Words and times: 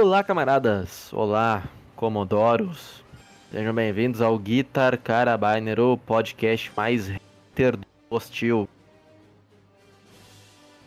Olá, 0.00 0.22
camaradas! 0.22 1.12
Olá, 1.12 1.64
comodoros! 1.96 3.02
Sejam 3.50 3.74
bem-vindos 3.74 4.20
ao 4.20 4.38
Guitar 4.38 4.96
Carabiner, 4.96 5.80
o 5.80 5.98
podcast 5.98 6.70
mais 6.76 7.08
hater 7.08 7.76
do 7.76 7.84
hostil. 8.08 8.68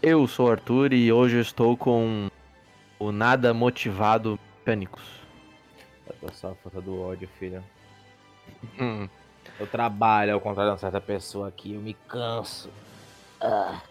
Eu 0.01 0.25
sou 0.29 0.47
o 0.47 0.51
Arthur 0.51 0.93
e 0.93 1.11
hoje 1.11 1.41
estou 1.41 1.75
com 1.75 2.29
o 2.97 3.11
nada 3.11 3.53
motivado 3.53 4.39
Mecânicos. 4.59 5.03
É 6.07 6.27
a 6.27 6.55
falta 6.55 6.79
do 6.79 7.01
ódio, 7.01 7.27
filho. 7.37 7.61
Hum, 8.79 9.09
Eu 9.59 9.67
trabalho 9.67 10.35
ao 10.35 10.39
contrário 10.39 10.71
de 10.71 10.75
uma 10.75 10.79
certa 10.79 11.01
pessoa 11.01 11.49
aqui, 11.49 11.73
eu 11.73 11.81
me 11.81 11.95
canso. 12.07 12.69
Ah. 13.41 13.81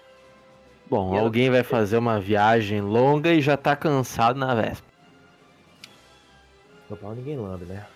Bom, 0.88 1.15
E 1.15 1.18
alguém 1.18 1.51
vai 1.51 1.62
fazer 1.62 1.98
uma 1.98 2.18
viagem 2.18 2.80
longa 2.80 3.30
e 3.34 3.43
já 3.43 3.59
tá 3.59 3.77
cansado 3.77 4.38
na 4.38 4.55
véspera. 4.55 4.90
Meu 6.91 6.97
pau 6.97 7.15
ninguém 7.15 7.37
lambe, 7.37 7.67
né? 7.67 7.87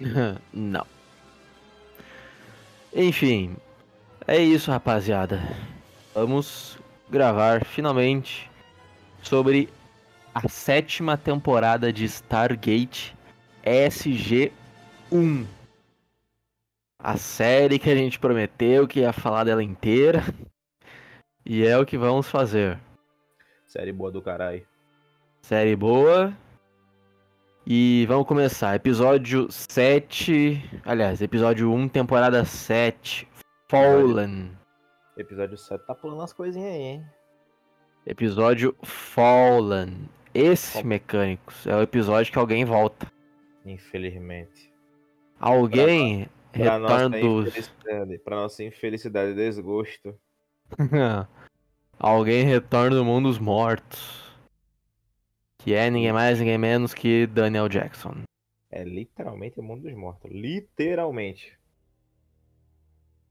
Não. 0.52 0.84
Enfim, 2.92 3.56
é 4.26 4.36
isso, 4.36 4.72
rapaziada. 4.72 5.40
Vamos 6.12 6.76
gravar 7.08 7.64
finalmente 7.64 8.50
sobre 9.22 9.68
a 10.34 10.48
sétima 10.48 11.16
temporada 11.16 11.92
de 11.92 12.04
Stargate 12.06 13.16
SG-1. 13.64 15.46
A 16.98 17.16
série 17.16 17.78
que 17.78 17.88
a 17.88 17.94
gente 17.94 18.18
prometeu 18.18 18.88
que 18.88 18.98
ia 18.98 19.12
falar 19.12 19.44
dela 19.44 19.62
inteira. 19.62 20.24
E 21.46 21.64
é 21.64 21.78
o 21.78 21.86
que 21.86 21.96
vamos 21.96 22.28
fazer. 22.28 22.80
Série 23.64 23.92
boa 23.92 24.10
do 24.10 24.20
caralho. 24.20 24.66
Série 25.40 25.76
boa. 25.76 26.36
E 27.66 28.04
vamos 28.08 28.26
começar. 28.26 28.74
Episódio 28.76 29.50
7. 29.50 30.62
Aliás, 30.84 31.22
episódio 31.22 31.72
1, 31.72 31.88
temporada 31.88 32.44
7. 32.44 33.26
Fallen. 33.68 34.50
Episódio 35.16 35.56
7 35.56 35.86
tá 35.86 35.94
pulando 35.94 36.22
as 36.22 36.32
coisinhas 36.32 36.70
aí, 36.74 36.80
hein? 36.82 37.04
Episódio 38.06 38.76
Fallen. 38.82 40.08
Esse, 40.34 40.74
Fal- 40.74 40.84
mecânicos, 40.84 41.66
é 41.66 41.74
o 41.76 41.80
episódio 41.82 42.32
que 42.32 42.38
alguém 42.38 42.64
volta. 42.64 43.06
Infelizmente. 43.64 44.72
Alguém 45.40 46.28
Pra 46.52 46.78
nossa, 46.78 46.94
retorna 47.08 47.20
dos. 47.20 47.72
pra 48.24 48.36
nossa 48.36 48.62
infelicidade 48.62 49.30
e 49.30 49.34
desgosto. 49.34 50.14
alguém 51.98 52.44
retorna 52.44 52.96
do 52.96 53.04
mundo 53.04 53.28
dos 53.28 53.38
mortos. 53.38 54.23
Que 55.64 55.72
é 55.72 55.88
ninguém 55.88 56.12
mais, 56.12 56.38
ninguém 56.40 56.58
menos 56.58 56.92
que 56.92 57.26
Daniel 57.26 57.70
Jackson. 57.70 58.16
É 58.70 58.84
literalmente 58.84 59.58
o 59.58 59.62
mundo 59.62 59.84
dos 59.84 59.94
mortos. 59.94 60.30
Literalmente. 60.30 61.58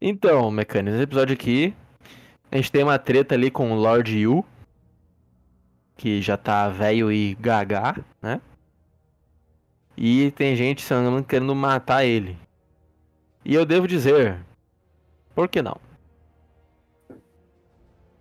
Então, 0.02 0.50
mecânicos, 0.50 0.94
nesse 0.94 1.04
episódio 1.04 1.36
aqui, 1.36 1.76
a 2.52 2.56
gente 2.56 2.72
tem 2.72 2.81
uma 2.81 2.98
treta 2.98 3.36
ali 3.36 3.52
com 3.52 3.72
o 3.72 3.76
Lord 3.76 4.17
Yu, 4.17 4.44
que 5.95 6.23
já 6.23 6.36
tá 6.36 6.70
velho 6.70 7.11
e 7.11 7.36
gaga, 7.36 8.04
né? 8.20 8.42
E 9.95 10.31
tem 10.31 10.56
gente, 10.56 10.81
se 10.81 10.92
não 10.92 11.02
me 11.02 11.08
engano, 11.09 11.23
querendo 11.26 11.54
matar 11.54 12.04
ele. 12.04 12.36
E 13.45 13.54
eu 13.54 13.64
devo 13.64 13.88
dizer, 13.88 14.44
por 15.36 15.48
que 15.48 15.61
não? 15.61 15.80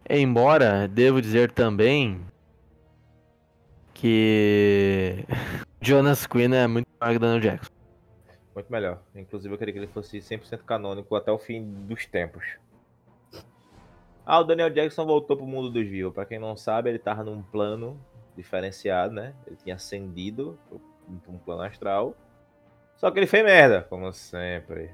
Embora, 0.06 0.86
devo 0.86 1.18
dizer 1.22 1.50
também 1.50 2.20
que 4.02 5.24
Jonas 5.80 6.26
Quinn 6.26 6.52
é 6.52 6.66
muito 6.66 6.88
maior 7.00 7.12
que 7.12 7.18
Daniel 7.20 7.40
Jackson. 7.40 7.70
Muito 8.52 8.70
melhor. 8.70 9.00
Inclusive 9.14 9.54
eu 9.54 9.56
queria 9.56 9.72
que 9.72 9.78
ele 9.78 9.86
fosse 9.86 10.18
100% 10.18 10.64
canônico 10.66 11.14
até 11.14 11.30
o 11.30 11.38
fim 11.38 11.62
dos 11.86 12.04
tempos. 12.04 12.44
Ah, 14.26 14.40
o 14.40 14.44
Daniel 14.44 14.70
Jackson 14.70 15.06
voltou 15.06 15.36
pro 15.36 15.46
mundo 15.46 15.70
dos 15.70 15.86
vivos. 15.86 16.12
Pra 16.12 16.26
quem 16.26 16.38
não 16.38 16.56
sabe, 16.56 16.90
ele 16.90 16.98
tava 16.98 17.22
num 17.22 17.42
plano 17.42 17.98
diferenciado, 18.36 19.14
né? 19.14 19.34
Ele 19.46 19.56
tinha 19.56 19.76
ascendido 19.76 20.58
pra 20.68 21.32
um 21.32 21.38
plano 21.38 21.62
astral. 21.62 22.16
Só 22.96 23.08
que 23.10 23.20
ele 23.20 23.26
fez 23.26 23.44
merda, 23.44 23.86
como 23.88 24.12
sempre. 24.12 24.90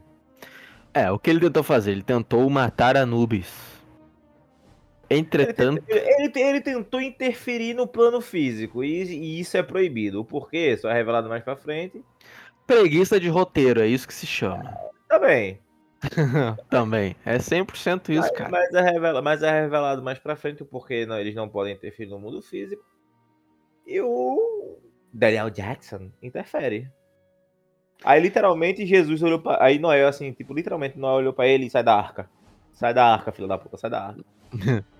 É, 0.93 1.11
o 1.11 1.19
que 1.19 1.31
ele 1.31 1.41
tentou 1.41 1.63
fazer? 1.63 1.93
Ele 1.93 2.03
tentou 2.03 2.49
matar 2.51 2.97
Anubis. 2.97 3.78
Entretanto, 5.11 5.83
Ele, 5.89 6.01
ele- 6.19 6.33
ele 6.41 6.61
tentou 6.61 7.01
interferir 7.01 7.73
no 7.75 7.87
plano 7.87 8.21
físico 8.21 8.85
e, 8.85 9.03
e 9.05 9.41
isso 9.41 9.57
é 9.57 9.63
proibido. 9.63 10.21
O 10.21 10.25
porquê 10.25 10.77
só 10.77 10.91
é 10.91 10.95
revelado 10.95 11.29
mais 11.29 11.43
pra 11.43 11.57
frente. 11.57 12.05
preguiça 12.67 13.19
de 13.19 13.29
roteiro, 13.29 13.81
é 13.81 13.87
isso 13.87 14.07
que 14.07 14.13
se 14.15 14.27
chama. 14.27 14.75
Bem. 15.21 15.59
Também. 16.71 17.17
É 17.25 17.39
100% 17.39 18.11
isso, 18.11 18.33
cara. 18.35 18.51
Mas 18.51 18.73
é, 18.75 18.81
revela, 18.83 19.23
mas 19.23 19.43
é 19.43 19.63
revelado 19.63 20.03
mais 20.03 20.19
pra 20.19 20.37
frente 20.37 20.63
o 20.63 20.67
porquê 20.67 21.07
não, 21.07 21.19
eles 21.19 21.35
não 21.35 21.49
podem 21.49 21.75
interferir 21.75 22.11
no 22.11 22.19
mundo 22.21 22.41
físico. 22.43 22.85
E 23.87 24.01
o 24.01 24.79
Daniel 25.13 25.49
Jackson 25.51 26.11
interfere. 26.23 26.89
Aí 28.05 28.21
literalmente 28.21 28.87
Jesus 28.87 29.23
olhou 29.23 29.41
pra. 29.41 29.57
Aí 29.65 29.79
Noé, 29.79 30.05
assim, 30.05 30.31
tipo, 30.33 30.53
literalmente 30.55 30.99
Noé 30.99 31.15
olhou 31.15 31.33
pra 31.33 31.49
ele 31.49 31.65
e 31.67 31.71
sai 31.71 31.83
da 31.83 31.97
arca. 31.97 32.31
Sai 32.75 32.93
da 32.95 33.05
arca, 33.07 33.33
filho 33.33 33.49
da 33.49 33.59
puta, 33.59 33.77
sai 33.79 33.91
da 33.91 34.09
arca. 34.09 34.25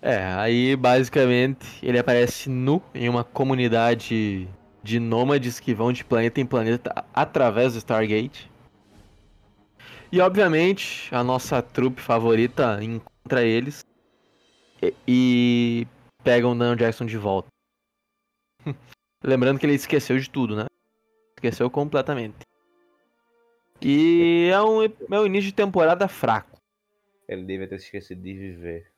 É, 0.00 0.24
aí 0.34 0.76
basicamente 0.76 1.66
ele 1.82 1.98
aparece 1.98 2.48
nu 2.48 2.80
em 2.94 3.08
uma 3.08 3.24
comunidade 3.24 4.48
de 4.82 5.00
nômades 5.00 5.58
que 5.58 5.74
vão 5.74 5.92
de 5.92 6.04
planeta 6.04 6.40
em 6.40 6.46
planeta 6.46 7.04
através 7.12 7.72
do 7.72 7.78
Stargate. 7.78 8.50
E 10.10 10.20
obviamente 10.20 11.14
a 11.14 11.22
nossa 11.24 11.60
trupe 11.60 12.00
favorita 12.00 12.78
encontra 12.82 13.42
eles 13.42 13.84
e, 14.80 14.94
e 15.06 15.86
pegam 16.22 16.52
o 16.52 16.54
Daniel 16.54 16.76
Jackson 16.76 17.04
de 17.04 17.18
volta. 17.18 17.48
Lembrando 19.22 19.58
que 19.58 19.66
ele 19.66 19.74
esqueceu 19.74 20.16
de 20.18 20.30
tudo, 20.30 20.54
né? 20.54 20.66
Esqueceu 21.36 21.68
completamente. 21.68 22.36
E 23.82 24.48
é 24.52 24.62
um, 24.62 24.84
é 24.84 25.20
um 25.20 25.26
início 25.26 25.50
de 25.50 25.54
temporada 25.54 26.08
fraco. 26.08 26.56
Ele 27.28 27.44
devia 27.44 27.68
ter 27.68 27.76
esquecido 27.76 28.22
de 28.22 28.32
viver. 28.32 28.97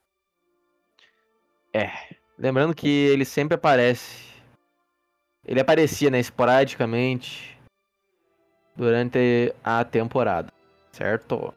É. 1.73 1.91
Lembrando 2.39 2.75
que 2.75 2.89
ele 2.89 3.25
sempre 3.25 3.55
aparece. 3.55 4.31
Ele 5.45 5.61
aparecia, 5.61 6.11
né, 6.11 6.19
esporadicamente 6.19 7.59
durante 8.77 9.55
a 9.63 9.85
temporada, 9.85 10.53
certo? 10.93 11.55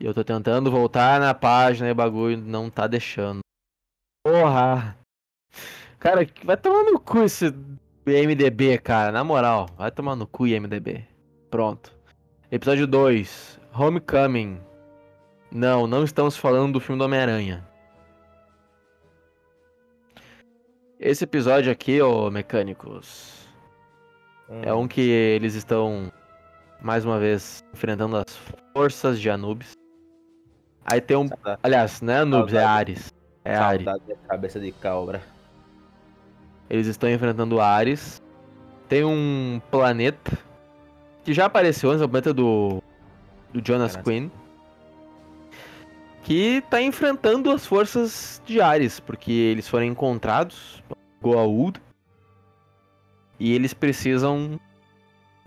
E 0.00 0.04
eu 0.04 0.12
tô 0.12 0.24
tentando 0.24 0.70
voltar 0.70 1.20
na 1.20 1.32
página 1.32 1.88
e 1.88 1.92
o 1.92 1.94
bagulho 1.94 2.36
não 2.36 2.68
tá 2.68 2.86
deixando. 2.86 3.40
Porra! 4.22 4.96
Cara, 5.98 6.26
vai 6.44 6.56
tomar 6.56 6.82
no 6.82 7.00
cu 7.00 7.22
esse 7.22 7.54
IMDB, 8.06 8.78
cara, 8.78 9.10
na 9.12 9.24
moral. 9.24 9.66
Vai 9.76 9.90
tomar 9.90 10.16
no 10.16 10.26
cu 10.26 10.46
IMDB. 10.46 11.06
Pronto. 11.50 11.92
Episódio 12.50 12.86
2, 12.86 13.58
Homecoming. 13.72 14.60
Não, 15.54 15.86
não 15.86 16.02
estamos 16.02 16.36
falando 16.36 16.72
do 16.72 16.80
filme 16.80 16.98
do 16.98 17.04
Homem-Aranha. 17.04 17.64
Esse 20.98 21.22
episódio 21.22 21.70
aqui, 21.70 22.02
ô 22.02 22.28
mecânicos, 22.28 23.46
é 24.62 24.74
Hum, 24.74 24.80
um 24.80 24.88
que 24.88 25.00
eles 25.00 25.54
estão 25.54 26.10
mais 26.82 27.04
uma 27.04 27.20
vez 27.20 27.62
enfrentando 27.72 28.16
as 28.16 28.36
forças 28.72 29.20
de 29.20 29.30
Anubis. 29.30 29.72
Aí 30.84 31.00
tem 31.00 31.16
um, 31.16 31.28
Saudade- 31.28 31.60
aliás, 31.62 32.00
não 32.00 32.12
é 32.12 32.18
Anubis, 32.18 32.54
é 32.54 32.56
Saudade. 32.60 32.78
Ares. 32.92 33.14
É 33.44 33.54
Ares. 33.56 33.84
Saudade 33.84 34.04
da 34.08 34.16
cabeça 34.28 34.58
de 34.58 34.72
cabra. 34.72 35.22
Eles 36.68 36.88
estão 36.88 37.08
enfrentando 37.08 37.60
Ares. 37.60 38.20
Tem 38.88 39.04
um 39.04 39.60
planeta 39.70 40.36
que 41.22 41.32
já 41.32 41.46
apareceu 41.46 41.90
antes, 41.90 42.02
é 42.02 42.04
o 42.04 42.08
planeta 42.08 42.34
do 42.34 42.82
do 43.52 43.64
Jonas 43.64 43.92
Jonas. 43.92 43.96
Quinn. 43.96 44.28
Que 46.24 46.62
tá 46.70 46.80
enfrentando 46.80 47.50
as 47.50 47.66
forças 47.66 48.40
de 48.46 48.60
Ares, 48.60 48.98
porque 48.98 49.30
eles 49.30 49.68
foram 49.68 49.84
encontrados 49.84 50.82
Goa'uld 51.20 51.80
e 53.38 53.52
eles 53.52 53.74
precisam 53.74 54.58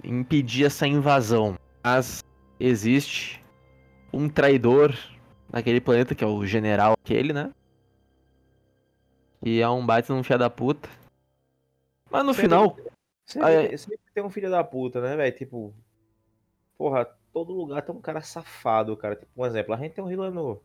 impedir 0.04 0.66
essa 0.66 0.86
invasão. 0.88 1.58
Mas 1.84 2.24
existe 2.60 3.44
um 4.14 4.30
traidor 4.30 4.94
naquele 5.52 5.82
planeta 5.82 6.14
que 6.14 6.24
é 6.24 6.28
o 6.28 6.46
general 6.46 6.94
aquele, 6.94 7.34
né? 7.34 7.52
Que 9.44 9.62
é 9.62 9.70
um 9.70 9.84
baita 9.86 10.14
num 10.14 10.24
filho 10.24 10.40
da 10.40 10.50
puta. 10.50 10.88
Mas 12.12 12.24
no 12.24 12.34
Sempre- 12.34 12.50
final, 12.50 12.78
Sempre, 13.26 13.68
tem- 13.68 13.78
sempre 13.78 14.00
tem 14.14 14.24
um 14.24 14.30
filho 14.30 14.50
da 14.50 14.64
puta, 14.64 15.02
né, 15.02 15.16
velho? 15.16 15.36
Tipo, 15.36 15.74
porra, 16.78 17.06
todo 17.34 17.52
lugar 17.54 17.82
tem 17.82 17.94
um 17.96 18.00
cara 18.02 18.22
safado, 18.22 18.96
cara. 18.96 19.16
Tipo, 19.16 19.32
um 19.36 19.46
exemplo, 19.46 19.74
a 19.74 19.78
gente 19.78 19.94
tem 19.94 20.04
um 20.04 20.08
Rilanu, 20.08 20.62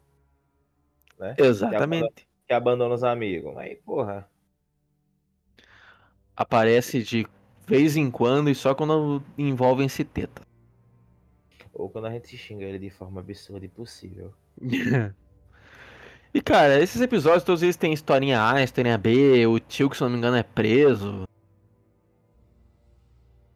né? 1.22 1.34
exatamente. 1.38 2.26
que 2.46 2.52
abandona 2.52 2.94
os 2.94 3.04
amigos. 3.04 3.56
Aí, 3.56 3.76
porra. 3.76 4.28
Aparece 6.36 7.02
de 7.02 7.26
vez 7.66 7.96
em 7.96 8.10
quando 8.10 8.50
e 8.50 8.54
só 8.54 8.74
quando 8.74 9.22
envolvem-se 9.38 10.04
teta. 10.04 10.42
Ou 11.72 11.88
quando 11.88 12.06
a 12.06 12.10
gente 12.10 12.36
xinga 12.36 12.64
ele 12.64 12.78
de 12.78 12.90
forma 12.90 13.20
absurda 13.20 13.64
e 13.64 13.68
possível. 13.68 14.34
e 16.34 16.42
cara, 16.42 16.80
esses 16.80 17.00
episódios 17.00 17.44
todos 17.44 17.62
eles 17.62 17.76
têm 17.76 17.92
historinha 17.92 18.44
A, 18.44 18.62
historinha 18.62 18.98
B, 18.98 19.46
o 19.46 19.58
tio 19.58 19.88
que 19.88 19.96
se 19.96 20.02
não 20.02 20.10
me 20.10 20.18
engano 20.18 20.36
é 20.36 20.42
preso. 20.42 21.24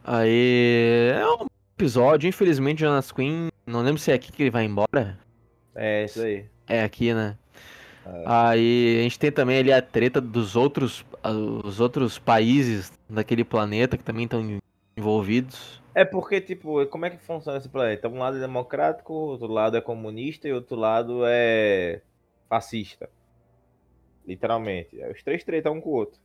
Aí 0.05 1.11
é 1.13 1.27
um 1.27 1.47
episódio, 1.77 2.29
infelizmente 2.29 2.81
Jonas 2.81 3.11
Quinn, 3.11 3.49
não 3.67 3.83
lembro 3.83 4.01
se 4.01 4.13
é 4.13 4.15
aqui 4.15 4.31
que 4.31 4.45
ele 4.45 4.51
vai 4.51 4.65
embora. 4.65 5.19
É, 5.75 6.05
isso 6.05 6.23
aí. 6.23 6.47
É 6.67 6.83
aqui, 6.83 7.13
né? 7.13 7.37
É. 8.07 8.23
Aí 8.25 8.99
a 9.01 9.03
gente 9.03 9.19
tem 9.19 9.33
também 9.33 9.59
ali 9.59 9.73
a 9.73 9.83
treta 9.83 10.21
dos 10.21 10.55
outros, 10.55 11.05
os 11.65 11.81
outros 11.81 12.19
países 12.19 12.93
daquele 13.09 13.45
planeta 13.45 13.97
que 13.97 14.05
também 14.05 14.25
estão 14.25 14.59
envolvidos. 14.97 15.83
É 15.95 16.05
porque, 16.05 16.41
tipo, 16.41 16.87
como 16.87 17.07
é 17.07 17.11
que 17.11 17.17
funciona 17.17 17.59
esse 17.59 17.69
planeta? 17.69 18.09
Um 18.09 18.19
lado 18.19 18.37
é 18.37 18.41
democrático, 18.41 19.13
outro 19.13 19.49
lado 19.49 19.77
é 19.77 19.81
comunista 19.81 20.47
e 20.47 20.53
outro 20.53 20.77
lado 20.77 21.23
é 21.25 22.03
fascista. 22.49 23.09
Literalmente. 24.27 24.97
Os 25.11 25.23
três 25.23 25.43
tretam 25.43 25.75
um 25.75 25.81
com 25.81 25.91
o 25.91 25.95
outro. 25.95 26.21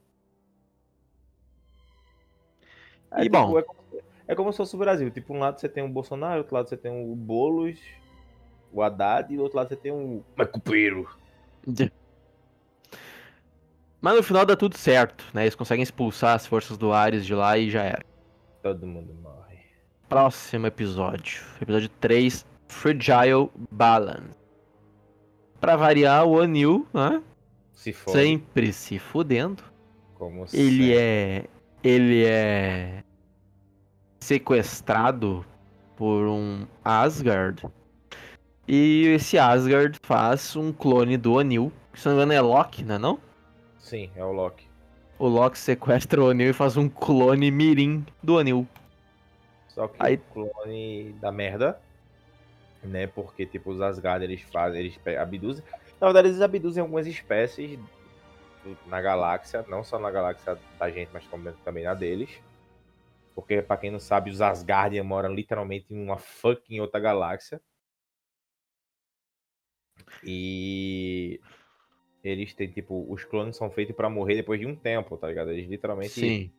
É, 3.10 3.20
e 3.20 3.22
tipo, 3.24 3.36
bom. 3.36 3.58
É 3.58 3.62
como, 3.62 3.80
é 4.28 4.34
como 4.34 4.52
se 4.52 4.58
fosse 4.58 4.74
o 4.76 4.78
Brasil. 4.78 5.10
Tipo, 5.10 5.34
um 5.34 5.38
lado 5.38 5.58
você 5.58 5.68
tem 5.68 5.82
o 5.82 5.88
Bolsonaro, 5.88 6.38
outro 6.38 6.54
lado 6.54 6.68
você 6.68 6.76
tem 6.76 6.92
o 6.92 7.16
Boulos, 7.16 7.80
o 8.72 8.82
Haddad, 8.82 9.32
e 9.32 9.36
do 9.36 9.42
outro 9.42 9.56
lado 9.56 9.68
você 9.68 9.76
tem 9.76 9.90
o 9.90 10.22
Macupeiro. 10.36 11.08
Mas 14.00 14.16
no 14.16 14.22
final 14.22 14.44
dá 14.44 14.56
tudo 14.56 14.76
certo, 14.76 15.24
né? 15.32 15.42
Eles 15.44 15.54
conseguem 15.54 15.82
expulsar 15.82 16.34
as 16.34 16.44
forças 16.46 16.76
do 16.76 16.92
Ares 16.92 17.24
de 17.24 17.34
lá 17.34 17.56
e 17.56 17.70
já 17.70 17.84
era. 17.84 18.04
Todo 18.62 18.84
mundo 18.86 19.14
morre. 19.14 19.58
Próximo 20.08 20.66
episódio. 20.66 21.40
Episódio 21.60 21.88
3, 22.00 22.44
Fragile 22.66 23.48
Balance. 23.70 24.36
Pra 25.60 25.76
variar, 25.76 26.26
o 26.26 26.40
Anil, 26.40 26.84
né? 26.92 27.22
Se 27.72 27.92
fode. 27.92 28.18
Sempre 28.18 28.72
se 28.72 28.98
fudendo. 28.98 29.62
Como 30.14 30.46
ele 30.52 30.88
sempre. 30.88 30.94
é. 30.96 31.44
Ele 31.84 32.24
é. 32.24 33.04
Sequestrado 34.20 35.46
por 35.96 36.26
um 36.26 36.66
Asgard 36.84 37.66
e 38.74 39.08
esse 39.08 39.36
Asgard 39.36 39.98
faz 40.02 40.56
um 40.56 40.72
clone 40.72 41.18
do 41.18 41.38
Anil, 41.38 41.70
que 41.92 42.00
se 42.00 42.08
não 42.08 42.16
me 42.16 42.22
engano 42.22 42.32
é 42.32 42.40
Loki, 42.40 42.82
não 42.82 42.94
é 42.94 42.98
não? 42.98 43.20
Sim, 43.78 44.10
é 44.16 44.24
o 44.24 44.32
Loki. 44.32 44.66
O 45.18 45.28
Loki 45.28 45.58
sequestra 45.58 46.22
o 46.22 46.30
Anil 46.30 46.48
e 46.48 46.52
faz 46.54 46.78
um 46.78 46.88
clone 46.88 47.50
mirim 47.50 48.02
do 48.22 48.38
Anil. 48.38 48.66
Só 49.68 49.88
que 49.88 49.96
Aí... 49.98 50.14
o 50.14 50.48
clone 50.48 51.12
da 51.20 51.30
merda, 51.30 51.78
né? 52.82 53.06
Porque, 53.06 53.44
tipo, 53.44 53.72
os 53.72 53.82
Asgard, 53.82 54.24
eles 54.24 54.40
fazem, 54.40 54.80
eles 54.80 54.98
abduzem. 55.18 55.62
Na 56.00 56.06
verdade, 56.06 56.28
eles 56.28 56.40
abduzem 56.40 56.80
algumas 56.80 57.06
espécies 57.06 57.78
na 58.86 59.02
galáxia, 59.02 59.66
não 59.68 59.84
só 59.84 59.98
na 59.98 60.10
galáxia 60.10 60.56
da 60.78 60.90
gente, 60.90 61.10
mas 61.12 61.24
também 61.62 61.84
na 61.84 61.92
deles. 61.92 62.30
Porque, 63.34 63.60
pra 63.60 63.76
quem 63.76 63.90
não 63.90 64.00
sabe, 64.00 64.30
os 64.30 64.40
Asgardian 64.40 65.04
moram 65.04 65.34
literalmente 65.34 65.84
em 65.90 66.02
uma 66.02 66.16
fucking 66.16 66.80
outra 66.80 66.98
galáxia. 66.98 67.60
E 70.24 71.40
eles 72.22 72.54
têm, 72.54 72.70
tipo, 72.70 73.06
os 73.12 73.24
clones 73.24 73.56
são 73.56 73.70
feitos 73.70 73.94
para 73.96 74.08
morrer 74.08 74.36
depois 74.36 74.60
de 74.60 74.66
um 74.66 74.76
tempo, 74.76 75.16
tá 75.16 75.28
ligado? 75.28 75.50
Eles 75.50 75.68
literalmente 75.68 76.12
Sim. 76.12 76.52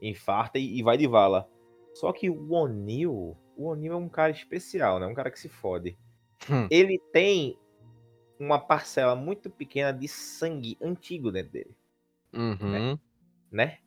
infartam 0.00 0.60
e, 0.60 0.82
vai 0.82 0.96
de 0.96 1.06
vala. 1.06 1.48
Só 1.92 2.12
que 2.12 2.30
o 2.30 2.52
O'Neill, 2.52 3.36
o 3.56 3.68
O'Neill 3.68 3.92
é 3.92 3.96
um 3.96 4.08
cara 4.08 4.32
especial, 4.32 4.98
né? 4.98 5.06
Um 5.06 5.14
cara 5.14 5.30
que 5.30 5.38
se 5.38 5.48
fode. 5.48 5.96
Hum. 6.50 6.66
Ele 6.70 6.98
tem 7.12 7.58
uma 8.38 8.58
parcela 8.58 9.14
muito 9.14 9.50
pequena 9.50 9.92
de 9.92 10.08
sangue 10.08 10.76
antigo 10.80 11.30
dentro 11.30 11.52
dele. 11.52 11.76
Uhum. 12.32 12.70
Né? 12.70 12.98
né? 13.50 13.78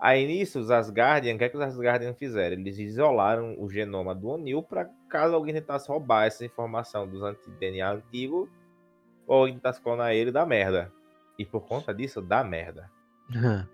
Aí 0.00 0.26
nisso, 0.26 0.60
os 0.60 0.70
Asgardian, 0.70 1.34
o 1.34 1.38
que, 1.38 1.44
é 1.44 1.48
que 1.48 1.56
os 1.56 1.62
Asgardian 1.62 2.14
fizeram? 2.14 2.56
Eles 2.56 2.78
isolaram 2.78 3.56
o 3.58 3.68
genoma 3.68 4.14
do 4.14 4.28
O'Neill 4.28 4.62
para 4.62 4.88
caso 5.08 5.34
alguém 5.34 5.54
tentasse 5.54 5.88
roubar 5.88 6.26
essa 6.26 6.44
informação 6.44 7.08
dos 7.08 7.22
anti-DNA 7.22 7.90
antigos, 7.90 8.48
ou 9.26 9.40
alguém 9.40 9.54
tentasse 9.54 9.80
clonar 9.80 10.12
ele, 10.12 10.30
dá 10.30 10.46
merda. 10.46 10.92
E 11.36 11.44
por 11.44 11.62
conta 11.66 11.92
disso, 11.92 12.22
dá 12.22 12.44
merda. 12.44 12.90
Uhum. 13.34 13.66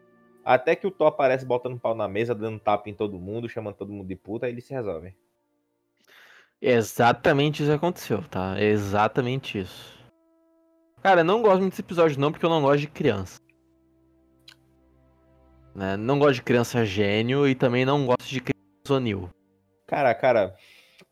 Até 0.42 0.74
que 0.74 0.86
o 0.86 0.90
Thor 0.90 1.08
aparece 1.08 1.44
botando 1.44 1.78
pau 1.78 1.94
na 1.94 2.08
mesa, 2.08 2.34
dando 2.34 2.58
tapa 2.58 2.88
em 2.88 2.94
todo 2.94 3.18
mundo, 3.18 3.48
chamando 3.48 3.74
todo 3.74 3.92
mundo 3.92 4.08
de 4.08 4.16
puta, 4.16 4.46
aí 4.46 4.52
ele 4.52 4.60
se 4.60 4.72
resolve. 4.72 5.14
Exatamente 6.60 7.62
isso 7.62 7.72
aconteceu, 7.72 8.22
tá? 8.22 8.60
Exatamente 8.60 9.58
isso. 9.58 9.94
Cara, 11.02 11.20
eu 11.20 11.24
não 11.24 11.42
gosto 11.42 11.60
muito 11.60 11.72
desse 11.72 11.82
episódio 11.82 12.18
não, 12.18 12.32
porque 12.32 12.44
eu 12.44 12.50
não 12.50 12.62
gosto 12.62 12.80
de 12.80 12.88
criança. 12.88 13.38
Né? 15.74 15.96
Não 15.96 16.18
gosto 16.18 16.34
de 16.36 16.42
criança 16.42 16.84
gênio 16.84 17.48
e 17.48 17.54
também 17.54 17.84
não 17.84 18.06
gosto 18.06 18.26
de 18.26 18.40
criança 18.40 18.94
O'Neill. 18.94 19.28
Cara, 19.86 20.14
cara, 20.14 20.54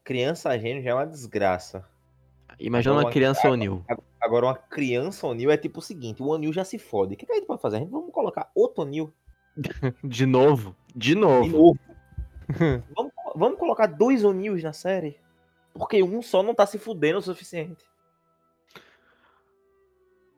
criança 0.05 0.56
gênio 0.59 0.82
já 0.82 0.91
é 0.91 0.94
uma 0.94 1.06
desgraça. 1.06 1.85
Imagina 2.61 2.94
uma, 2.94 3.03
uma 3.03 3.11
criança 3.11 3.49
O'Neill. 3.49 3.85
Agora, 4.20 4.47
uma 4.47 4.55
criança 4.55 5.26
O'Neill 5.26 5.50
é 5.50 5.56
tipo 5.56 5.81
o 5.81 5.82
seguinte: 5.82 6.23
o 6.23 6.29
O'Neill 6.29 6.53
já 6.53 6.64
se 6.64 6.79
fode. 6.79 7.14
O 7.14 7.17
que, 7.17 7.26
que 7.26 7.32
a 7.32 7.35
gente 7.35 7.47
pode 7.47 7.61
fazer? 7.61 7.76
A 7.76 7.81
gente 7.81 7.91
vamos 7.91 8.12
colocar 8.12 8.50
outro 8.55 8.82
O'Neill. 8.82 9.12
De 10.05 10.25
novo? 10.25 10.76
De 10.94 11.14
novo. 11.14 11.44
De 11.44 11.50
novo. 11.50 11.79
vamos, 12.97 13.12
vamos 13.35 13.59
colocar 13.59 13.87
dois 13.87 14.25
O'Neills 14.25 14.62
na 14.62 14.73
série? 14.73 15.19
Porque 15.75 16.03
um 16.03 16.23
só 16.23 16.43
não 16.43 16.55
tá 16.55 16.67
se 16.67 16.79
fudendo 16.79 17.19
o 17.19 17.23
suficiente. 17.23 17.85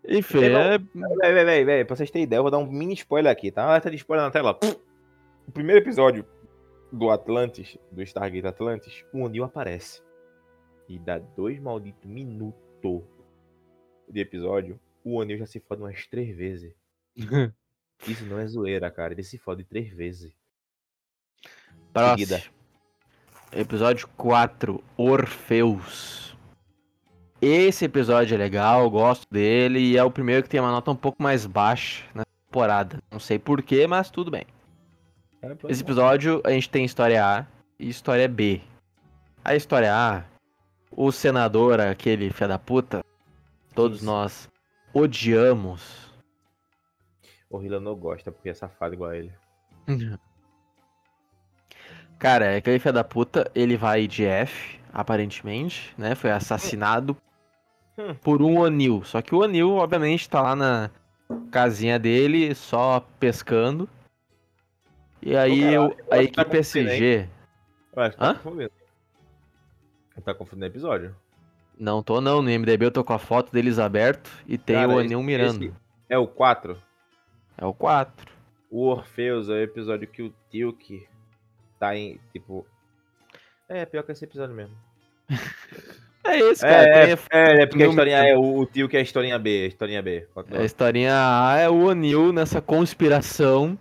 Enfim, 0.06 0.44
é. 0.44 0.78
Véi, 0.78 1.44
véi, 1.44 1.64
véi, 1.64 1.84
pra 1.84 1.96
vocês 1.96 2.10
terem 2.10 2.24
ideia, 2.24 2.38
eu 2.38 2.42
vou 2.42 2.50
dar 2.50 2.58
um 2.58 2.70
mini 2.70 2.94
spoiler 2.94 3.32
aqui, 3.32 3.50
tá? 3.50 3.64
Alerta 3.64 3.90
de 3.90 3.96
spoiler 3.96 4.24
na 4.24 4.30
tela. 4.30 4.58
O 5.46 5.52
primeiro 5.52 5.80
episódio 5.80 6.26
do 6.92 7.10
Atlantis, 7.10 7.78
do 7.90 8.02
Stargate 8.02 8.46
Atlantis, 8.46 9.04
o 9.12 9.22
O'Neill 9.22 9.44
aparece. 9.44 10.02
E 10.88 10.98
dá 10.98 11.18
dois 11.18 11.58
malditos 11.58 12.04
minutos 12.04 13.02
de 14.08 14.20
episódio, 14.20 14.78
o 15.02 15.16
O'Neill 15.16 15.38
já 15.38 15.46
se 15.46 15.60
fode 15.60 15.82
umas 15.82 16.06
três 16.06 16.36
vezes. 16.36 16.74
Isso 18.06 18.26
não 18.26 18.38
é 18.38 18.46
zoeira, 18.46 18.90
cara. 18.90 19.14
Ele 19.14 19.22
se 19.22 19.38
fode 19.38 19.64
três 19.64 19.90
vezes. 19.90 20.32
Próximo. 21.92 22.42
Episódio 23.52 24.08
4, 24.16 24.82
Orfeus. 24.96 26.23
Esse 27.46 27.84
episódio 27.84 28.34
é 28.34 28.38
legal, 28.38 28.84
eu 28.84 28.90
gosto 28.90 29.26
dele 29.30 29.78
e 29.78 29.98
é 29.98 30.02
o 30.02 30.10
primeiro 30.10 30.42
que 30.42 30.48
tem 30.48 30.58
uma 30.58 30.70
nota 30.70 30.90
um 30.90 30.96
pouco 30.96 31.22
mais 31.22 31.44
baixa 31.44 32.02
na 32.14 32.24
temporada. 32.24 33.02
Não 33.10 33.20
sei 33.20 33.38
porquê, 33.38 33.86
mas 33.86 34.10
tudo 34.10 34.30
bem. 34.30 34.46
É, 35.42 35.54
Esse 35.68 35.82
episódio 35.82 36.40
a 36.42 36.50
gente 36.52 36.70
tem 36.70 36.86
história 36.86 37.22
A 37.22 37.46
e 37.78 37.90
história 37.90 38.26
B. 38.26 38.62
A 39.44 39.54
história 39.54 39.94
A, 39.94 40.24
o 40.90 41.12
senador, 41.12 41.78
aquele 41.80 42.30
filho 42.30 42.48
da 42.48 42.58
puta, 42.58 43.04
todos 43.74 43.98
Isso. 43.98 44.06
nós 44.06 44.50
odiamos. 44.94 46.10
O 47.50 47.60
Hila 47.60 47.78
não 47.78 47.94
gosta 47.94 48.32
porque 48.32 48.48
é 48.48 48.54
safado 48.54 48.94
igual 48.94 49.10
a 49.10 49.18
ele. 49.18 49.32
Cara, 52.18 52.56
aquele 52.56 52.78
filho 52.78 52.94
da 52.94 53.04
puta, 53.04 53.50
ele 53.54 53.76
vai 53.76 54.06
de 54.06 54.24
F, 54.24 54.80
aparentemente, 54.90 55.92
né? 55.98 56.14
Foi 56.14 56.30
assassinado. 56.30 57.14
Por 58.22 58.42
um 58.42 58.64
Anil. 58.64 59.02
Só 59.04 59.22
que 59.22 59.34
o 59.34 59.42
Anil, 59.42 59.76
obviamente, 59.76 60.28
tá 60.28 60.40
lá 60.40 60.56
na 60.56 60.90
casinha 61.50 61.98
dele, 61.98 62.54
só 62.54 63.00
pescando. 63.18 63.88
E 65.22 65.36
aí 65.36 65.76
Ô, 65.78 65.94
a 66.10 66.22
equipe 66.22 66.44
tá 66.44 66.58
SG. 66.58 67.28
Ué, 67.96 68.10
tá 68.10 68.30
Hã? 68.30 68.34
confundindo. 68.34 68.72
Tá 70.24 70.34
confundindo 70.34 70.66
episódio? 70.66 71.16
Não 71.78 72.02
tô 72.02 72.20
não, 72.20 72.40
no 72.40 72.50
MDB 72.50 72.86
eu 72.86 72.90
tô 72.90 73.02
com 73.02 73.12
a 73.12 73.18
foto 73.18 73.50
deles 73.50 73.78
aberto 73.78 74.30
e 74.46 74.56
tem 74.56 74.76
Cara, 74.76 74.88
o 74.88 74.98
Anil 74.98 75.22
mirando. 75.22 75.74
É 76.08 76.16
o 76.16 76.26
4? 76.26 76.80
É 77.58 77.64
o 77.64 77.74
4. 77.74 78.32
O 78.70 78.86
Orfeus 78.86 79.48
é 79.48 79.52
o 79.52 79.62
episódio 79.62 80.06
que 80.06 80.22
o 80.22 80.34
Tilk 80.50 81.06
tá 81.78 81.96
em, 81.96 82.20
tipo... 82.32 82.66
É, 83.68 83.84
pior 83.86 84.02
que 84.02 84.12
esse 84.12 84.24
episódio 84.24 84.54
mesmo. 84.54 84.76
É 86.24 86.38
isso, 86.38 86.62
cara. 86.62 86.88
É, 86.88 87.12
é, 87.12 87.18
é, 87.30 87.62
é, 87.62 87.66
porque 87.66 87.82
a 87.82 87.88
historinha 87.88 88.16
é 88.26 88.36
o, 88.36 88.64
tio 88.64 88.88
que 88.88 88.96
é 88.96 89.00
a 89.00 89.02
historinha 89.02 89.38
B, 89.38 89.64
a 89.64 89.66
historinha 89.66 90.02
B. 90.02 90.26
A 90.52 90.64
historinha 90.64 91.14
A 91.14 91.58
é 91.58 91.68
o 91.68 91.84
O'Neill 91.84 92.32
nessa 92.32 92.62
conspiração. 92.62 93.78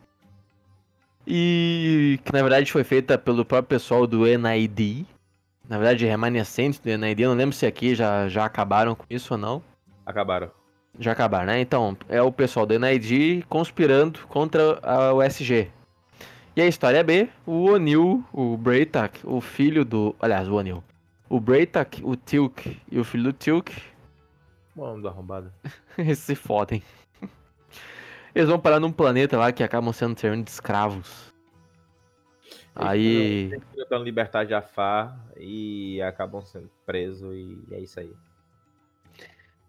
E 1.26 2.20
que 2.26 2.34
na 2.34 2.42
verdade 2.42 2.70
foi 2.70 2.84
feita 2.84 3.18
pelo 3.18 3.46
próprio 3.46 3.80
pessoal 3.80 4.06
do 4.06 4.26
NID. 4.26 5.06
Na 5.70 5.78
verdade, 5.78 6.06
remanescentes 6.06 6.80
do 6.80 6.90
NID. 6.98 7.22
Eu 7.22 7.30
não 7.30 7.38
lembro 7.38 7.56
se 7.56 7.66
aqui 7.66 7.96
já, 7.96 8.28
já 8.28 8.44
acabaram 8.44 8.94
com 8.94 9.06
isso 9.10 9.34
ou 9.34 9.38
não. 9.38 9.64
Acabaram. 10.06 10.52
Já 11.00 11.14
acabaram, 11.14 11.46
né? 11.46 11.62
Então, 11.62 11.98
é 12.10 12.22
o 12.22 12.32
pessoal 12.32 12.66
do 12.66 12.78
NID 12.78 13.46
conspirando 13.48 14.20
contra 14.28 14.80
a 14.84 15.14
USG. 15.14 15.70
E 16.56 16.62
a 16.62 16.68
história 16.68 17.02
B, 17.04 17.30
o 17.48 17.72
O'Neill, 17.72 18.24
o 18.32 18.58
Braytak, 18.58 19.22
o 19.24 19.42
filho 19.42 19.84
do... 19.84 20.14
Aliás, 20.20 20.48
o 20.48 20.56
O'Neill. 20.56 20.84
O 21.34 21.40
Braytak, 21.40 22.00
o 22.06 22.16
Tilk 22.16 22.80
e 22.92 23.00
o 23.00 23.04
filho 23.04 23.24
do 23.24 23.34
Tilk 23.34 23.76
Bom, 24.76 24.86
nome 24.86 25.02
do 25.02 25.08
arrombado. 25.08 25.52
Eles 25.98 26.20
se 26.20 26.36
fodem. 26.36 26.84
Eles 28.36 28.48
vão 28.48 28.60
parar 28.60 28.80
num 28.80 28.92
planeta 28.92 29.36
lá 29.36 29.52
que 29.52 29.64
acabam 29.64 29.92
sendo 29.92 30.14
terreno 30.14 30.44
de 30.44 30.52
escravos. 30.52 31.34
Aí. 32.76 33.52
Eles 33.52 33.64
tentando 33.76 34.04
libertar 34.04 34.46
Jafar 34.46 35.20
e 35.36 36.00
acabam 36.04 36.40
sendo 36.44 36.70
presos 36.86 37.34
e 37.34 37.66
é 37.72 37.80
isso 37.80 38.00
aí. 38.00 38.14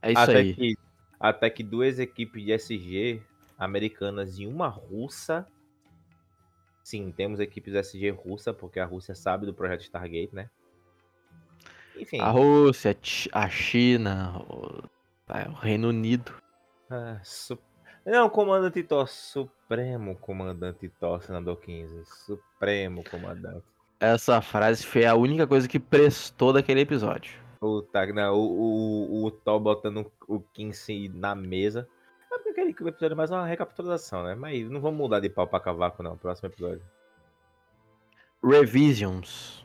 É 0.03 0.13
isso 0.13 0.21
até 0.21 0.37
aí. 0.37 0.55
Que, 0.55 0.77
até 1.19 1.49
que 1.49 1.63
duas 1.63 1.99
equipes 1.99 2.45
de 2.45 2.53
SG 2.53 3.23
americanas 3.57 4.39
e 4.39 4.47
uma 4.47 4.69
russa. 4.69 5.47
Sim, 6.83 7.11
temos 7.11 7.41
equipes 7.41 7.73
SG 7.73 8.11
russa, 8.11 8.53
porque 8.53 8.79
a 8.79 8.85
Rússia 8.85 9.15
sabe 9.15 9.47
do 9.47 9.55
projeto 9.55 9.81
Stargate, 9.81 10.35
né? 10.35 10.51
Enfim. 11.97 12.21
A 12.21 12.31
Rússia, 12.31 12.91
a 12.91 12.95
Chi- 13.03 13.31
a 13.33 13.49
China, 13.49 14.39
o, 14.49 14.83
é, 15.29 15.49
o 15.49 15.53
Reino 15.53 15.89
Unido. 15.89 16.33
Ah, 16.91 17.19
su- 17.23 17.59
Não, 18.05 18.29
comandante 18.29 18.83
Thor, 18.83 19.09
Supremo 19.09 20.17
Comandante 20.17 20.89
Thor, 21.01 21.23
senador 21.23 21.61
15. 21.61 22.05
Supremo 22.05 23.03
Comandante. 23.11 23.65
Essa 24.01 24.41
frase 24.43 24.85
foi 24.85 25.07
a 25.07 25.15
única 25.15 25.47
coisa 25.47 25.67
que 25.69 25.79
prestou 25.81 26.53
daquele 26.53 26.81
episódio. 26.81 27.43
Puta, 27.61 28.05
não, 28.13 28.35
o, 28.35 29.23
o, 29.23 29.25
o 29.25 29.31
Thor 29.31 29.59
botando 29.61 30.11
o 30.29 30.41
15 30.41 31.09
na 31.15 31.35
mesa. 31.35 31.89
É 32.31 32.39
porque 32.39 32.61
aquele 32.61 32.71
episódio 32.91 33.15
é 33.15 33.17
mais 33.17 33.31
uma 33.31 33.47
recapitulação, 33.47 34.23
né? 34.25 34.35
Mas 34.35 34.69
não 34.69 34.81
vamos 34.81 34.99
mudar 34.99 35.21
de 35.21 35.31
pau 35.31 35.47
pra 35.47 35.61
cavaco, 35.61 36.03
não. 36.03 36.19
Próximo 36.19 36.49
episódio. 36.49 36.83
Revisions. 38.43 39.64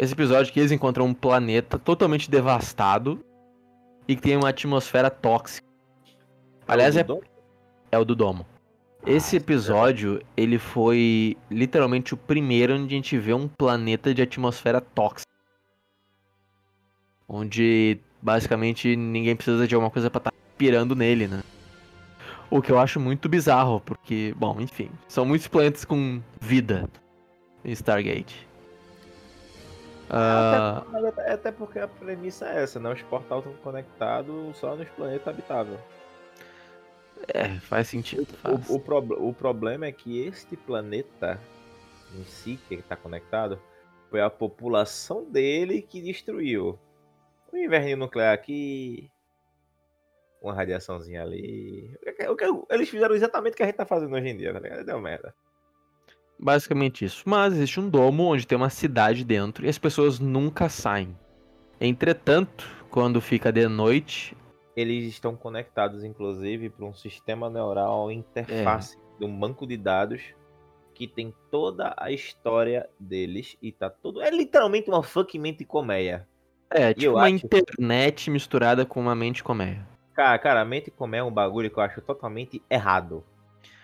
Esse 0.00 0.14
episódio 0.14 0.50
que 0.50 0.58
eles 0.58 0.72
encontram 0.72 1.04
um 1.04 1.12
planeta 1.12 1.78
totalmente 1.78 2.30
devastado 2.30 3.22
e 4.08 4.16
que 4.16 4.22
tem 4.22 4.34
uma 4.34 4.48
atmosfera 4.48 5.10
tóxica. 5.10 5.68
Aliás, 6.66 6.96
é, 6.96 7.04
é 7.92 7.98
o 7.98 8.04
do 8.06 8.16
Domo. 8.16 8.46
Esse 9.04 9.36
episódio, 9.36 10.22
ele 10.34 10.58
foi 10.58 11.36
literalmente 11.50 12.14
o 12.14 12.16
primeiro 12.16 12.76
onde 12.76 12.94
a 12.94 12.96
gente 12.96 13.18
vê 13.18 13.34
um 13.34 13.46
planeta 13.46 14.14
de 14.14 14.22
atmosfera 14.22 14.80
tóxica. 14.80 15.30
Onde 17.28 18.00
basicamente 18.22 18.96
ninguém 18.96 19.36
precisa 19.36 19.68
de 19.68 19.74
alguma 19.74 19.90
coisa 19.90 20.08
pra 20.08 20.20
estar 20.20 20.32
pirando 20.56 20.96
nele, 20.96 21.28
né? 21.28 21.42
O 22.50 22.62
que 22.62 22.72
eu 22.72 22.78
acho 22.78 22.98
muito 22.98 23.28
bizarro, 23.28 23.82
porque, 23.82 24.34
bom, 24.34 24.62
enfim, 24.62 24.90
são 25.06 25.26
muitos 25.26 25.46
planetas 25.46 25.84
com 25.84 26.22
vida 26.40 26.88
em 27.62 27.72
Stargate. 27.72 28.48
Ah, 30.12 30.84
Mas 30.90 31.04
até, 31.04 31.32
até 31.32 31.52
porque 31.52 31.78
a 31.78 31.86
premissa 31.86 32.48
é 32.48 32.62
essa, 32.62 32.80
né? 32.80 32.92
Os 32.92 33.02
portais 33.02 33.40
estão 33.44 33.56
conectados 33.62 34.56
só 34.56 34.74
nos 34.74 34.88
planetas 34.90 35.28
habitáveis. 35.28 35.78
é, 37.32 37.58
faz 37.60 37.88
sentido. 37.88 38.26
faz. 38.38 38.68
O, 38.68 38.74
o, 38.76 38.80
prob- 38.80 39.14
o 39.16 39.32
problema 39.32 39.86
é 39.86 39.92
que 39.92 40.18
este 40.26 40.56
planeta 40.56 41.38
em 42.18 42.24
si, 42.24 42.58
que 42.68 42.74
está 42.74 42.96
conectado, 42.96 43.60
foi 44.10 44.20
a 44.20 44.28
população 44.28 45.24
dele 45.24 45.80
que 45.80 46.00
destruiu. 46.02 46.76
O 47.52 47.56
inverno 47.56 47.96
nuclear 47.96 48.34
aqui, 48.34 49.08
uma 50.42 50.54
radiaçãozinha 50.54 51.22
ali. 51.22 51.96
O 52.04 52.12
que- 52.12 52.28
o 52.28 52.36
que- 52.36 52.74
Eles 52.74 52.88
fizeram 52.88 53.14
exatamente 53.14 53.52
o 53.54 53.56
que 53.56 53.62
a 53.62 53.66
gente 53.66 53.76
tá 53.76 53.86
fazendo 53.86 54.14
hoje 54.16 54.28
em 54.28 54.36
dia, 54.36 54.52
tá 54.52 54.58
ligado? 54.58 54.84
Deu 54.84 55.00
merda. 55.00 55.32
Basicamente 56.42 57.04
isso. 57.04 57.22
Mas 57.26 57.52
existe 57.52 57.78
um 57.78 57.88
domo 57.88 58.24
onde 58.32 58.46
tem 58.46 58.56
uma 58.56 58.70
cidade 58.70 59.24
dentro 59.24 59.66
e 59.66 59.68
as 59.68 59.78
pessoas 59.78 60.18
nunca 60.18 60.68
saem. 60.68 61.14
Entretanto, 61.80 62.68
quando 62.90 63.20
fica 63.20 63.52
de 63.52 63.66
noite, 63.68 64.36
Eles 64.76 65.04
estão 65.06 65.36
conectados, 65.36 66.04
inclusive, 66.04 66.70
para 66.70 66.86
um 66.86 66.94
sistema 66.94 67.50
neural 67.50 68.10
interface 68.10 68.96
de 69.18 69.24
um 69.26 69.38
banco 69.38 69.66
de 69.66 69.76
dados 69.76 70.22
que 70.94 71.06
tem 71.06 71.34
toda 71.50 71.94
a 71.98 72.10
história 72.10 72.88
deles 72.98 73.56
e 73.60 73.72
tá 73.72 73.90
todo. 73.90 74.22
É 74.22 74.30
literalmente 74.30 74.88
uma 74.88 75.02
fucking 75.02 75.38
mente 75.38 75.64
colmeia. 75.64 76.26
é 76.70 76.94
tipo 76.94 77.14
uma 77.16 77.24
acho- 77.26 77.44
internet 77.46 78.30
misturada 78.30 78.86
com 78.86 79.00
uma 79.00 79.14
mente 79.14 79.42
colmeia. 79.42 79.86
Cara, 80.14 80.38
cara, 80.38 80.64
mente 80.64 80.90
colmeia 80.90 81.20
é 81.20 81.24
um 81.24 81.32
bagulho 81.32 81.70
que 81.70 81.78
eu 81.78 81.82
acho 81.82 82.00
totalmente 82.00 82.62
errado. 82.70 83.24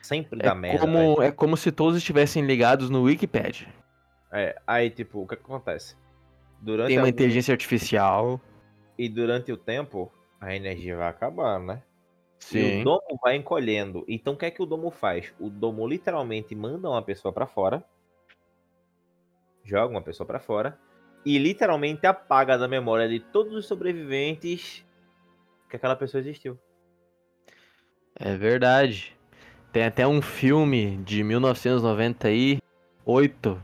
Sempre 0.06 0.38
dá 0.38 0.52
É 0.52 0.54
merda. 0.54 0.78
como, 0.78 1.20
é 1.20 1.32
como 1.32 1.56
se 1.56 1.72
todos 1.72 1.96
estivessem 1.96 2.46
ligados 2.46 2.88
no 2.88 3.02
Wikipedia. 3.02 3.66
É, 4.30 4.56
aí, 4.64 4.88
tipo, 4.88 5.22
o 5.22 5.26
que, 5.26 5.34
que 5.34 5.42
acontece? 5.42 5.96
Durante 6.60 6.88
Tem 6.88 6.98
uma 6.98 7.08
inteligência 7.08 7.50
artificial. 7.52 8.40
E 8.96 9.08
durante 9.08 9.50
o 9.50 9.56
tempo, 9.56 10.12
a 10.40 10.54
energia 10.54 10.96
vai 10.96 11.08
acabando, 11.08 11.66
né? 11.66 11.82
E 12.38 12.44
Sim. 12.44 12.80
o 12.82 12.84
domo 12.84 13.18
vai 13.20 13.34
encolhendo. 13.34 14.04
Então 14.06 14.34
o 14.34 14.36
que 14.36 14.46
é 14.46 14.50
que 14.50 14.62
o 14.62 14.66
domo 14.66 14.92
faz? 14.92 15.34
O 15.40 15.50
domo 15.50 15.84
literalmente 15.88 16.54
manda 16.54 16.88
uma 16.88 17.02
pessoa 17.02 17.32
pra 17.32 17.46
fora. 17.46 17.84
Joga 19.64 19.90
uma 19.92 20.02
pessoa 20.02 20.24
pra 20.24 20.38
fora. 20.38 20.78
E 21.24 21.36
literalmente 21.36 22.06
apaga 22.06 22.56
da 22.56 22.68
memória 22.68 23.08
de 23.08 23.18
todos 23.18 23.52
os 23.54 23.66
sobreviventes 23.66 24.86
que 25.68 25.74
aquela 25.74 25.96
pessoa 25.96 26.20
existiu. 26.20 26.56
É 28.14 28.36
verdade. 28.36 29.15
Tem 29.76 29.84
até 29.84 30.08
um 30.08 30.22
filme 30.22 30.96
de 31.04 31.22
1998 31.22 33.62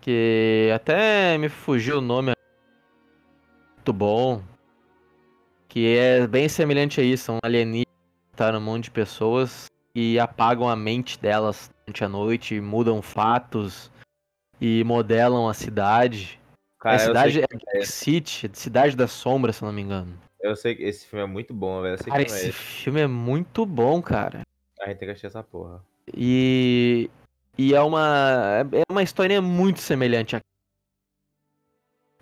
que 0.00 0.68
até 0.74 1.38
me 1.38 1.48
fugiu 1.48 1.98
o 1.98 2.00
nome. 2.00 2.32
Muito 3.76 3.92
bom. 3.92 4.42
Que 5.68 5.96
é 5.96 6.26
bem 6.26 6.48
semelhante 6.48 7.00
a 7.00 7.04
isso. 7.04 7.26
São 7.26 7.38
alienígenas 7.44 7.94
que 8.32 8.36
tá 8.36 8.50
no 8.50 8.60
monte 8.60 8.86
de 8.86 8.90
pessoas 8.90 9.66
e 9.94 10.18
apagam 10.18 10.68
a 10.68 10.74
mente 10.74 11.20
delas 11.20 11.70
durante 11.86 12.02
a 12.02 12.08
noite, 12.08 12.60
mudam 12.60 13.00
fatos 13.00 13.92
e 14.60 14.82
modelam 14.82 15.48
a 15.48 15.54
cidade. 15.54 16.40
Cara, 16.80 16.96
a 16.96 16.98
cidade 16.98 17.40
é 17.40 17.46
Dark 17.46 17.86
City, 17.86 18.50
Cidade 18.52 18.96
da 18.96 19.06
Sombra, 19.06 19.52
se 19.52 19.62
não 19.62 19.72
me 19.72 19.82
engano. 19.82 20.18
eu 20.40 20.56
sei 20.56 20.74
que 20.74 20.82
esse 20.82 21.06
filme 21.06 21.22
é 21.22 21.28
muito 21.28 21.54
bom, 21.54 21.80
velho. 21.80 21.96
Cara, 21.96 22.10
não 22.10 22.16
é 22.16 22.22
esse 22.24 22.48
esse. 22.48 22.52
filme 22.52 23.00
é 23.00 23.06
muito 23.06 23.64
bom, 23.64 24.02
cara. 24.02 24.42
A 24.84 24.90
gente 24.90 24.98
tem 24.98 25.08
que 25.08 25.12
assistir 25.12 25.28
essa 25.28 25.42
porra. 25.42 25.82
E, 26.14 27.10
e 27.56 27.74
é 27.74 27.80
uma 27.80 28.66
é 28.70 28.92
uma 28.92 29.02
história 29.02 29.40
muito 29.40 29.80
semelhante 29.80 30.36
a 30.36 30.42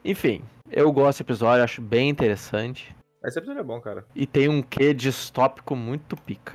Enfim, 0.04 0.45
eu 0.71 0.92
gosto 0.92 1.09
desse 1.09 1.23
episódio, 1.25 1.64
acho 1.64 1.83
bem 1.83 2.09
interessante. 2.09 2.95
Esse 3.25 3.40
episódio 3.40 3.61
é 3.61 3.64
bom, 3.64 3.81
cara. 3.81 4.07
E 4.14 4.28
tem 4.28 4.49
um 4.49 4.62
quê 4.62 4.95
distópico 4.95 5.75
muito 5.75 6.16
pica. 6.16 6.54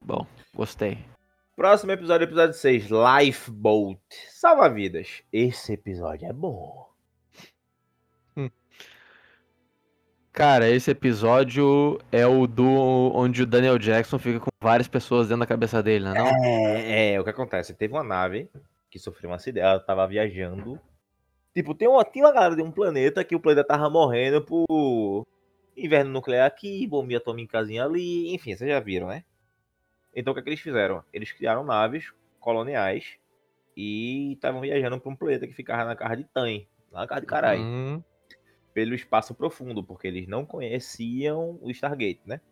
Bom, 0.00 0.24
gostei. 0.54 0.98
Próximo 1.56 1.90
episódio, 1.90 2.24
episódio 2.24 2.54
6, 2.54 2.88
Lifeboat. 2.88 4.00
Salva 4.30 4.68
vidas. 4.68 5.24
Esse 5.32 5.72
episódio 5.72 6.28
é 6.28 6.32
bom. 6.32 6.85
Cara, 10.36 10.68
esse 10.68 10.90
episódio 10.90 11.98
é 12.12 12.26
o 12.26 12.46
do 12.46 12.68
onde 12.68 13.42
o 13.42 13.46
Daniel 13.46 13.78
Jackson 13.78 14.18
fica 14.18 14.38
com 14.38 14.50
várias 14.60 14.86
pessoas 14.86 15.28
dentro 15.28 15.40
da 15.40 15.46
cabeça 15.46 15.82
dele, 15.82 16.04
né? 16.04 16.12
Não? 16.12 16.26
É, 16.44 17.14
é, 17.14 17.18
o 17.18 17.24
que 17.24 17.30
acontece? 17.30 17.72
Teve 17.72 17.94
uma 17.94 18.04
nave 18.04 18.46
que 18.90 18.98
sofreu 18.98 19.30
um 19.30 19.32
acidente, 19.32 19.64
ela 19.64 19.80
tava 19.80 20.06
viajando. 20.06 20.78
Tipo, 21.54 21.74
tem 21.74 21.88
uma, 21.88 22.04
tinha 22.04 22.26
uma 22.26 22.34
galera 22.34 22.54
de 22.54 22.60
um 22.60 22.70
planeta 22.70 23.24
que 23.24 23.34
o 23.34 23.40
planeta 23.40 23.66
tava 23.66 23.88
morrendo 23.88 24.42
por 24.42 25.26
inverno 25.74 26.10
nuclear 26.10 26.46
aqui, 26.46 26.86
bomba 26.86 27.16
atômicazinha 27.16 27.86
ali, 27.86 28.34
enfim, 28.34 28.54
vocês 28.54 28.68
já 28.68 28.78
viram, 28.78 29.06
né? 29.06 29.24
Então 30.14 30.32
o 30.32 30.34
que, 30.34 30.40
é 30.40 30.42
que 30.42 30.50
eles 30.50 30.60
fizeram? 30.60 31.02
Eles 31.14 31.32
criaram 31.32 31.64
naves 31.64 32.12
coloniais 32.40 33.16
e 33.74 34.34
estavam 34.34 34.60
viajando 34.60 35.00
para 35.00 35.10
um 35.10 35.16
planeta 35.16 35.46
que 35.46 35.54
ficava 35.54 35.86
na 35.86 35.96
casa 35.96 36.18
de 36.18 36.24
Tan, 36.24 36.60
lá 36.92 37.00
na 37.00 37.06
casa 37.06 37.22
de 37.22 37.26
caralho, 37.26 37.62
Hum, 37.62 38.02
pelo 38.76 38.94
espaço 38.94 39.34
profundo, 39.34 39.82
porque 39.82 40.06
eles 40.06 40.28
não 40.28 40.44
conheciam 40.44 41.58
o 41.62 41.70
Stargate, 41.70 42.20
né? 42.26 42.42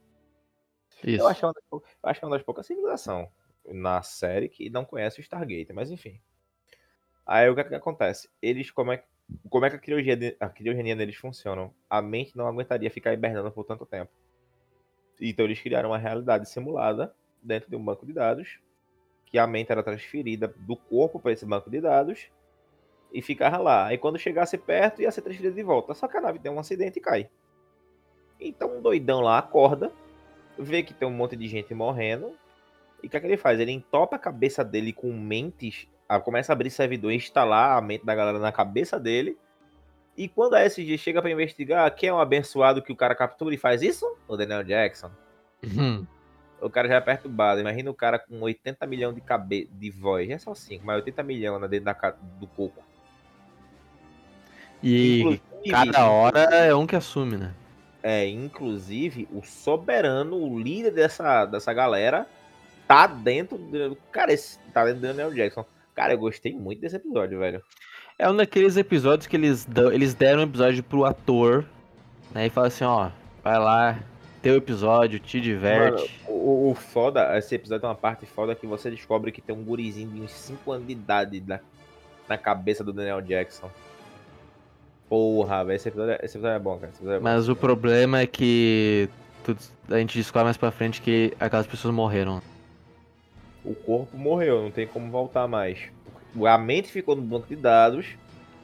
isso. 1.05 1.23
Eu 1.23 1.29
acho, 1.29 1.41
que 1.41 1.45
é 1.45 1.49
uma 1.49 1.53
das, 1.53 1.65
pou- 1.69 1.85
eu 2.03 2.09
acho 2.09 2.19
que 2.19 2.25
é 2.25 2.29
uma 2.29 2.37
das 2.37 2.43
poucas 2.43 2.67
civilizações 2.67 3.29
na 3.67 4.01
série 4.01 4.49
que 4.49 4.71
não 4.71 4.87
conhece 4.87 5.21
o 5.21 5.23
Stargate, 5.23 5.71
mas 5.75 5.91
enfim. 5.91 6.19
Aí 7.27 7.47
o 7.51 7.55
que, 7.55 7.61
é 7.61 7.65
que 7.65 7.75
acontece? 7.75 8.31
Eles, 8.41 8.71
como 8.71 8.91
é, 8.93 9.05
como 9.51 9.67
é 9.67 9.71
que 9.71 9.77
a 9.77 9.79
criogenia, 9.79 10.35
a 10.41 10.49
criogenia 10.49 10.97
deles 10.97 11.17
funciona? 11.17 11.71
A 11.91 12.01
mente 12.01 12.35
não 12.35 12.49
aguentaria 12.49 12.91
ficar 12.91 13.13
hibernando 13.13 13.53
por 13.53 13.67
tanto 13.67 13.85
tempo. 13.85 14.11
Então 15.21 15.45
eles 15.45 15.61
criaram 15.61 15.91
uma 15.91 15.99
realidade 15.99 16.49
simulada 16.49 17.15
dentro 17.43 17.69
de 17.69 17.77
um 17.77 17.85
banco 17.85 18.07
de 18.07 18.15
dados, 18.15 18.59
que 19.27 19.37
a 19.37 19.47
mente 19.47 19.71
era 19.71 19.83
transferida 19.83 20.49
do 20.49 20.75
corpo 20.75 21.21
para 21.21 21.33
esse 21.33 21.45
banco 21.45 21.69
de 21.69 21.83
dados 21.83 22.31
e 23.15 23.23
ficava 23.23 23.59
lá. 23.59 23.87
Aí 23.87 23.97
quando 23.97 24.19
chegasse 24.19 24.59
perto 24.59 25.01
ia 25.01 25.11
ser 25.13 25.23
transferida 25.23 25.55
de 25.55 25.63
volta. 25.63 25.95
Só 25.95 26.09
que 26.09 26.17
a 26.17 26.21
nave 26.21 26.41
tem 26.41 26.51
um 26.51 26.59
acidente 26.59 26.99
e 26.99 27.03
cai. 27.03 27.31
Então 28.41 28.77
um 28.77 28.83
doidão 28.83 29.21
lá 29.21 29.39
acorda, 29.39 29.93
vê 30.59 30.83
que 30.83 30.93
tem 30.93 31.07
um 31.07 31.13
monte 31.13 31.37
de 31.37 31.47
gente 31.47 31.73
morrendo. 31.73 32.33
E 33.01 33.07
o 33.07 33.11
que, 33.11 33.17
é 33.17 33.21
que 33.21 33.27
ele 33.27 33.37
faz? 33.37 33.61
Ele 33.61 33.71
entopa 33.71 34.17
a 34.17 34.19
cabeça 34.19 34.65
dele 34.65 34.93
com 34.93 35.13
mentes. 35.13 35.87
Começa 36.25 36.53
a 36.53 36.55
abrir 36.55 36.71
servidor 36.71 37.13
e 37.13 37.17
instalar 37.17 37.79
a 37.79 37.81
mente 37.81 38.05
da 38.05 38.15
galera 38.15 38.39
na 38.39 38.51
cabeça 38.51 38.99
dele. 38.99 39.39
E 40.17 40.29
quando 40.29 40.55
a 40.55 40.65
SG 40.65 40.97
chega 40.99 41.21
pra 41.21 41.31
investigar, 41.31 41.93
quem 41.95 42.09
é 42.09 42.15
um 42.15 42.21
abençoado 42.21 42.83
que 42.83 42.93
o 42.93 42.97
cara 42.97 43.15
captura 43.15 43.55
e 43.55 43.59
faz 43.59 43.83
isso? 43.83 44.07
O 44.29 44.37
Daniel 44.37 44.63
Jackson. 44.63 45.11
Uhum. 45.63 46.07
O 46.61 46.71
cara 46.71 46.89
já 46.89 46.95
é 46.95 47.01
perturbado. 47.01 47.61
Imagina 47.61 47.91
o 47.91 47.95
cara 47.95 48.19
com 48.19 48.41
80 48.41 48.87
milhões 48.87 49.15
de, 49.15 49.21
cabe... 49.21 49.69
de 49.73 49.91
voz. 49.91 50.31
É 50.31 50.39
só 50.39 50.55
5, 50.55 50.85
mas 50.85 50.97
80 50.97 51.23
milhões 51.23 51.61
lá 51.61 51.67
dentro 51.67 51.87
da 51.87 52.11
do 52.39 52.47
coco. 52.47 52.83
E 54.85 55.21
Inclusive- 55.21 55.43
cada 55.71 56.11
hora 56.11 56.41
é 56.41 56.75
um 56.75 56.87
que 56.87 56.95
assume, 56.95 57.39
né? 57.39 57.53
É, 58.03 58.29
inclusive, 58.29 59.27
o 59.33 59.43
soberano, 59.43 60.37
o 60.37 60.59
líder 60.61 60.91
dessa, 60.91 61.47
dessa 61.47 61.73
galera, 61.73 62.27
tá 62.87 63.07
dentro 63.07 63.57
do. 63.57 63.97
Cara, 64.13 64.31
esse 64.31 64.59
tá 64.75 64.85
dentro 64.85 65.01
do 65.01 65.07
Daniel 65.07 65.33
Jackson. 65.33 65.65
Cara, 65.95 66.13
eu 66.13 66.19
gostei 66.19 66.53
muito 66.53 66.83
desse 66.83 66.97
episódio, 66.97 67.39
velho. 67.39 67.63
É 68.19 68.29
um 68.31 68.37
daqueles 68.37 68.77
episódios 68.77 69.27
que 69.27 69.37
eles, 69.37 69.65
dão, 69.65 69.91
eles 69.91 70.13
deram 70.13 70.41
um 70.41 70.45
episódio 70.45 70.83
pro 70.85 71.07
ator, 71.07 71.65
né? 72.31 72.47
E 72.47 72.51
fala 72.51 72.67
assim, 72.67 72.85
ó, 72.85 73.09
vai 73.43 73.59
lá, 73.59 73.99
teu 74.43 74.57
episódio, 74.57 75.19
te 75.19 75.41
diverte. 75.41 76.21
O, 76.29 76.71
o 76.71 76.75
foda, 76.75 77.37
esse 77.39 77.55
episódio 77.55 77.87
é 77.87 77.89
uma 77.89 77.95
parte 77.95 78.27
foda 78.27 78.55
que 78.55 78.67
você 78.67 78.91
descobre 78.91 79.33
que 79.33 79.41
tem 79.41 79.57
um 79.57 79.65
gurizinho 79.65 80.11
de 80.11 80.21
uns 80.21 80.33
5 80.33 80.71
anos 80.71 80.87
de 80.87 80.93
idade 80.93 81.43
na, 81.47 81.59
na 82.29 82.37
cabeça 82.37 82.85
do 82.85 82.93
Daniel 82.93 83.23
Jackson. 83.23 83.71
Porra, 85.09 85.65
velho, 85.65 85.77
esse 85.77 85.89
episódio, 85.89 86.13
é- 86.13 86.19
esse 86.23 86.37
episódio 86.37 86.57
é 86.57 86.59
bom, 86.59 86.79
cara. 86.79 86.93
É 87.03 87.19
bom. 87.19 87.23
Mas 87.25 87.49
o 87.49 87.55
problema 87.57 88.21
é 88.21 88.27
que 88.27 89.09
tu- 89.45 89.57
a 89.91 89.99
gente 89.99 90.17
descobre 90.17 90.45
mais 90.45 90.57
pra 90.57 90.71
frente 90.71 91.01
que 91.03 91.33
aquelas 91.39 91.67
pessoas 91.67 91.95
morreram. 91.95 92.41
O 93.65 93.75
corpo 93.75 94.17
morreu, 94.17 94.63
não 94.63 94.71
tem 94.71 94.87
como 94.87 95.11
voltar 95.11 95.47
mais. 95.47 95.79
A 96.47 96.59
mente 96.59 96.89
ficou 96.91 97.15
no 97.15 97.23
banco 97.23 97.47
de 97.47 97.57
dados, 97.57 98.07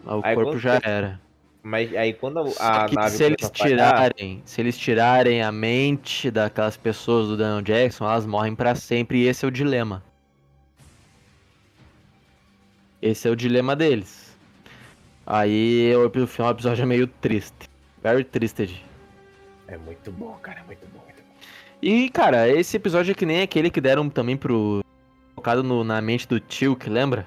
O 0.05 0.21
Aí 0.25 0.35
corpo 0.35 0.59
já 0.59 0.81
você- 0.81 0.89
era. 0.89 1.21
mas 1.63 1.95
aí 1.95 2.15
quando 2.15 2.39
a, 2.59 2.85
a 2.85 2.89
nave 2.89 3.11
se 3.17 3.23
eles 3.23 3.51
tirarem, 3.51 4.43
se 4.47 4.61
eles 4.63 4.79
tirarem 4.79 5.43
a 5.43 5.53
mente 5.53 6.31
daquelas 6.31 6.77
pessoas 6.77 7.29
do 7.29 7.37
Daniel 7.37 7.61
Jackson, 7.63 8.05
elas 8.07 8.25
morrem 8.27 8.55
pra 8.55 8.75
sempre 8.75 9.19
e 9.19 9.27
esse 9.29 9.45
é 9.45 9.49
o 9.49 9.51
dilema. 9.51 10.03
Esse 13.01 13.29
é 13.29 13.31
o 13.31 13.37
dilema 13.37 13.75
deles. 13.77 14.30
Aí 15.33 15.95
o 15.95 16.27
final 16.27 16.53
do 16.53 16.57
episódio 16.57 16.83
é 16.83 16.87
meio 16.87 17.07
triste. 17.07 17.69
Very 18.03 18.25
twisted. 18.25 18.83
É 19.69 19.77
muito 19.77 20.11
bom, 20.11 20.37
cara, 20.43 20.59
é 20.59 20.65
muito 20.65 20.85
bom. 20.93 21.01
Muito 21.05 21.23
bom. 21.23 21.35
E, 21.81 22.11
cara, 22.11 22.49
esse 22.49 22.77
episódio 22.77 23.13
é 23.13 23.15
que 23.15 23.25
nem 23.25 23.41
aquele 23.43 23.71
que 23.71 23.81
deram 23.81 24.11
também 24.11 24.37
pro. 24.37 24.81
Focado 25.37 25.63
no- 25.63 25.85
na 25.85 26.01
mente 26.01 26.27
do 26.27 26.41
tio, 26.41 26.75
que 26.75 26.91
lembra? 26.91 27.25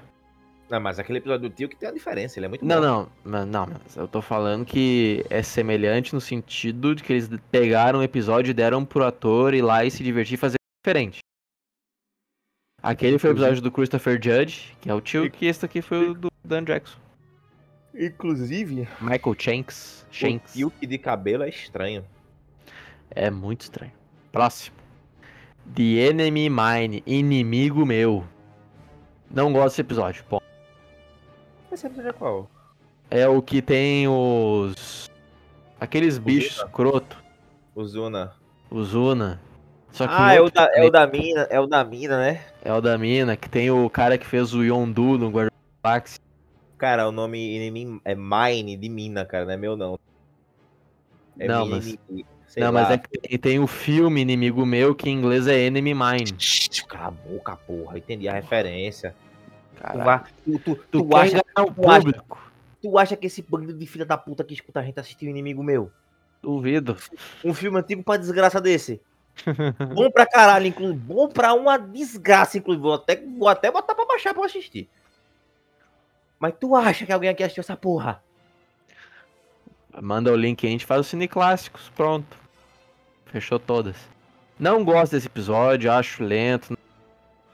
Não, 0.70 0.82
mas 0.82 1.00
aquele 1.00 1.20
episódio 1.20 1.48
do 1.50 1.56
tio 1.56 1.70
que 1.70 1.78
tem 1.78 1.88
a 1.88 1.94
diferença, 1.94 2.38
ele 2.38 2.46
é 2.48 2.50
muito 2.50 2.66
Não, 2.66 2.82
bom. 3.06 3.10
não, 3.24 3.46
não, 3.46 3.68
mas 3.68 3.96
eu 3.96 4.06
tô 4.08 4.22
falando 4.22 4.66
que 4.66 5.24
é 5.30 5.42
semelhante 5.42 6.14
no 6.14 6.20
sentido 6.20 6.94
de 6.96 7.04
que 7.04 7.14
eles 7.14 7.30
pegaram 7.52 8.00
o 8.00 8.04
episódio 8.04 8.52
e 8.52 8.54
deram 8.54 8.84
pro 8.84 9.06
ator 9.06 9.54
ir 9.54 9.62
lá 9.62 9.86
e 9.86 9.92
se 9.92 10.04
divertir 10.04 10.34
e 10.34 10.38
fazer 10.38 10.58
diferente. 10.86 11.20
Aquele 12.82 13.18
foi 13.18 13.30
o 13.30 13.34
episódio 13.34 13.62
do 13.62 13.72
Christopher 13.72 14.20
Judge, 14.22 14.76
que 14.82 14.90
é 14.90 14.94
o 14.94 15.00
tio, 15.00 15.30
que 15.32 15.46
esse 15.46 15.64
aqui 15.66 15.82
foi 15.82 16.10
o 16.10 16.14
do 16.14 16.28
Dan 16.44 16.64
Jackson. 16.66 16.98
Inclusive, 17.96 18.88
Michael 19.00 19.36
Shanks. 19.38 20.06
o 20.10 20.14
Shanks. 20.14 20.54
tio 20.54 20.72
que 20.72 20.88
de 20.88 20.98
cabelo 20.98 21.44
é 21.44 21.50
estranho. 21.50 22.04
É 23.12 23.30
muito 23.30 23.62
estranho. 23.62 23.92
Próximo. 24.32 24.76
The 25.76 25.84
Enemy 26.10 26.50
Mine, 26.50 27.04
inimigo 27.06 27.86
meu. 27.86 28.24
Não 29.30 29.54
gosto 29.54 29.68
desse 29.70 29.82
episódio. 29.82 30.24
Esse 31.72 31.86
episódio 31.88 32.10
é 32.10 32.14
qual? 32.14 32.50
É 33.10 33.28
o 33.28 33.42
que 33.42 33.62
tem 33.62 34.08
os. 34.08 35.10
Aqueles 35.80 36.18
bichos 36.18 36.56
Zuna. 36.56 36.66
escroto, 36.68 37.24
O 37.76 37.84
Zuna. 37.86 38.34
os 38.72 38.94
Una. 38.96 39.40
Só 39.92 40.08
que 40.08 40.14
Ah, 40.18 40.34
é 40.34 40.42
o, 40.42 40.50
da, 40.50 40.70
é 40.74 40.84
o 40.86 40.90
da 40.90 41.06
mina, 41.06 41.42
é 41.52 41.60
o 41.60 41.68
da 41.68 41.84
mina, 41.84 42.18
né? 42.18 42.44
É 42.64 42.74
o 42.74 42.82
da 42.82 42.98
mina, 42.98 43.36
que 43.38 43.48
tem 43.48 43.70
o 43.70 43.88
cara 43.90 44.18
que 44.18 44.26
fez 44.26 44.54
o 44.54 44.64
Yondu 44.64 45.18
no 45.20 45.32
Galáxia. 45.84 46.20
Cara, 46.84 47.08
o 47.08 47.14
nome 47.14 47.40
inimigo 47.56 48.02
é 48.04 48.14
Mine 48.14 48.76
de 48.76 48.90
mina, 48.90 49.24
cara, 49.24 49.46
não 49.46 49.54
é 49.54 49.56
meu 49.56 49.78
não. 49.78 49.98
É 51.40 51.48
Não, 51.48 51.66
mas- 51.66 51.98
Não, 52.58 52.74
mas 52.74 52.92
é 52.92 52.98
que 52.98 53.38
tem, 53.38 53.58
o 53.58 53.68
filme 53.68 54.20
Inimigo 54.20 54.66
Meu, 54.66 54.94
que 54.94 55.10
em 55.10 55.14
inglês 55.18 55.48
é 55.48 55.58
Enemy 55.62 55.94
Mine. 55.94 56.34
Cala 56.90 57.08
a 57.08 57.12
boca, 57.12 57.56
porra. 57.56 57.98
Entendi 57.98 58.28
a 58.28 58.34
referência. 58.34 59.16
Vai- 59.96 60.24
tu, 60.44 60.60
tu, 60.60 60.76
Tu, 60.76 61.04
tu 61.08 61.16
acha, 61.16 61.38
o 61.38 61.42
acha- 61.56 62.00
público? 62.02 62.52
tu 62.82 62.98
acha 63.00 63.16
que 63.16 63.28
esse 63.28 63.42
bando 63.42 63.74
de 63.74 63.86
filha 63.86 64.06
da 64.06 64.18
puta 64.18 64.44
que 64.44 64.54
escuta 64.54 64.82
a 64.82 64.84
gente 64.84 65.00
assistiu 65.00 65.30
Inimigo 65.30 65.64
Meu? 65.64 65.90
Duvido. 66.42 66.98
Um 67.46 67.54
filme 67.54 67.80
antigo 67.80 68.04
pra 68.04 68.18
desgraça 68.18 68.60
desse. 68.60 69.00
Bom 69.96 70.12
pra 70.12 70.26
caralho, 70.26 70.68
inclusive. 70.68 71.00
Bom 71.00 71.30
pra 71.30 71.54
uma 71.54 71.78
desgraça, 71.78 72.58
inclusive. 72.58 72.84
Vou 72.84 72.94
até, 72.96 73.16
vou 73.16 73.48
até 73.48 73.72
botar 73.72 73.96
pra 73.96 74.06
baixar 74.06 74.34
pra 74.34 74.42
eu 74.44 74.46
assistir. 74.48 74.90
Mas 76.44 76.56
tu 76.60 76.76
acha 76.76 77.06
que 77.06 77.14
alguém 77.14 77.30
aqui 77.30 77.42
assistiu 77.42 77.62
essa 77.62 77.78
porra? 77.78 78.22
Manda 80.02 80.30
o 80.30 80.36
link 80.36 80.66
aí, 80.66 80.68
a 80.68 80.72
gente 80.74 80.86
faz 80.86 81.00
o 81.00 81.04
Cine 81.06 81.26
Clássicos, 81.26 81.90
pronto. 81.96 82.36
Fechou 83.28 83.58
todas. 83.58 83.96
Não 84.60 84.84
gosto 84.84 85.14
desse 85.14 85.28
episódio, 85.28 85.90
acho 85.90 86.22
lento. 86.22 86.78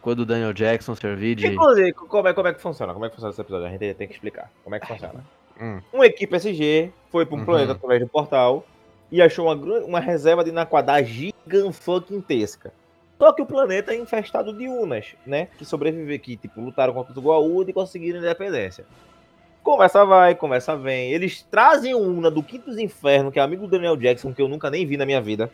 Quando 0.02 0.22
o 0.22 0.26
Daniel 0.26 0.54
Jackson 0.54 0.96
servir 0.96 1.36
de. 1.36 1.46
Inclusive, 1.46 1.94
como 1.94 2.28
é, 2.28 2.34
como 2.34 2.48
é 2.48 2.54
que 2.56 2.60
funciona? 2.60 2.92
Como 2.92 3.06
é 3.06 3.10
que 3.10 3.14
funciona 3.16 3.32
esse 3.32 3.42
episódio? 3.42 3.68
A 3.68 3.70
gente 3.70 3.94
tem 3.94 4.08
que 4.08 4.14
explicar. 4.16 4.50
Como 4.64 4.76
é 4.76 4.80
que 4.80 4.88
funciona? 4.88 5.24
Hum. 5.62 5.80
Uma 5.94 6.08
equipe 6.08 6.36
SG 6.36 6.92
foi 7.12 7.28
pra 7.28 7.36
um 7.36 7.40
Uhum. 7.42 7.46
planeta 7.46 7.74
através 7.74 8.02
do 8.02 8.08
portal 8.08 8.66
e 9.12 9.22
achou 9.22 9.46
uma, 9.46 9.54
uma 9.86 10.00
reserva 10.00 10.44
de 10.44 10.52
Naquadá 10.52 11.00
gigantesca. 11.04 12.74
Só 13.20 13.34
que 13.34 13.42
o 13.42 13.46
planeta 13.46 13.94
é 13.94 13.98
infestado 13.98 14.54
de 14.54 14.68
Unas, 14.70 15.08
né? 15.26 15.50
Que 15.58 15.66
sobreviveram, 15.66 16.24
que 16.24 16.38
tipo, 16.38 16.62
lutaram 16.62 16.94
contra 16.94 17.12
os 17.12 17.20
Goa'uld 17.22 17.70
e 17.70 17.74
conseguiram 17.74 18.20
independência. 18.20 18.86
Conversa 19.62 20.06
vai, 20.06 20.34
conversa 20.34 20.76
vem. 20.78 21.12
Eles 21.12 21.42
trazem 21.44 21.94
o 21.94 22.00
Una 22.00 22.32
do 22.32 22.42
Quinto 22.42 22.70
dos 22.70 22.80
Infernos, 22.80 23.34
que 23.34 23.40
é 23.40 23.42
amigo 23.42 23.68
do 23.68 23.72
Daniel 23.72 23.98
Jackson, 23.98 24.34
que 24.34 24.42
eu 24.42 24.48
nunca 24.48 24.70
nem 24.70 24.86
vi 24.86 24.96
na 24.96 25.06
minha 25.06 25.20
vida. 25.20 25.52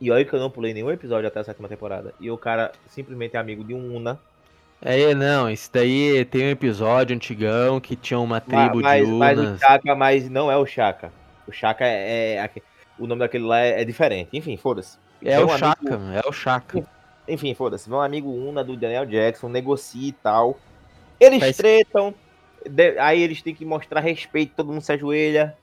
E 0.00 0.08
olha 0.10 0.24
que 0.24 0.32
eu 0.32 0.38
não 0.38 0.48
pulei 0.48 0.72
nenhum 0.72 0.90
episódio 0.90 1.26
até 1.26 1.40
a 1.40 1.44
sétima 1.44 1.68
temporada. 1.68 2.14
E 2.20 2.30
o 2.30 2.38
cara 2.38 2.70
simplesmente 2.86 3.36
é 3.36 3.38
amigo 3.40 3.64
de 3.64 3.74
um 3.74 3.96
Una. 3.96 4.18
É, 4.80 5.14
não, 5.14 5.50
esse 5.50 5.70
daí 5.70 6.24
tem 6.24 6.46
um 6.46 6.50
episódio 6.50 7.14
antigão 7.14 7.80
que 7.80 7.96
tinha 7.96 8.18
uma 8.18 8.40
tribo 8.40 8.80
mas, 8.80 9.04
de 9.04 9.12
mas 9.12 9.38
o 9.38 9.42
Unas. 9.42 9.60
Chaka, 9.60 9.94
mas 9.96 10.30
não 10.30 10.50
é 10.50 10.56
o 10.56 10.64
Chaka. 10.64 11.12
O 11.46 11.52
Chaka 11.52 11.84
é, 11.84 12.34
é 12.34 12.40
aque- 12.40 12.62
o 12.98 13.06
nome 13.06 13.18
daquele 13.18 13.44
lá 13.44 13.58
é, 13.60 13.82
é 13.82 13.84
diferente. 13.84 14.30
Enfim, 14.32 14.56
foda-se. 14.56 14.96
É 15.22 15.38
o 15.38 15.48
Chaka, 15.56 15.94
amigo- 15.94 16.12
é 16.18 16.28
o 16.28 16.32
Chaka. 16.32 16.86
Enfim, 17.28 17.54
foda-se. 17.54 17.90
Um 17.90 18.00
amigo 18.00 18.30
Una 18.30 18.64
do 18.64 18.76
Daniel 18.76 19.06
Jackson, 19.06 19.48
negocia 19.48 20.08
e 20.08 20.12
tal. 20.12 20.58
Eles 21.18 21.40
Faz- 21.40 21.56
tretam. 21.56 22.14
de- 22.68 22.98
aí 22.98 23.20
eles 23.22 23.40
têm 23.42 23.54
que 23.54 23.64
mostrar 23.64 24.00
respeito, 24.00 24.54
todo 24.56 24.72
mundo 24.72 24.82
se 24.82 24.92
ajoelha. 24.92 25.56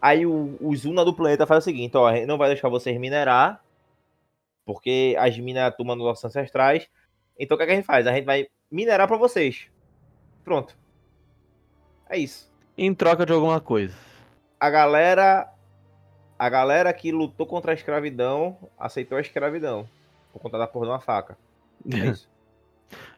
Aí 0.00 0.24
o, 0.26 0.56
os 0.60 0.84
Una 0.84 1.04
do 1.04 1.14
planeta 1.14 1.46
faz 1.46 1.62
o 1.62 1.64
seguinte, 1.64 1.96
ó, 1.96 2.06
a 2.06 2.14
gente 2.14 2.26
não 2.26 2.38
vai 2.38 2.48
deixar 2.48 2.68
vocês 2.68 2.98
minerar, 2.98 3.62
porque 4.64 5.16
as 5.18 5.36
minas 5.38 5.62
é 5.62 5.66
a 5.66 5.70
turma 5.72 5.94
dos 5.96 6.04
nossos 6.04 6.24
ancestrais. 6.24 6.88
Então 7.38 7.54
o 7.54 7.58
que, 7.58 7.64
é 7.64 7.66
que 7.66 7.72
a 7.72 7.76
gente 7.76 7.84
faz? 7.86 8.06
A 8.06 8.12
gente 8.12 8.24
vai 8.24 8.46
minerar 8.70 9.06
pra 9.08 9.16
vocês. 9.16 9.66
Pronto. 10.44 10.76
É 12.08 12.16
isso. 12.18 12.50
Em 12.76 12.94
troca 12.94 13.24
de 13.26 13.32
alguma 13.32 13.60
coisa. 13.60 13.94
a 14.60 14.70
galera 14.70 15.48
a 16.38 16.48
galera 16.48 16.92
que 16.92 17.10
lutou 17.10 17.46
contra 17.46 17.72
a 17.72 17.74
escravidão 17.74 18.56
aceitou 18.78 19.18
a 19.18 19.20
escravidão 19.20 19.88
por 20.32 20.40
conta 20.40 20.58
da 20.58 20.66
porra 20.66 20.86
de 20.86 20.92
uma 20.92 21.00
faca. 21.00 21.36
É 21.92 22.06
isso. 22.10 22.28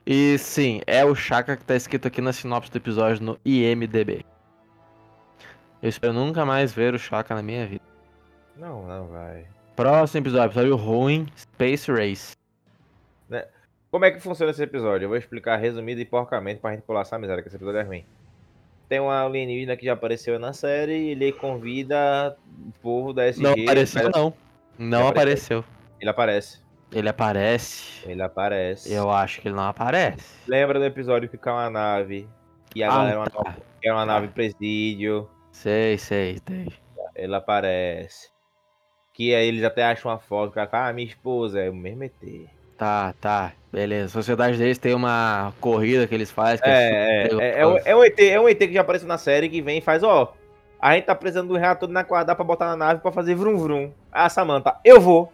E 0.05 0.37
sim, 0.39 0.81
é 0.87 1.05
o 1.05 1.15
Chaka 1.15 1.57
que 1.57 1.65
tá 1.65 1.77
escrito 1.77 2.09
aqui 2.09 2.21
na 2.21 2.33
sinopse 2.33 2.71
do 2.71 2.77
episódio 2.77 3.23
no 3.23 3.39
IMDB. 3.45 4.25
Eu 5.83 5.89
espero 5.89 6.13
nunca 6.13 6.45
mais 6.45 6.73
ver 6.73 6.95
o 6.95 6.99
Chaka 6.99 7.35
na 7.35 7.43
minha 7.43 7.67
vida. 7.67 7.85
não, 8.57 8.87
não 8.87 9.07
vai. 9.07 9.47
Próximo 9.77 10.23
episódio, 10.23 10.47
episódio 10.47 10.77
ruim, 10.77 11.27
Space 11.37 11.91
Race. 11.91 12.37
Como 13.91 14.05
é 14.05 14.11
que 14.11 14.21
funciona 14.21 14.53
esse 14.53 14.63
episódio? 14.63 15.07
Eu 15.07 15.09
vou 15.09 15.19
explicar 15.19 15.57
resumido 15.57 16.01
e 16.01 16.05
porcamente 16.05 16.61
pra 16.61 16.71
gente 16.71 16.83
pular 16.83 17.01
essa 17.01 17.19
miséria, 17.19 17.43
que 17.43 17.49
esse 17.49 17.57
episódio 17.57 17.81
é 17.81 17.83
ruim. 17.83 18.05
Tem 18.91 18.99
um 18.99 19.09
alienígena 19.09 19.77
que 19.77 19.87
já 19.87 19.93
apareceu 19.93 20.37
na 20.37 20.53
série 20.53 20.93
e 20.93 21.09
ele 21.11 21.31
convida 21.31 22.37
o 22.67 22.73
povo 22.83 23.13
da 23.13 23.25
SG. 23.29 23.41
Não 23.41 23.53
apareceu, 23.53 24.11
não. 24.11 24.35
Não 24.77 25.03
Já 25.05 25.09
apareceu. 25.11 25.65
Ele 26.01 26.11
aparece. 26.11 26.61
Ele 26.93 27.09
aparece. 27.09 28.03
Ele 28.05 28.21
aparece. 28.21 28.93
Eu 28.93 29.09
acho 29.13 29.41
que 29.41 29.47
ele 29.47 29.55
não 29.55 29.63
aparece. 29.63 30.27
Lembra 30.49 30.81
do 30.81 30.85
episódio 30.85 31.29
que 31.29 31.39
cai 31.39 31.53
uma 31.53 31.71
nave? 31.71 32.29
E 32.75 32.83
a 32.83 32.89
Ah, 32.89 32.91
galera 32.91 33.11
era 33.11 33.21
uma, 33.21 33.27
tá. 33.31 33.43
nave- 33.45 33.63
era 33.85 33.95
uma 33.95 34.07
nave 34.07 34.27
presídio. 34.29 35.31
Sei, 35.53 35.97
sei, 35.97 36.39
sei. 36.49 36.67
Ele 37.15 37.35
aparece. 37.37 38.29
Que 39.15 39.33
aí 39.37 39.47
eles 39.47 39.63
até 39.63 39.85
acham 39.85 40.11
uma 40.11 40.19
foto, 40.19 40.51
o 40.51 40.55
cara 40.55 40.69
fala, 40.69 40.89
ah, 40.89 40.93
minha 40.93 41.07
esposa, 41.07 41.61
é 41.61 41.71
o 41.71 41.75
mesmo 41.75 42.03
ET. 42.03 42.15
Tá, 42.81 43.15
tá, 43.21 43.53
beleza. 43.71 44.07
A 44.07 44.09
sociedade 44.09 44.57
deles 44.57 44.79
tem 44.79 44.95
uma 44.95 45.53
corrida 45.61 46.07
que 46.07 46.15
eles 46.15 46.31
fazem. 46.31 46.65
Que 46.65 46.71
É, 46.71 47.27
é, 47.27 47.29
super 47.29 47.43
é, 47.43 47.59
é, 47.59 47.67
um, 47.67 47.79
é 47.85 47.95
um 47.95 48.03
ET, 48.03 48.19
é 48.19 48.41
um 48.41 48.49
ET 48.49 48.59
que 48.59 48.73
já 48.73 48.81
apareceu 48.81 49.07
na 49.07 49.19
série 49.19 49.51
que 49.51 49.61
vem 49.61 49.77
e 49.77 49.81
faz, 49.83 50.03
ó. 50.03 50.33
A 50.81 50.95
gente 50.95 51.05
tá 51.05 51.15
precisando 51.15 51.49
do 51.49 51.59
reator 51.59 51.91
na 51.91 52.05
quadra 52.05 52.35
pra 52.35 52.43
botar 52.43 52.69
na 52.69 52.77
nave 52.77 53.03
pra 53.03 53.13
fazer 53.13 53.35
vrum 53.35 53.59
vrum. 53.59 53.93
Ah, 54.11 54.31
Samantha, 54.31 54.77
eu 54.83 54.99
vou. 54.99 55.31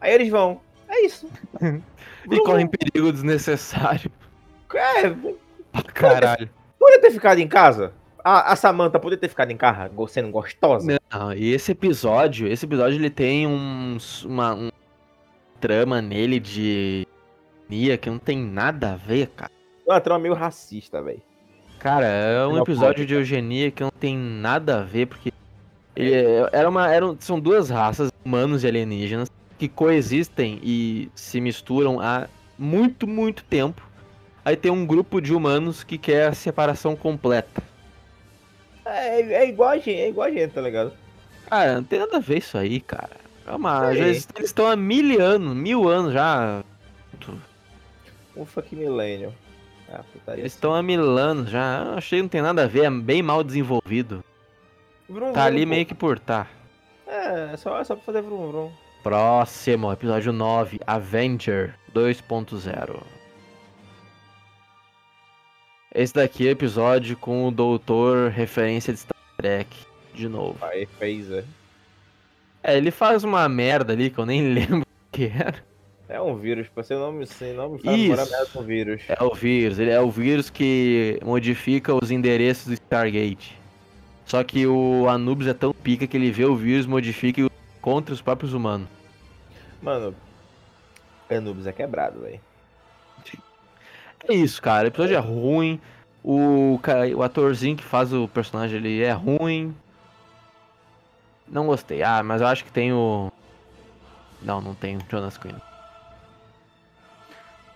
Aí 0.00 0.14
eles 0.14 0.28
vão. 0.28 0.60
É 0.88 1.04
isso. 1.04 1.28
E 2.28 2.40
correm 2.40 2.66
perigo 2.66 3.12
desnecessário. 3.12 4.10
É, 4.74 5.14
caralho. 5.94 6.50
podia 6.76 7.00
ter 7.00 7.12
ficado 7.12 7.38
em 7.38 7.46
casa. 7.46 7.92
A, 8.24 8.52
a 8.52 8.56
Samantha 8.56 8.98
podia 8.98 9.16
ter 9.16 9.28
ficado 9.28 9.52
em 9.52 9.56
casa 9.56 9.88
sendo 10.08 10.28
gostosa. 10.30 10.98
Não, 11.12 11.32
e 11.32 11.52
esse 11.52 11.70
episódio, 11.70 12.48
esse 12.48 12.66
episódio 12.66 12.98
ele 12.98 13.10
tem 13.10 13.46
um, 13.46 13.96
uma 14.24 14.54
um 14.54 14.70
trama 15.66 16.00
nele 16.00 16.38
de 16.38 17.04
Nia 17.68 17.98
que 17.98 18.08
não 18.08 18.18
tem 18.20 18.38
nada 18.38 18.92
a 18.92 18.96
ver, 18.96 19.26
cara. 19.28 19.50
Uma 19.84 20.00
trama 20.00 20.20
meio 20.20 20.34
racista, 20.34 21.02
velho. 21.02 21.20
Cara, 21.80 22.06
é 22.06 22.46
um 22.46 22.58
episódio 22.62 23.04
de 23.04 23.14
eugenia 23.14 23.70
que 23.72 23.82
não 23.82 23.90
tem 23.90 24.16
nada 24.16 24.78
a 24.80 24.84
ver, 24.84 25.06
porque 25.06 25.32
ele 25.96 26.14
é- 26.14 26.48
era 26.52 26.68
uma, 26.68 26.88
eram, 26.92 27.16
são 27.18 27.40
duas 27.40 27.68
raças, 27.68 28.10
humanos 28.24 28.62
e 28.62 28.68
alienígenas, 28.68 29.28
que 29.58 29.68
coexistem 29.68 30.60
e 30.62 31.10
se 31.16 31.40
misturam 31.40 32.00
há 32.00 32.28
muito, 32.56 33.06
muito 33.06 33.42
tempo. 33.44 33.82
Aí 34.44 34.56
tem 34.56 34.70
um 34.70 34.86
grupo 34.86 35.20
de 35.20 35.34
humanos 35.34 35.82
que 35.82 35.98
quer 35.98 36.28
a 36.28 36.32
separação 36.32 36.94
completa. 36.94 37.60
É, 38.84 39.20
é 39.20 39.48
igual 39.48 39.70
a 39.70 39.76
gente, 39.78 39.94
é 39.94 40.08
igual 40.08 40.28
a 40.28 40.30
gente, 40.30 40.52
tá 40.52 40.60
ligado? 40.60 40.92
Cara, 41.50 41.74
não 41.74 41.82
tem 41.82 41.98
nada 41.98 42.18
a 42.18 42.20
ver 42.20 42.38
isso 42.38 42.56
aí, 42.56 42.80
cara. 42.80 43.25
É 43.46 43.52
uma, 43.52 43.92
Sei. 43.92 44.00
eles 44.02 44.28
estão 44.38 44.66
há 44.66 44.74
mil 44.76 45.20
anos, 45.22 45.54
mil 45.54 45.88
anos 45.88 46.12
já. 46.12 46.64
Um 48.36 48.44
fuck 48.44 48.74
milênio. 48.74 49.32
Ah. 49.88 50.02
Eles 50.36 50.52
estão 50.52 50.74
há 50.74 50.82
mil 50.82 51.16
anos 51.16 51.48
já. 51.48 51.94
Achei 51.96 52.18
que 52.18 52.22
não 52.22 52.28
tem 52.28 52.42
nada 52.42 52.64
a 52.64 52.66
ver, 52.66 52.84
é 52.84 52.90
bem 52.90 53.22
mal 53.22 53.44
desenvolvido. 53.44 54.24
Vrum, 55.08 55.32
Tá 55.32 55.42
vrum, 55.44 55.54
ali 55.56 55.62
pô. 55.64 55.70
meio 55.70 55.86
que 55.86 55.94
por 55.94 56.18
tá. 56.18 56.48
É, 57.06 57.52
é 57.52 57.56
só, 57.56 57.78
é 57.80 57.84
só 57.84 57.94
pra 57.94 58.04
fazer 58.04 58.22
vrum 58.22 58.50
vrum. 58.50 58.72
Próximo, 59.04 59.92
episódio 59.92 60.32
9, 60.32 60.80
Avenger 60.84 61.76
2.0. 61.94 63.00
Esse 65.94 66.12
daqui 66.12 66.46
é 66.46 66.50
o 66.50 66.52
episódio 66.52 67.16
com 67.16 67.46
o 67.46 67.50
doutor 67.52 68.30
referência 68.30 68.92
de 68.92 68.98
Star 68.98 69.16
Trek, 69.36 69.68
de 70.12 70.28
novo. 70.28 70.58
Aí 70.62 70.84
fez, 70.98 71.30
é. 71.30 71.44
É, 72.66 72.76
ele 72.76 72.90
faz 72.90 73.22
uma 73.22 73.48
merda 73.48 73.92
ali 73.92 74.10
que 74.10 74.18
eu 74.18 74.26
nem 74.26 74.42
lembro 74.52 74.80
o 74.80 75.12
que 75.12 75.26
era. 75.26 75.64
É 76.08 76.20
um 76.20 76.36
vírus, 76.36 76.68
pra 76.68 76.82
ser 76.82 76.96
nome, 76.96 77.24
sem 77.26 77.52
nome, 77.52 77.78
Isso. 77.78 77.86
merda 77.86 78.46
com 78.52 78.62
vírus. 78.62 79.02
É 79.08 79.22
o 79.22 79.34
vírus, 79.34 79.78
ele 79.78 79.90
é 79.90 80.00
o 80.00 80.10
vírus 80.10 80.50
que 80.50 81.18
modifica 81.24 81.94
os 81.94 82.10
endereços 82.10 82.66
do 82.66 82.74
Stargate. 82.74 83.56
Só 84.24 84.42
que 84.42 84.66
o 84.66 85.08
Anubis 85.08 85.46
é 85.46 85.54
tão 85.54 85.72
pica 85.72 86.06
que 86.06 86.16
ele 86.16 86.32
vê 86.32 86.44
o 86.44 86.56
vírus, 86.56 86.86
modifica 86.86 87.40
e 87.40 87.50
contra 87.80 88.12
os 88.12 88.20
próprios 88.20 88.52
humanos. 88.52 88.88
Mano, 89.80 90.14
Anubis 91.30 91.66
é 91.66 91.72
quebrado, 91.72 92.20
velho. 92.20 92.40
É 94.28 94.34
isso, 94.34 94.60
cara. 94.60 94.84
O 94.84 94.88
episódio 94.88 95.16
é 95.16 95.20
ruim. 95.20 95.80
O, 96.22 96.80
o 97.16 97.22
atorzinho 97.22 97.76
que 97.76 97.84
faz 97.84 98.12
o 98.12 98.26
personagem 98.26 98.78
ele 98.78 99.02
é 99.02 99.12
ruim. 99.12 99.74
Não 101.48 101.66
gostei. 101.66 102.02
Ah, 102.02 102.22
mas 102.22 102.40
eu 102.40 102.46
acho 102.46 102.64
que 102.64 102.72
tem 102.72 102.92
o. 102.92 103.30
Não, 104.42 104.60
não 104.60 104.74
tem 104.74 104.96
o 104.96 105.00
Jonas 105.08 105.38
Quinn. 105.38 105.54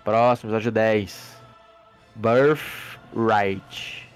Próximo, 0.05 0.51
episódio 0.51 0.73
10. 0.73 1.41
Birthright. 2.17 4.09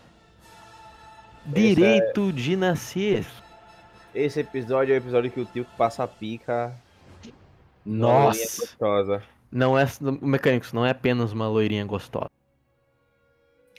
Direito 1.47 2.33
de 2.33 2.57
nascer. 2.57 3.27
Esse 4.15 4.41
episódio 4.41 4.93
é 4.93 4.97
o 4.97 4.99
episódio 4.99 5.31
que 5.31 5.41
o 5.41 5.45
tio 5.45 5.67
passa 5.77 6.05
a 6.05 6.09
pica. 6.09 6.75
Nossa. 7.85 8.61
Gostosa. 8.61 9.23
Não 9.51 9.79
é. 9.79 9.87
Mecânicos, 10.21 10.73
não 10.73 10.85
é 10.85 10.91
apenas 10.91 11.33
uma 11.33 11.49
loirinha 11.49 11.85
gostosa. 11.85 12.31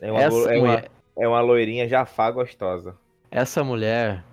É 0.02 0.12
uma, 0.12 0.22
Essa 0.22 0.54
é, 0.54 0.60
mulher, 0.60 0.90
uma, 1.16 1.24
é 1.24 1.28
uma 1.28 1.42
loirinha 1.42 1.88
jafá 1.88 2.30
gostosa. 2.30 2.96
Essa 3.32 3.64
mulher 3.64 4.24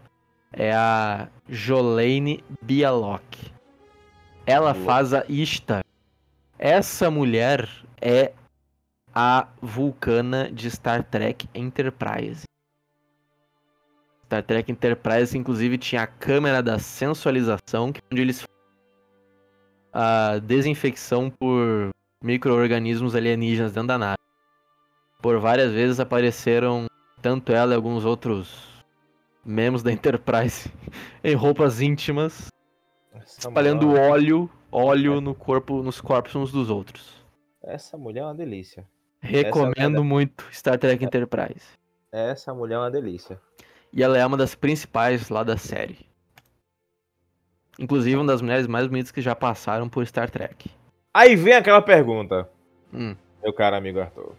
é 0.53 0.73
a 0.73 1.29
Jolene 1.49 2.45
Bialok. 2.63 3.53
Ela 4.47 4.73
Boa. 4.73 4.85
faz 4.85 5.15
a 5.15 5.25
Ishtar. 5.29 5.85
Essa 6.59 7.11
mulher 7.11 7.69
é 8.01 8.33
a 9.15 9.49
Vulcana 9.61 10.51
de 10.51 10.71
Star 10.71 11.03
Trek 11.05 11.49
Enterprise. 11.55 12.45
Star 14.27 14.43
Trek 14.43 14.71
Enterprise, 14.71 15.37
inclusive, 15.37 15.77
tinha 15.79 16.03
a 16.03 16.07
câmera 16.07 16.63
da 16.63 16.79
sensualização, 16.79 17.93
que 17.93 18.01
é 18.01 18.05
onde 18.11 18.23
eles 18.23 18.45
a 19.93 20.39
desinfecção 20.39 21.31
por 21.31 21.91
micro-organismos 22.25 23.15
alienígenas 23.15 23.73
dentro 23.73 23.89
da 23.89 23.99
nave. 23.99 24.17
Por 25.21 25.39
várias 25.39 25.71
vezes 25.73 26.01
apareceram 26.01 26.87
tanto 27.21 27.53
ela 27.53 27.73
e 27.73 27.77
alguns 27.77 28.05
outros 28.05 28.72
membros 29.45 29.83
da 29.83 29.93
Enterprise 29.93 30.71
em 31.23 31.35
roupas 31.35 31.81
íntimas, 31.81 32.49
Essa 33.15 33.41
espalhando 33.49 33.87
mulher, 33.89 34.11
óleo, 34.11 34.51
óleo 34.71 35.21
no 35.21 35.35
corpo, 35.35 35.83
nos 35.83 36.01
corpos 36.01 36.35
uns 36.35 36.53
dos 36.53 36.71
outros. 36.71 37.23
essa 37.63 37.97
mulher 37.97 38.21
é 38.21 38.25
uma 38.25 38.35
delícia. 38.35 38.87
Recomendo 39.21 39.97
Essa- 39.97 40.05
muito 40.05 40.45
Star 40.53 40.79
Trek 40.79 41.05
Enterprise. 41.05 41.65
Essa 42.11 42.53
mulher 42.53 42.75
é 42.75 42.79
uma 42.79 42.91
delícia. 42.91 43.41
E 43.93 44.03
ela 44.03 44.19
é 44.19 44.25
uma 44.27 44.37
das 44.37 44.55
principais 44.55 45.29
lá 45.29 45.43
da 45.45 45.57
série. 45.57 45.99
Inclusive 47.79 48.17
uma 48.17 48.27
das 48.27 48.43
mulheres 48.43 48.67
mais 48.67 48.87
bonitas 48.87 49.11
que 49.13 49.21
já 49.23 49.35
passaram 49.35 49.89
por 49.89 50.07
Star 50.07 50.31
Trek. 50.31 50.71
Aí 51.15 51.37
vem 51.37 51.55
aquela 51.55 51.81
pergunta, 51.83 52.49
Hum, 52.93 53.15
meu 53.43 53.53
caro 53.53 53.77
amigo 53.77 54.01
Arthur. 54.01 54.35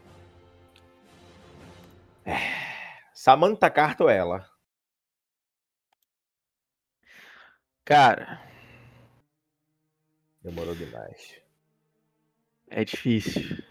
É, 2.25 2.37
Samantha 3.13 3.69
Carter 3.69 4.05
ou 4.05 4.09
ela? 4.11 4.45
Cara, 7.85 8.39
Demorou 10.41 10.75
demais. 10.75 11.39
é 12.69 12.83
difícil. 12.83 13.63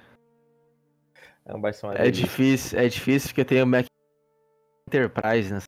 É 1.44 1.52
delícia. 2.04 2.12
difícil, 2.12 2.78
é 2.78 2.88
difícil 2.88 3.28
porque 3.30 3.44
tem 3.44 3.62
o 3.62 3.66
Mac 3.66 3.86
Enterprise, 4.86 5.52
né? 5.52 5.60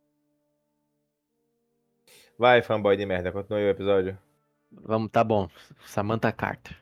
Vai, 2.38 2.62
fanboy 2.62 2.96
de 2.96 3.06
merda, 3.06 3.32
continue 3.32 3.64
o 3.64 3.70
episódio. 3.70 4.18
Vamos, 4.70 5.10
tá 5.10 5.22
bom. 5.22 5.48
Samantha 5.86 6.32
Carter. 6.32 6.76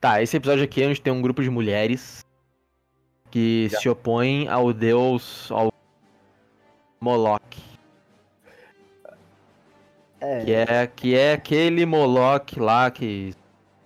Tá, 0.00 0.20
esse 0.22 0.36
episódio 0.36 0.64
aqui 0.64 0.82
é 0.82 0.88
onde 0.88 1.00
tem 1.00 1.12
um 1.12 1.22
grupo 1.22 1.42
de 1.42 1.50
mulheres 1.50 2.24
que 3.30 3.68
Já. 3.70 3.80
se 3.80 3.88
opõem 3.88 4.48
ao 4.48 4.72
deus 4.72 5.50
ao 5.50 5.72
Moloch, 7.00 7.71
É. 10.22 10.44
que 10.44 10.52
é 10.52 10.86
que 10.86 11.14
é 11.16 11.32
aquele 11.32 11.84
Moloch 11.84 12.58
lá 12.60 12.88
que 12.92 13.34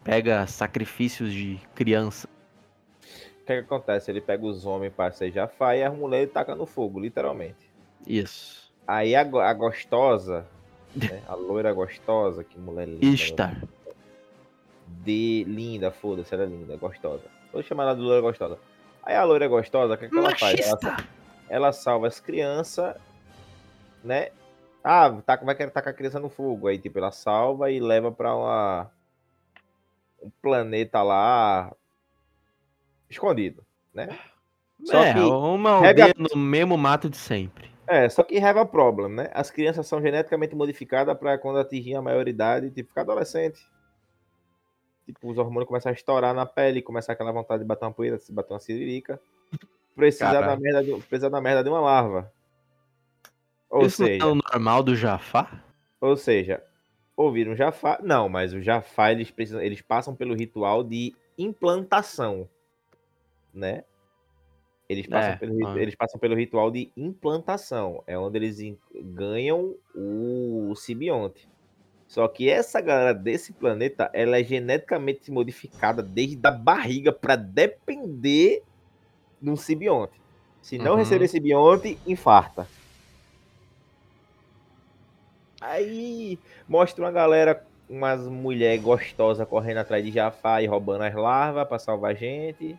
pega 0.05 0.46
sacrifícios 0.46 1.33
de 1.33 1.59
criança. 1.75 2.29
O 3.40 3.46
que, 3.46 3.55
que 3.55 3.61
acontece? 3.61 4.11
Ele 4.11 4.20
pega 4.20 4.44
os 4.44 4.66
homens 4.66 4.92
pra 4.92 5.11
ser 5.11 5.33
jafá 5.33 5.75
e 5.75 5.83
as 5.83 5.96
mulheres 5.96 6.31
taca 6.31 6.55
no 6.55 6.66
fogo, 6.66 7.01
literalmente. 7.01 7.70
Isso. 8.07 8.70
Aí 8.87 9.16
a, 9.16 9.22
a 9.22 9.55
gostosa, 9.55 10.46
né, 10.94 11.22
a 11.27 11.35
loira 11.35 11.72
gostosa, 11.72 12.44
que 12.44 12.59
mulher 12.59 12.87
linda. 12.87 13.07
Ishtar. 13.07 13.57
De 15.05 15.44
linda, 15.49 15.90
foda-se, 15.90 16.35
ela 16.35 16.44
é 16.44 16.46
linda, 16.46 16.77
gostosa. 16.77 17.25
Vou 17.51 17.62
chamar 17.62 17.85
ela 17.85 17.94
de 17.94 18.03
loira 18.03 18.20
gostosa. 18.20 18.59
Aí 19.03 19.14
a 19.14 19.25
loira 19.25 19.49
gostosa, 19.49 19.94
o 19.94 19.96
que, 19.96 20.09
que 20.09 20.18
ela 20.18 20.37
faz? 20.37 20.61
Ela, 20.61 20.96
ela 21.49 21.72
salva 21.72 22.09
as 22.09 22.20
crianças, 22.20 22.94
né? 24.05 24.29
Ah, 24.88 25.20
tá, 25.27 25.35
vai 25.42 25.57
querer 25.57 25.72
tacar 25.72 25.92
a 25.92 25.96
criança 25.96 26.20
no 26.20 26.29
fogo. 26.29 26.68
Aí, 26.68 26.79
tipo, 26.79 26.96
ela 26.96 27.11
salva 27.11 27.72
e 27.72 27.81
leva 27.81 28.12
pra 28.12 28.37
uma, 28.37 28.88
um 30.22 30.31
planeta 30.40 31.03
lá 31.03 31.75
escondido, 33.11 33.66
né? 33.92 34.16
Só 34.85 35.03
é, 35.03 35.12
que 35.12 35.18
uma 35.18 35.70
aldeia 35.70 36.14
no 36.16 36.38
mesmo 36.38 36.79
mato 36.79 37.11
de 37.11 37.16
sempre. 37.16 37.68
É, 37.88 38.09
só 38.09 38.22
que 38.22 38.38
have 38.38 38.61
a 38.61 38.64
problem, 38.64 39.09
né? 39.12 39.29
As 39.35 39.51
crianças 39.51 39.88
são 39.88 40.01
geneticamente 40.01 40.55
modificadas 40.55 41.18
pra 41.18 41.37
quando 41.37 41.59
atingir 41.59 41.96
a 41.96 42.03
maioridade, 42.03 42.70
tipo, 42.70 42.90
ficar 42.90 43.01
adolescente. 43.01 43.59
Tipo, 45.05 45.33
os 45.33 45.37
hormônios 45.37 45.66
começam 45.66 45.90
a 45.90 45.94
estourar 45.94 46.33
na 46.33 46.46
pele, 46.46 46.81
começar 46.81 47.14
aquela 47.14 47.33
vontade 47.33 47.64
de 47.64 47.66
bater 47.66 47.87
uma 47.87 47.92
poeira, 47.92 48.20
se 48.20 48.33
bater 48.33 48.53
uma 48.53 48.61
siririca. 48.61 49.20
Precisa 49.96 50.40
da, 50.40 50.57
merda 50.57 50.85
de, 50.85 50.92
precisa 51.03 51.29
da 51.29 51.40
merda 51.40 51.64
de 51.64 51.70
uma 51.70 51.81
larva. 51.81 52.33
Ou 53.76 53.86
Isso 53.86 54.02
não 54.02 54.08
seja, 54.08 54.24
é 54.24 54.26
o 54.26 54.34
normal 54.34 54.82
do 54.82 54.94
Jafar? 54.96 55.64
ou 56.00 56.16
seja, 56.16 56.62
ouviram 57.16 57.52
o 57.52 57.56
Jafar. 57.56 58.00
Não, 58.02 58.28
mas 58.28 58.52
o 58.52 58.60
Jafar 58.60 59.12
eles, 59.12 59.30
precisam, 59.30 59.60
eles 59.60 59.80
passam 59.82 60.14
pelo 60.14 60.34
ritual 60.34 60.82
de 60.84 61.14
implantação. 61.38 62.48
Né? 63.52 63.84
Eles 64.88 65.06
passam, 65.06 65.32
É, 65.32 65.36
pelo, 65.36 65.66
ah. 65.66 65.78
eles 65.80 65.94
passam 65.94 66.20
pelo 66.20 66.36
ritual 66.36 66.70
de 66.70 66.92
implantação. 66.96 68.02
É 68.06 68.16
onde 68.18 68.38
eles 68.38 68.58
ganham 68.94 69.74
o 69.94 70.74
simbionte. 70.76 71.48
Só 72.06 72.28
que 72.28 72.48
essa 72.48 72.80
galera 72.80 73.12
desse 73.12 73.52
planeta, 73.52 74.08
ela 74.12 74.38
é 74.38 74.44
geneticamente 74.44 75.28
modificada 75.30 76.02
desde 76.04 76.38
a 76.46 76.52
barriga 76.52 77.12
para 77.12 77.34
depender 77.34 78.62
de 79.42 79.50
um 79.50 79.56
simbionte. 79.56 80.20
Se 80.62 80.78
não 80.78 80.92
Uhum. 80.92 80.98
receber 80.98 81.26
simbionte, 81.26 81.98
infarta. 82.06 82.68
Aí 85.61 86.38
mostra 86.69 87.05
uma 87.05 87.11
galera, 87.12 87.64
umas 87.88 88.27
mulheres 88.27 88.83
gostosas 88.83 89.47
correndo 89.49 89.79
atrás 89.79 90.05
de 90.05 90.11
Jafar 90.11 90.62
e 90.62 90.66
roubando 90.66 91.03
as 91.05 91.14
larvas 91.14 91.66
pra 91.66 91.79
salvar 91.79 92.12
a 92.12 92.14
gente. 92.14 92.77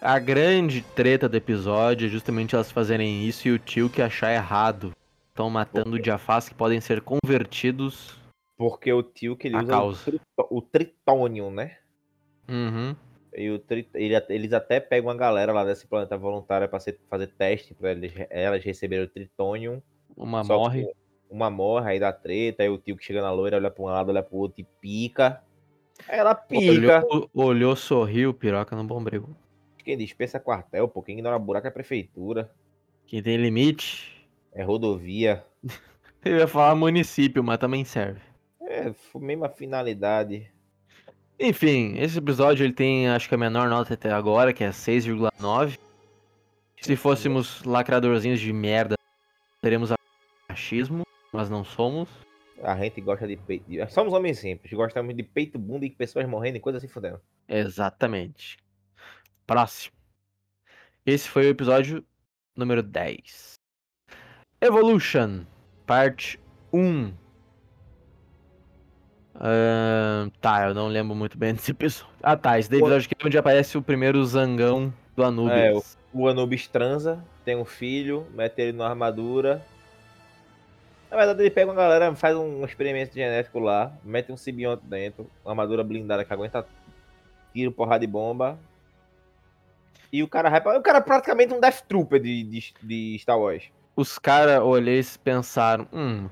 A 0.00 0.18
grande 0.18 0.80
treta 0.80 1.28
do 1.28 1.36
episódio 1.36 2.06
é 2.06 2.10
justamente 2.10 2.54
elas 2.54 2.70
fazerem 2.72 3.26
isso 3.26 3.46
e 3.48 3.52
o 3.52 3.58
tio 3.58 3.90
que 3.90 4.00
achar 4.00 4.32
errado. 4.32 4.92
Estão 5.28 5.50
matando 5.50 6.02
Jafars 6.02 6.48
que 6.48 6.54
podem 6.54 6.80
ser 6.80 7.02
convertidos. 7.02 8.18
Porque 8.56 8.92
o 8.92 9.02
tio 9.02 9.36
que 9.36 9.48
ele 9.48 9.56
usa 9.56 9.66
causa. 9.66 10.20
o, 10.50 10.60
tritônio, 10.62 11.50
né? 11.50 11.76
Uhum. 12.48 12.96
E 13.34 13.50
o 13.50 13.58
tri- 13.58 13.88
ele 13.94 14.14
eles 14.28 14.52
até 14.52 14.80
pegam 14.80 15.08
uma 15.08 15.16
galera 15.16 15.52
lá 15.52 15.64
desse 15.64 15.86
planeta 15.86 16.16
voluntária 16.16 16.68
ser- 16.80 16.98
fazer 17.08 17.28
teste 17.28 17.76
eles, 17.82 18.12
elas 18.28 18.64
receberem 18.64 19.04
o 19.04 19.08
tritônio. 19.08 19.82
Uma 20.16 20.42
Só 20.44 20.54
que 20.54 20.60
morre. 20.80 20.92
Uma 21.30 21.48
morre, 21.48 21.92
aí 21.92 22.00
dá 22.00 22.12
treta, 22.12 22.62
aí 22.62 22.68
o 22.68 22.76
tio 22.76 22.96
que 22.96 23.04
chega 23.04 23.22
na 23.22 23.30
loira 23.30 23.56
olha 23.56 23.70
pra 23.70 23.82
um 23.82 23.86
lado, 23.86 24.08
olha 24.08 24.22
pro 24.22 24.36
outro 24.36 24.60
e 24.60 24.64
pica. 24.80 25.42
Aí 26.08 26.18
ela 26.18 26.34
pica. 26.34 27.04
Olhou, 27.08 27.30
olhou, 27.32 27.76
sorriu, 27.76 28.34
piroca 28.34 28.74
no 28.74 28.82
bombril. 28.82 29.28
Quem 29.84 29.96
dispensa 29.96 30.40
quartel, 30.40 30.88
pô, 30.88 31.02
quem 31.02 31.18
ignora 31.18 31.38
buraco 31.38 31.66
é 31.66 31.70
prefeitura. 31.70 32.50
Quem 33.06 33.22
tem 33.22 33.36
limite. 33.36 34.26
É 34.52 34.62
rodovia. 34.62 35.44
Eu 36.24 36.38
ia 36.38 36.48
falar 36.48 36.74
município, 36.74 37.42
mas 37.42 37.58
também 37.58 37.84
serve. 37.84 38.20
É, 38.60 38.92
mesma 39.16 39.48
finalidade. 39.48 40.50
Enfim, 41.38 41.94
esse 41.96 42.18
episódio 42.18 42.64
ele 42.64 42.74
tem 42.74 43.08
acho 43.08 43.28
que 43.28 43.34
a 43.34 43.38
menor 43.38 43.68
nota 43.70 43.94
até 43.94 44.10
agora, 44.10 44.52
que 44.52 44.62
é 44.62 44.68
6,9. 44.70 45.78
Se 46.80 46.96
fôssemos 46.96 47.62
lacradorzinhos 47.64 48.40
de 48.40 48.52
merda, 48.52 48.96
teremos 49.62 49.90
machismo, 50.48 51.02
mas 51.32 51.48
não 51.50 51.64
somos. 51.64 52.08
A 52.62 52.76
gente 52.76 53.00
gosta 53.00 53.26
de 53.26 53.36
peito. 53.36 53.64
Somos 53.90 54.12
homens 54.12 54.38
simples, 54.38 54.72
gostamos 54.72 55.16
de 55.16 55.22
peito, 55.22 55.58
bunda 55.58 55.86
e 55.86 55.90
pessoas 55.90 56.28
morrendo 56.28 56.56
e 56.56 56.60
coisas 56.60 56.82
assim 56.82 56.92
fudendo. 56.92 57.20
Exatamente. 57.48 58.58
Próximo. 59.46 59.94
Esse 61.06 61.28
foi 61.28 61.46
o 61.46 61.48
episódio 61.50 62.04
número 62.54 62.82
10. 62.82 63.54
Evolution, 64.60 65.44
parte 65.86 66.38
1. 66.72 67.12
Ahn, 69.42 70.28
tá, 70.40 70.68
eu 70.68 70.74
não 70.74 70.88
lembro 70.88 71.14
muito 71.14 71.38
bem 71.38 71.54
desse 71.54 71.70
episódio. 71.70 72.12
Ah 72.22 72.36
tá, 72.36 72.58
esse 72.58 72.68
daí 72.68 72.78
é 72.78 72.82
o 72.82 72.86
episódio 72.86 73.06
aqui 73.10 73.24
é 73.24 73.26
onde 73.26 73.38
aparece 73.38 73.78
o 73.78 73.82
primeiro 73.82 74.22
zangão 74.24 74.92
do 75.16 75.24
Anubis. 75.24 75.52
É, 75.56 75.72
o- 75.72 75.82
O 76.12 76.28
Anubis 76.28 76.66
transa, 76.68 77.24
tem 77.44 77.56
um 77.56 77.64
filho, 77.64 78.26
mete 78.34 78.58
ele 78.60 78.72
numa 78.72 78.88
armadura. 78.88 79.64
Na 81.10 81.16
verdade, 81.16 81.42
ele 81.42 81.50
pega 81.50 81.70
uma 81.70 81.76
galera, 81.76 82.14
faz 82.14 82.36
um 82.36 82.64
experimento 82.64 83.14
genético 83.14 83.58
lá, 83.58 83.92
mete 84.04 84.30
um 84.30 84.36
simbionte 84.36 84.84
dentro, 84.86 85.28
uma 85.44 85.50
armadura 85.50 85.82
blindada 85.82 86.24
que 86.24 86.32
aguenta 86.32 86.64
tiro, 87.52 87.72
porrada 87.72 88.00
de 88.00 88.06
bomba. 88.06 88.58
E 90.12 90.22
o 90.22 90.28
cara 90.28 90.50
vai 90.50 90.60
pra... 90.60 90.78
O 90.78 90.82
cara 90.82 90.98
é 90.98 91.00
praticamente 91.00 91.52
um 91.52 91.60
Death 91.60 91.82
Trooper 91.88 92.20
de, 92.20 92.44
de, 92.44 92.74
de 92.82 93.18
Star 93.18 93.38
Wars. 93.38 93.64
Os 93.96 94.18
caras 94.18 94.62
olharam 94.62 95.00
e 95.00 95.18
pensaram, 95.18 95.88
hum, 95.92 96.28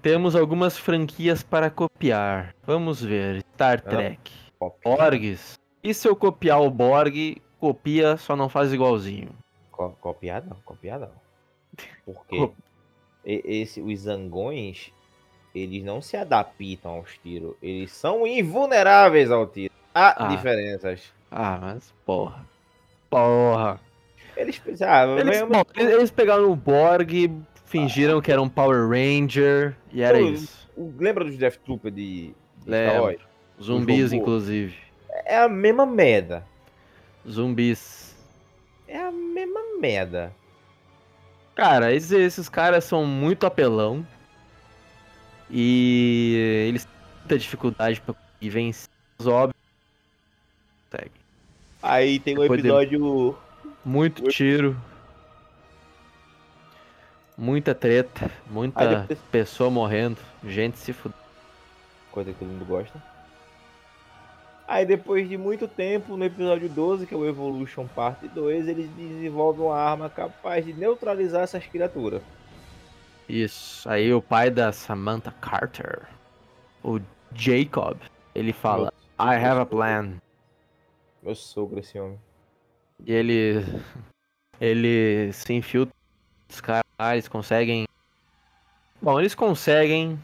temos 0.00 0.36
algumas 0.36 0.78
franquias 0.78 1.42
para 1.42 1.68
copiar. 1.68 2.54
Vamos 2.64 3.02
ver, 3.02 3.44
Star 3.54 3.80
Trek. 3.80 4.32
Pop. 4.58 4.78
Borgs. 4.84 5.58
E 5.82 5.92
se 5.92 6.06
eu 6.08 6.14
copiar 6.14 6.60
o 6.60 6.70
Borg, 6.70 7.42
copia, 7.58 8.16
só 8.16 8.36
não 8.36 8.48
faz 8.48 8.72
igualzinho. 8.72 9.30
Co- 9.72 9.96
copiar 10.00 10.44
não, 10.44 10.56
copiar 10.64 11.00
não. 11.00 11.10
Porque 12.04 12.50
esse, 13.24 13.80
os 13.80 14.00
zangões, 14.00 14.92
eles 15.54 15.82
não 15.84 16.00
se 16.02 16.16
adaptam 16.16 16.92
aos 16.96 17.16
tiros. 17.18 17.54
Eles 17.62 17.92
são 17.92 18.26
invulneráveis 18.26 19.30
ao 19.30 19.46
tiro. 19.46 19.72
Há 19.94 20.24
Ah. 20.26 20.28
diferenças. 20.28 21.12
Ah, 21.30 21.58
mas 21.60 21.92
porra. 22.04 22.46
Porra. 23.10 23.80
Eles, 24.36 24.60
ah, 24.82 25.04
Eles, 25.18 25.42
bom, 25.42 25.62
eles- 25.76 25.92
eles 25.94 26.10
pegaram 26.10 26.50
o 26.50 26.56
Borg, 26.56 27.30
fingiram 27.66 28.20
que 28.20 28.32
era 28.32 28.40
um 28.40 28.48
Power 28.48 28.88
Ranger, 28.88 29.76
e 29.92 30.02
era 30.02 30.18
isso. 30.20 30.68
lembra 30.98 31.24
dos 31.24 31.36
Death 31.36 31.58
Trooper 31.64 31.90
de, 31.92 32.32
de? 32.64 33.18
Zumbis, 33.62 34.12
inclusive. 34.12 34.74
É 35.26 35.36
a 35.36 35.48
mesma 35.48 35.84
merda. 35.84 36.44
Zumbis. 37.28 38.16
É 38.88 38.98
a 38.98 39.10
mesma 39.12 39.60
merda. 39.78 40.34
Cara, 41.54 41.92
esses, 41.92 42.10
esses 42.12 42.48
caras 42.48 42.84
são 42.84 43.04
muito 43.04 43.46
apelão. 43.46 44.06
E 45.50 46.64
eles 46.68 46.84
têm 46.84 46.92
muita 47.20 47.38
dificuldade 47.38 48.00
pra 48.00 48.14
conseguir 48.14 48.50
vencer. 48.50 48.88
Os 49.18 49.26
óbvios. 49.26 49.56
Consegue. 50.90 51.10
Aí 51.82 52.18
tem 52.20 52.36
um 52.38 52.40
Depois 52.40 52.62
de- 52.62 52.68
episódio. 52.68 53.38
Muito 53.84 54.22
tiro. 54.30 54.76
Muita 57.36 57.74
treta. 57.74 58.30
Muita 58.48 58.86
depois- 58.86 59.18
pessoa 59.30 59.68
morrendo. 59.70 60.18
Gente 60.44 60.78
se 60.78 60.92
fudendo. 60.92 61.20
Coisa 62.10 62.32
que 62.32 62.38
todo 62.38 62.48
mundo 62.48 62.64
gosta. 62.64 63.11
Aí 64.66 64.86
depois 64.86 65.28
de 65.28 65.36
muito 65.36 65.66
tempo, 65.68 66.16
no 66.16 66.24
episódio 66.24 66.68
12, 66.68 67.06
que 67.06 67.14
é 67.14 67.16
o 67.16 67.26
Evolution 67.26 67.86
Parte 67.86 68.28
2, 68.28 68.68
eles 68.68 68.88
desenvolvem 68.90 69.66
uma 69.66 69.76
arma 69.76 70.08
capaz 70.08 70.64
de 70.64 70.72
neutralizar 70.72 71.42
essas 71.42 71.66
criaturas. 71.66 72.22
Isso. 73.28 73.88
Aí 73.88 74.12
o 74.12 74.22
pai 74.22 74.50
da 74.50 74.72
Samantha 74.72 75.32
Carter, 75.40 76.02
o 76.82 77.00
Jacob, 77.34 77.98
ele 78.34 78.52
fala: 78.52 78.92
I 79.18 79.34
have 79.36 79.60
a 79.60 79.66
plan. 79.66 80.14
Meu 81.22 81.34
sogro, 81.34 81.80
esse 81.80 81.98
homem. 81.98 82.18
E 83.04 83.12
ele. 83.12 83.64
Ele 84.60 85.32
se 85.32 85.52
infiltra 85.52 85.92
os 86.48 86.60
caras, 86.60 86.84
eles 87.12 87.26
conseguem. 87.26 87.86
Bom, 89.00 89.18
eles 89.18 89.34
conseguem 89.34 90.18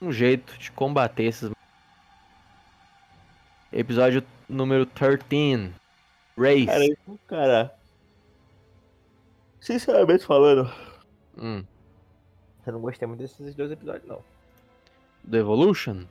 um 0.00 0.12
jeito 0.12 0.58
de 0.58 0.70
combater 0.72 1.24
esses. 1.24 1.50
Episódio 3.72 4.22
número 4.48 4.84
13. 4.86 5.72
Race. 6.36 6.66
Cara, 6.66 6.84
isso, 6.84 7.18
cara. 7.26 7.74
Sinceramente 9.60 10.24
falando, 10.26 10.70
Hum, 11.38 11.64
eu 12.66 12.72
não 12.74 12.80
gostei 12.80 13.06
muito 13.08 13.20
desses 13.20 13.54
dois 13.54 13.70
episódios, 13.70 14.04
não. 14.06 14.20
do 15.24 15.36
Evolution? 15.36 16.04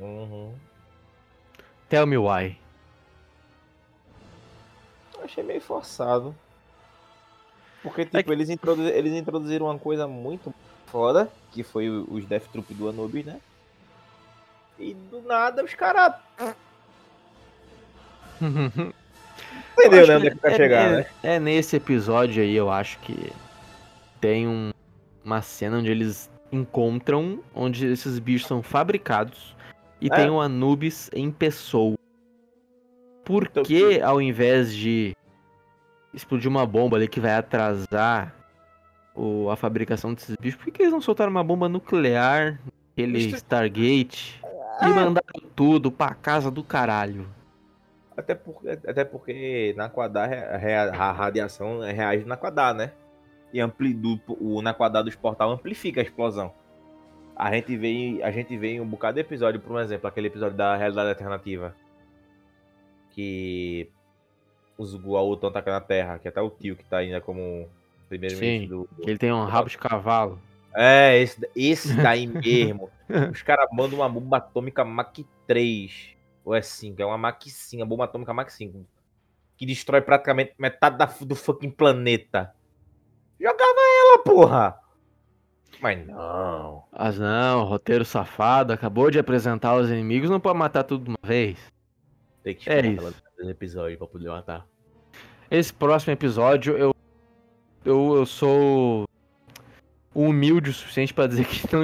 Uhum. 0.00 0.54
Tell 1.88 2.06
me 2.06 2.16
why. 2.16 2.58
Eu 5.16 5.24
achei 5.24 5.44
meio 5.44 5.60
forçado. 5.60 6.34
Porque, 7.82 8.06
tipo, 8.06 8.32
eles, 8.32 8.48
introdu- 8.48 8.88
eles 8.88 9.12
introduziram 9.12 9.66
uma 9.66 9.78
coisa 9.78 10.08
muito 10.08 10.52
foda, 10.86 11.30
que 11.52 11.62
foi 11.62 11.88
os 11.90 12.24
Death 12.24 12.48
Troop 12.50 12.72
do 12.74 12.88
Anubis, 12.88 13.26
né? 13.26 13.38
E 14.78 14.94
do 14.94 15.20
nada 15.22 15.62
os 15.62 15.74
caras. 15.74 16.14
Entendeu, 19.78 20.00
Eu 20.00 20.06
né? 20.06 20.16
Onde 20.16 20.26
é 20.28 20.30
que 20.30 20.36
vai 20.40 20.52
é- 20.52 20.56
chegar, 20.56 20.82
é- 20.82 20.96
né? 20.98 21.06
É 21.22 21.38
nesse 21.40 21.76
episódio 21.76 22.42
aí, 22.42 22.54
eu 22.54 22.70
acho 22.70 22.98
que 23.00 23.32
tem 24.20 24.46
um- 24.46 24.70
uma 25.24 25.42
cena 25.42 25.78
onde 25.78 25.90
eles 25.90 26.30
encontram 26.52 27.40
onde 27.54 27.86
esses 27.86 28.18
bichos 28.18 28.46
são 28.46 28.62
fabricados 28.62 29.56
e 30.00 30.06
É. 30.06 30.10
tem 30.16 30.30
um 30.30 30.40
Anubis 30.40 31.10
em 31.12 31.30
pessoa. 31.30 31.96
Por 33.24 33.44
Então, 33.50 33.62
que 33.62 34.00
ao 34.00 34.20
invés 34.20 34.72
de 34.74 35.16
explodir 36.12 36.48
uma 36.48 36.64
bomba 36.66 36.96
ali 36.96 37.08
que 37.08 37.18
vai 37.18 37.34
atrasar 37.34 38.32
o- 39.14 39.50
a 39.50 39.56
fabricação 39.56 40.14
desses 40.14 40.36
bichos, 40.36 40.60
por 40.62 40.72
que 40.72 40.82
eles 40.82 40.92
não 40.92 41.00
soltaram 41.00 41.30
uma 41.30 41.42
bomba 41.42 41.68
nuclear, 41.68 42.60
aquele 42.92 43.18
Stargate, 43.30 44.40
É. 44.80 44.86
e 44.86 44.88
mandaram 44.90 45.40
tudo 45.56 45.90
pra 45.90 46.14
casa 46.14 46.50
do 46.50 46.62
caralho? 46.62 47.26
Até 48.16 48.34
porque, 48.34 48.68
até 48.68 49.04
porque 49.04 49.74
na 49.76 49.88
Quadar 49.88 50.30
a 50.32 51.12
radiação 51.12 51.80
reage 51.80 52.24
na 52.24 52.36
Quadar, 52.36 52.74
né? 52.74 52.92
e 53.54 53.60
ampli, 53.60 53.94
do, 53.94 54.20
o 54.40 54.60
na 54.60 54.74
quadrada 54.74 55.04
dos 55.04 55.14
portal 55.14 55.52
amplifica 55.52 56.00
a 56.00 56.02
explosão. 56.02 56.52
A 57.36 57.54
gente 57.54 57.76
vê, 57.76 58.20
a 58.24 58.30
gente 58.32 58.56
vê 58.58 58.72
em 58.72 58.80
um 58.80 58.86
bocado 58.86 59.14
de 59.14 59.20
episódio, 59.20 59.60
por 59.60 59.72
um 59.72 59.78
exemplo, 59.78 60.08
aquele 60.08 60.26
episódio 60.26 60.56
da 60.56 60.76
realidade 60.76 61.10
alternativa. 61.10 61.74
Que 63.12 63.88
os 64.76 64.96
Guaú 64.96 65.34
estão 65.34 65.50
atacando 65.50 65.76
a 65.76 65.80
Terra, 65.80 66.18
que 66.18 66.26
até 66.26 66.40
o 66.40 66.50
tio 66.50 66.74
que 66.74 66.84
tá 66.84 66.98
ainda 66.98 67.20
como 67.20 67.68
primeiro-ministro 68.08 68.76
do, 68.76 68.88
do. 68.90 69.08
Ele 69.08 69.18
tem 69.18 69.32
um 69.32 69.44
rabo 69.44 69.68
de 69.68 69.78
cavalo. 69.78 70.40
É, 70.74 71.20
esse, 71.20 71.48
esse 71.54 71.94
daí 71.94 72.26
mesmo. 72.26 72.90
Os 73.30 73.42
caras 73.42 73.68
mandam 73.72 74.00
uma 74.00 74.08
bomba 74.08 74.38
atômica 74.38 74.84
Mach 74.84 75.16
3. 75.46 76.13
Ou 76.44 76.54
é 76.54 76.60
5, 76.60 77.00
é 77.00 77.06
uma 77.06 77.16
Mach 77.16 77.42
5, 77.42 77.82
a 77.82 77.86
bomba 77.86 78.04
atômica 78.04 78.34
Mach 78.34 78.50
5. 78.50 78.86
Que 79.56 79.64
destrói 79.64 80.00
praticamente 80.00 80.54
metade 80.58 80.98
da, 80.98 81.06
do 81.06 81.34
fucking 81.34 81.70
planeta. 81.70 82.54
Jogava 83.40 83.80
ela, 84.00 84.22
porra! 84.22 84.80
Mas 85.80 86.06
não. 86.06 86.84
Mas 86.92 87.18
não, 87.18 87.64
roteiro 87.64 88.04
safado, 88.04 88.72
acabou 88.72 89.10
de 89.10 89.18
apresentar 89.18 89.76
os 89.76 89.90
inimigos, 89.90 90.30
não 90.30 90.40
pode 90.40 90.58
matar 90.58 90.84
tudo 90.84 91.04
de 91.04 91.10
uma 91.10 91.18
vez. 91.22 91.58
Tem 92.42 92.54
que 92.54 92.60
esperar 92.60 92.84
é 92.84 92.88
isso. 92.88 93.22
episódio 93.48 93.98
pra 93.98 94.06
poder 94.06 94.28
matar. 94.28 94.66
Esse 95.50 95.72
próximo 95.72 96.12
episódio 96.12 96.76
eu, 96.76 96.94
eu, 97.84 98.16
eu 98.16 98.26
sou 98.26 99.06
humilde 100.14 100.70
o 100.70 100.72
suficiente 100.72 101.12
para 101.12 101.26
dizer 101.26 101.46
que 101.46 101.74
não 101.74 101.82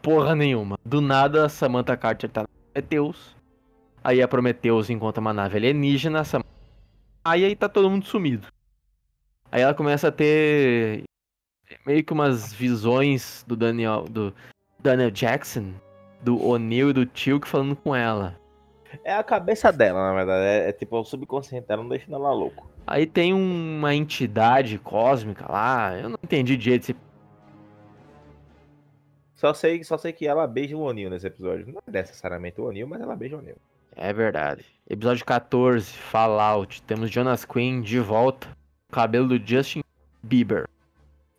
porra 0.00 0.34
nenhuma. 0.34 0.78
Do 0.84 1.00
nada, 1.00 1.48
Samantha 1.48 1.96
Carter 1.96 2.30
tá 2.30 2.42
na 2.42 2.48
Prometheus. 2.72 3.34
Aí 4.04 4.20
a 4.20 4.28
Prometheus 4.28 4.90
encontra 4.90 5.18
uma 5.18 5.32
nave 5.32 5.56
alienígena. 5.56 6.22
Samantha... 6.24 6.50
Aí 7.24 7.42
aí 7.42 7.56
tá 7.56 7.70
todo 7.70 7.88
mundo 7.88 8.04
sumido. 8.04 8.46
Aí 9.50 9.62
ela 9.62 9.72
começa 9.72 10.08
a 10.08 10.12
ter 10.12 11.04
meio 11.86 12.04
que 12.04 12.12
umas 12.12 12.52
visões 12.52 13.42
do 13.48 13.56
Daniel, 13.56 14.04
do 14.04 14.34
Daniel 14.78 15.10
Jackson, 15.10 15.72
do 16.20 16.44
O'Neill 16.46 16.90
e 16.90 16.92
do 16.92 17.06
Tilk 17.06 17.48
falando 17.48 17.74
com 17.74 17.96
ela. 17.96 18.38
É 19.02 19.14
a 19.14 19.24
cabeça 19.24 19.72
dela, 19.72 20.08
na 20.08 20.14
verdade. 20.14 20.44
É, 20.44 20.68
é 20.68 20.72
tipo 20.72 20.98
o 20.98 21.04
subconsciente 21.04 21.66
dela, 21.66 21.82
não 21.82 21.88
deixando 21.88 22.16
ela 22.16 22.32
louco. 22.32 22.68
Aí 22.86 23.06
tem 23.06 23.32
uma 23.32 23.94
entidade 23.94 24.78
cósmica 24.78 25.50
lá, 25.50 25.98
eu 25.98 26.10
não 26.10 26.18
entendi 26.22 26.58
de 26.58 26.64
jeito. 26.64 26.94
Só 29.34 29.54
sei, 29.54 29.82
só 29.82 29.96
sei 29.96 30.12
que 30.12 30.26
ela 30.26 30.46
beija 30.46 30.76
o 30.76 30.80
O'Neill 30.80 31.08
nesse 31.08 31.26
episódio. 31.26 31.66
Não 31.66 31.80
é 31.86 31.90
necessariamente 31.90 32.60
o 32.60 32.64
O'Neill, 32.64 32.86
mas 32.86 33.00
ela 33.00 33.16
beija 33.16 33.36
o 33.36 33.38
O'Neill. 33.38 33.56
É 33.96 34.12
verdade. 34.12 34.64
Episódio 34.88 35.24
14, 35.24 35.92
Fallout. 35.92 36.82
Temos 36.82 37.10
Jonas 37.10 37.44
Quinn 37.44 37.80
de 37.80 37.98
volta. 38.00 38.48
Cabelo 38.90 39.26
do 39.28 39.38
Justin 39.38 39.82
Bieber. 40.22 40.66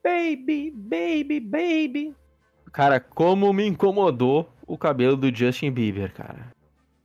Baby, 0.03 0.71
baby, 0.71 1.39
baby. 1.39 2.15
Cara, 2.71 2.99
como 2.99 3.51
me 3.53 3.65
incomodou 3.65 4.49
o 4.67 4.77
cabelo 4.77 5.15
do 5.15 5.33
Justin 5.33 5.71
Bieber, 5.71 6.13
cara. 6.13 6.51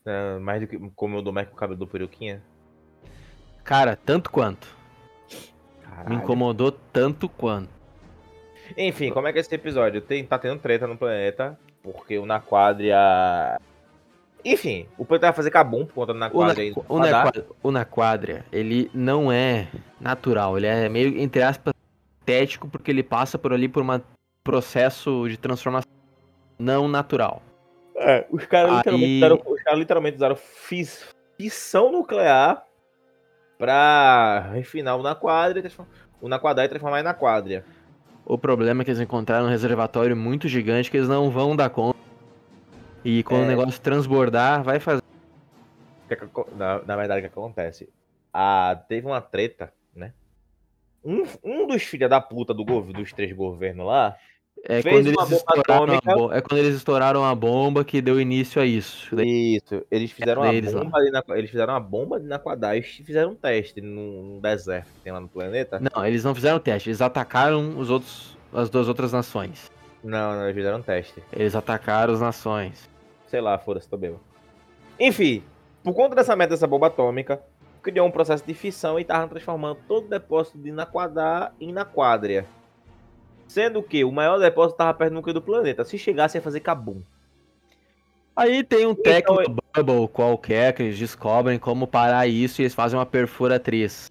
É, 0.04 0.38
mais 0.38 0.60
do 0.60 0.66
que 0.66 0.76
incomodou 0.76 1.32
mais 1.32 1.46
que 1.46 1.52
o 1.52 1.56
cabelo 1.56 1.78
do 1.78 1.86
Peruquinha? 1.86 2.42
Cara, 3.62 3.94
tanto 3.94 4.30
quanto. 4.30 4.74
Caralho. 5.82 6.08
Me 6.08 6.16
incomodou 6.16 6.72
tanto 6.72 7.28
quanto. 7.28 7.68
Enfim, 8.76 9.10
como 9.10 9.28
é 9.28 9.32
que 9.32 9.38
é 9.38 9.40
esse 9.40 9.54
episódio? 9.54 10.00
Tem, 10.00 10.24
tá 10.24 10.38
tendo 10.38 10.58
treta 10.60 10.86
no 10.86 10.96
planeta, 10.96 11.58
porque 11.82 12.18
o 12.18 12.26
Naquadria. 12.26 13.58
Enfim, 14.44 14.87
o 14.96 15.05
planeta 15.05 15.29
vai 15.29 15.37
fazer 15.37 15.50
cabum 15.50 15.85
por 15.85 15.94
conta 15.94 16.12
do 16.12 16.18
Naquadria. 16.18 16.72
O, 16.88 16.98
na, 16.98 17.33
o, 17.62 17.70
Naquadria, 17.70 18.44
ele 18.53 18.90
não 18.94 19.31
é 19.31 19.68
natural, 20.00 20.57
ele 20.57 20.66
é 20.66 20.88
meio, 20.88 21.18
entre 21.20 21.42
aspas, 21.42 21.74
estético, 22.20 22.68
porque 22.68 22.90
ele 22.90 23.03
passa 23.03 23.38
por 23.38 23.53
ali 23.53 23.68
por 23.68 23.83
um 23.83 24.00
processo 24.42 25.29
de 25.29 25.37
transformação 25.37 25.90
não 26.59 26.88
natural. 26.88 27.42
É, 27.96 28.26
os 28.31 28.46
caras 28.46 28.70
Aí... 28.70 28.76
literalmente, 28.79 29.16
usaram, 29.16 29.42
os 29.46 29.62
caras 29.62 29.79
literalmente 29.79 30.16
usaram 30.16 30.37
fissão 30.37 31.92
nuclear 31.92 32.64
pra 33.59 34.50
refinar 34.55 34.96
o 34.96 35.03
Naquadria, 35.03 35.70
o 36.20 36.29
Naquadria 36.29 36.64
e 36.64 36.68
transformar 36.68 37.00
em 37.00 37.05
Naquadria. 37.05 37.64
O 38.24 38.38
problema 38.38 38.83
é 38.83 38.85
que 38.85 38.90
eles 38.90 39.00
encontraram 39.00 39.46
um 39.46 39.50
reservatório 39.50 40.16
muito 40.16 40.48
gigante 40.48 40.90
que 40.90 40.96
eles 40.96 41.09
não 41.09 41.31
vão 41.31 41.57
dar 41.57 41.68
conta. 41.68 41.98
E 43.04 43.22
quando 43.22 43.42
é... 43.42 43.44
o 43.44 43.48
negócio 43.48 43.80
transbordar, 43.80 44.62
vai 44.62 44.78
fazer. 44.78 45.02
Na, 46.56 46.82
na 46.82 46.96
verdade, 46.96 47.20
o 47.20 47.22
que 47.22 47.38
acontece? 47.38 47.88
Ah, 48.32 48.80
teve 48.88 49.06
uma 49.06 49.20
treta, 49.20 49.72
né? 49.94 50.12
Um, 51.04 51.24
um 51.42 51.66
dos 51.66 51.82
filha 51.82 52.08
da 52.08 52.20
puta 52.20 52.52
do 52.52 52.64
governo, 52.64 53.00
dos 53.00 53.12
três 53.12 53.32
governos 53.32 53.86
lá, 53.86 54.16
é 54.64 54.82
quando, 54.82 55.06
eles 55.06 55.30
estouraram 55.30 56.30
a 56.30 56.36
é 56.36 56.40
quando 56.42 56.58
eles 56.58 56.76
estouraram 56.76 57.24
a 57.24 57.34
bomba 57.34 57.82
que 57.82 58.02
deu 58.02 58.20
início 58.20 58.60
a 58.60 58.66
isso. 58.66 59.18
Isso, 59.20 59.86
eles 59.90 60.12
fizeram, 60.12 60.44
é 60.44 60.60
uma 60.60 60.72
bomba 60.72 60.98
ali 60.98 61.10
na, 61.10 61.22
eles 61.30 61.50
fizeram 61.50 61.72
uma 61.72 61.80
bomba 61.80 62.18
na 62.18 62.38
quadrada 62.38 62.76
e 62.76 62.82
fizeram 62.82 63.30
um 63.30 63.34
teste 63.34 63.80
num, 63.80 64.38
deserto 64.40 64.88
que 64.92 65.00
tem 65.00 65.12
lá 65.12 65.20
no 65.20 65.28
planeta. 65.28 65.80
Não, 65.80 66.04
eles 66.04 66.24
não 66.24 66.34
fizeram 66.34 66.58
teste, 66.58 66.90
eles 66.90 67.00
atacaram 67.00 67.78
os 67.78 67.88
outros, 67.88 68.36
as 68.52 68.68
duas 68.68 68.86
outras 68.86 69.12
nações. 69.12 69.70
Não, 70.02 70.32
não, 70.32 70.44
eles 70.44 70.56
fizeram 70.56 70.78
um 70.78 70.82
teste. 70.82 71.22
Eles 71.32 71.54
atacaram 71.54 72.12
as 72.12 72.20
nações. 72.20 72.88
Sei 73.26 73.40
lá, 73.40 73.58
foda-se, 73.58 73.88
tô 73.88 73.96
bêbado. 73.96 74.20
Enfim, 74.98 75.42
por 75.82 75.94
conta 75.94 76.14
dessa 76.14 76.34
meta 76.34 76.50
dessa 76.50 76.66
bomba 76.66 76.88
atômica, 76.88 77.40
criou 77.82 78.06
um 78.06 78.10
processo 78.10 78.44
de 78.46 78.54
fissão 78.54 78.98
e 78.98 79.02
estavam 79.02 79.28
transformando 79.28 79.78
todo 79.86 80.06
o 80.06 80.08
depósito 80.08 80.58
de 80.58 80.70
Naquadá 80.72 81.52
em 81.60 81.72
Naquadria. 81.72 82.46
Sendo 83.46 83.82
que 83.82 84.04
o 84.04 84.12
maior 84.12 84.38
depósito 84.38 84.74
estava 84.74 84.94
perto 84.94 85.10
do 85.10 85.14
núcleo 85.16 85.34
do 85.34 85.42
planeta. 85.42 85.84
Se 85.84 85.98
chegasse, 85.98 86.38
ia 86.38 86.42
fazer 86.42 86.60
cabum. 86.60 87.02
Aí 88.36 88.62
tem 88.62 88.86
um 88.86 88.92
então, 88.92 89.36
Bubble 89.74 90.08
qualquer 90.08 90.72
que 90.72 90.82
eles 90.84 90.98
descobrem 90.98 91.58
como 91.58 91.86
parar 91.86 92.26
isso 92.26 92.60
e 92.60 92.62
eles 92.62 92.74
fazem 92.74 92.98
uma 92.98 93.04
perfuratriz. 93.04 94.10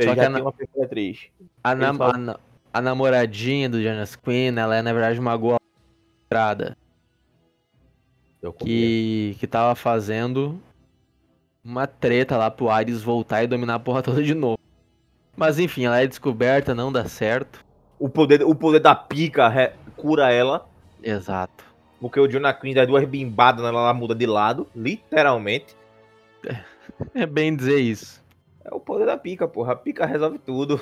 Só 0.00 0.14
que 0.14 0.20
a, 0.20 0.28
uma 0.28 0.52
perfuratriz. 0.52 1.28
A, 1.62 1.74
nam 1.74 1.98
a, 2.00 2.40
a, 2.78 2.82
namoradinha 2.82 3.68
do 3.68 3.82
Jonas 3.82 4.16
Quinn, 4.16 4.56
ela 4.56 4.76
é 4.76 4.82
na 4.82 4.92
verdade 4.92 5.18
uma 5.18 5.36
goa 5.36 5.58
que, 8.58 9.36
que 9.38 9.46
tava 9.46 9.74
fazendo 9.74 10.60
uma 11.64 11.86
treta 11.86 12.36
lá 12.36 12.50
pro 12.50 12.70
Ares 12.70 13.02
voltar 13.02 13.42
e 13.42 13.46
dominar 13.46 13.74
a 13.74 13.80
porra 13.80 14.02
toda 14.02 14.22
de 14.22 14.34
novo. 14.34 14.58
Mas 15.36 15.58
enfim, 15.58 15.84
ela 15.84 16.00
é 16.00 16.06
descoberta, 16.06 16.74
não 16.74 16.92
dá 16.92 17.06
certo 17.06 17.64
o 17.98 18.08
poder, 18.08 18.42
o 18.42 18.54
poder 18.54 18.80
da 18.80 18.94
pica 18.94 19.48
re, 19.48 19.72
cura 19.96 20.32
ela. 20.32 20.66
Exato. 21.02 21.64
Porque 22.00 22.20
o 22.20 22.28
Jonah 22.28 22.54
Queen 22.54 22.74
dá 22.74 22.84
duas 22.84 23.04
bimbadas, 23.04 23.64
ela 23.64 23.92
muda 23.92 24.14
de 24.14 24.26
lado, 24.26 24.66
literalmente. 24.74 25.76
É 27.14 27.26
bem 27.26 27.54
dizer 27.54 27.78
isso. 27.78 28.24
É 28.64 28.74
o 28.74 28.80
poder 28.80 29.04
da 29.04 29.16
pica, 29.16 29.46
porra. 29.46 29.74
A 29.74 29.76
pica 29.76 30.06
resolve 30.06 30.38
tudo. 30.38 30.80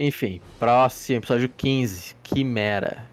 Enfim, 0.00 0.40
próximo, 0.60 1.18
episódio 1.18 1.48
15, 1.48 2.14
Quimera. 2.22 3.04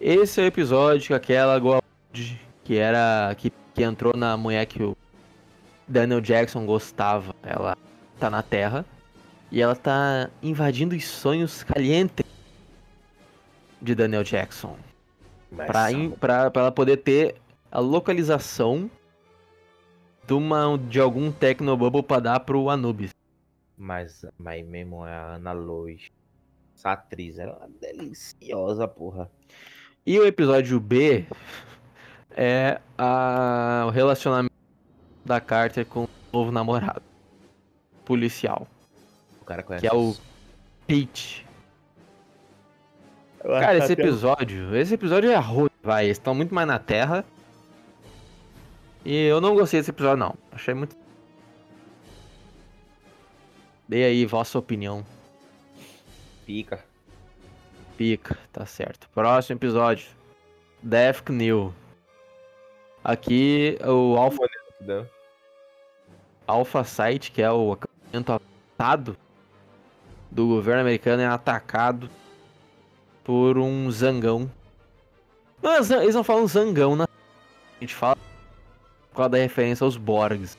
Esse 0.00 0.40
é 0.40 0.44
o 0.44 0.46
episódio 0.48 1.06
que 1.06 1.14
aquela 1.14 1.56
Gold, 1.60 2.40
que 2.64 2.76
era. 2.76 3.32
Que, 3.38 3.52
que 3.72 3.82
entrou 3.84 4.16
na 4.16 4.36
mulher 4.36 4.66
que 4.66 4.82
o 4.82 4.96
Daniel 5.86 6.20
Jackson 6.20 6.66
gostava. 6.66 7.32
Ela 7.44 7.78
tá 8.18 8.28
na 8.28 8.42
Terra. 8.42 8.84
E 9.52 9.62
ela 9.62 9.76
tá 9.76 10.28
invadindo 10.42 10.96
os 10.96 11.06
sonhos 11.06 11.62
calientes 11.62 12.26
de 13.80 13.94
Daniel 13.94 14.24
Jackson. 14.24 14.76
Pra, 15.54 15.88
pra, 16.18 16.50
pra 16.50 16.62
ela 16.62 16.72
poder 16.72 16.96
ter 16.96 17.36
a 17.70 17.78
localização 17.78 18.90
de, 20.26 20.32
uma, 20.32 20.76
de 20.88 20.98
algum 20.98 21.30
Tecnobubble 21.30 22.02
pra 22.02 22.18
dar 22.18 22.40
pro 22.40 22.68
Anubis. 22.68 23.11
Mas, 23.76 24.24
mas 24.38 24.66
mesmo 24.66 25.06
é 25.06 25.12
a 25.12 25.34
Ana 25.34 25.52
Lois. 25.52 26.10
Essa 26.76 26.92
atriz, 26.92 27.38
ela 27.38 27.60
é 27.62 27.92
deliciosa, 27.92 28.88
porra. 28.88 29.30
E 30.04 30.18
o 30.18 30.26
episódio 30.26 30.80
B 30.80 31.26
é 32.30 32.80
a, 32.98 33.84
o 33.86 33.90
relacionamento 33.90 34.54
da 35.24 35.40
Carter 35.40 35.86
com 35.86 36.04
o 36.04 36.08
novo 36.32 36.50
namorado 36.50 37.02
policial. 38.04 38.66
O 39.40 39.44
cara 39.44 39.62
conhece. 39.62 39.82
Que 39.82 39.92
é 39.92 39.96
o 39.96 40.14
Pete. 40.86 41.46
Cara, 43.42 43.78
esse 43.78 43.92
episódio. 43.92 44.74
Esse 44.76 44.94
episódio 44.94 45.30
é 45.30 45.36
ruim, 45.36 45.70
vai. 45.82 46.06
Eles 46.06 46.18
estão 46.18 46.34
muito 46.34 46.54
mais 46.54 46.66
na 46.66 46.78
Terra. 46.78 47.24
E 49.04 49.26
eu 49.26 49.40
não 49.40 49.54
gostei 49.54 49.80
desse 49.80 49.90
episódio, 49.90 50.16
não. 50.16 50.34
Achei 50.52 50.74
muito. 50.74 50.96
Dê 53.92 54.04
aí 54.04 54.24
vossa 54.24 54.58
opinião. 54.58 55.04
Pica. 56.46 56.82
Pica, 57.94 58.38
tá 58.50 58.64
certo. 58.64 59.06
Próximo 59.10 59.58
episódio. 59.58 60.08
Death 60.82 61.28
New. 61.28 61.74
Aqui 63.04 63.78
o 63.84 64.16
Alpha. 64.16 64.48
Alpha 66.46 66.84
Site, 66.84 67.30
que 67.32 67.42
é 67.42 67.52
o 67.52 67.72
acampamento 67.72 68.32
atado 68.32 69.14
do 70.30 70.46
governo 70.46 70.80
americano 70.80 71.20
é 71.20 71.26
atacado 71.26 72.08
por 73.22 73.58
um 73.58 73.90
zangão. 73.90 74.50
Não, 75.62 75.76
eles 75.76 76.14
não 76.14 76.24
falam 76.24 76.46
zangão, 76.46 76.96
né? 76.96 77.04
A 77.04 77.80
gente 77.80 77.94
fala 77.94 78.16
por 79.10 79.16
causa 79.16 79.28
da 79.28 79.36
referência 79.36 79.84
aos 79.84 79.98
Borgs. 79.98 80.56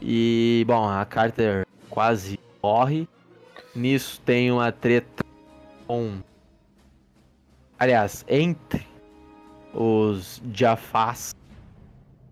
E, 0.00 0.64
bom, 0.66 0.88
a 0.88 1.04
Carter 1.04 1.66
quase 1.90 2.38
morre. 2.62 3.08
Nisso 3.74 4.20
tem 4.22 4.50
uma 4.50 4.72
treta 4.72 5.24
com. 5.86 6.20
Aliás, 7.78 8.24
entre 8.28 8.86
os 9.72 10.42
Jafás 10.52 11.34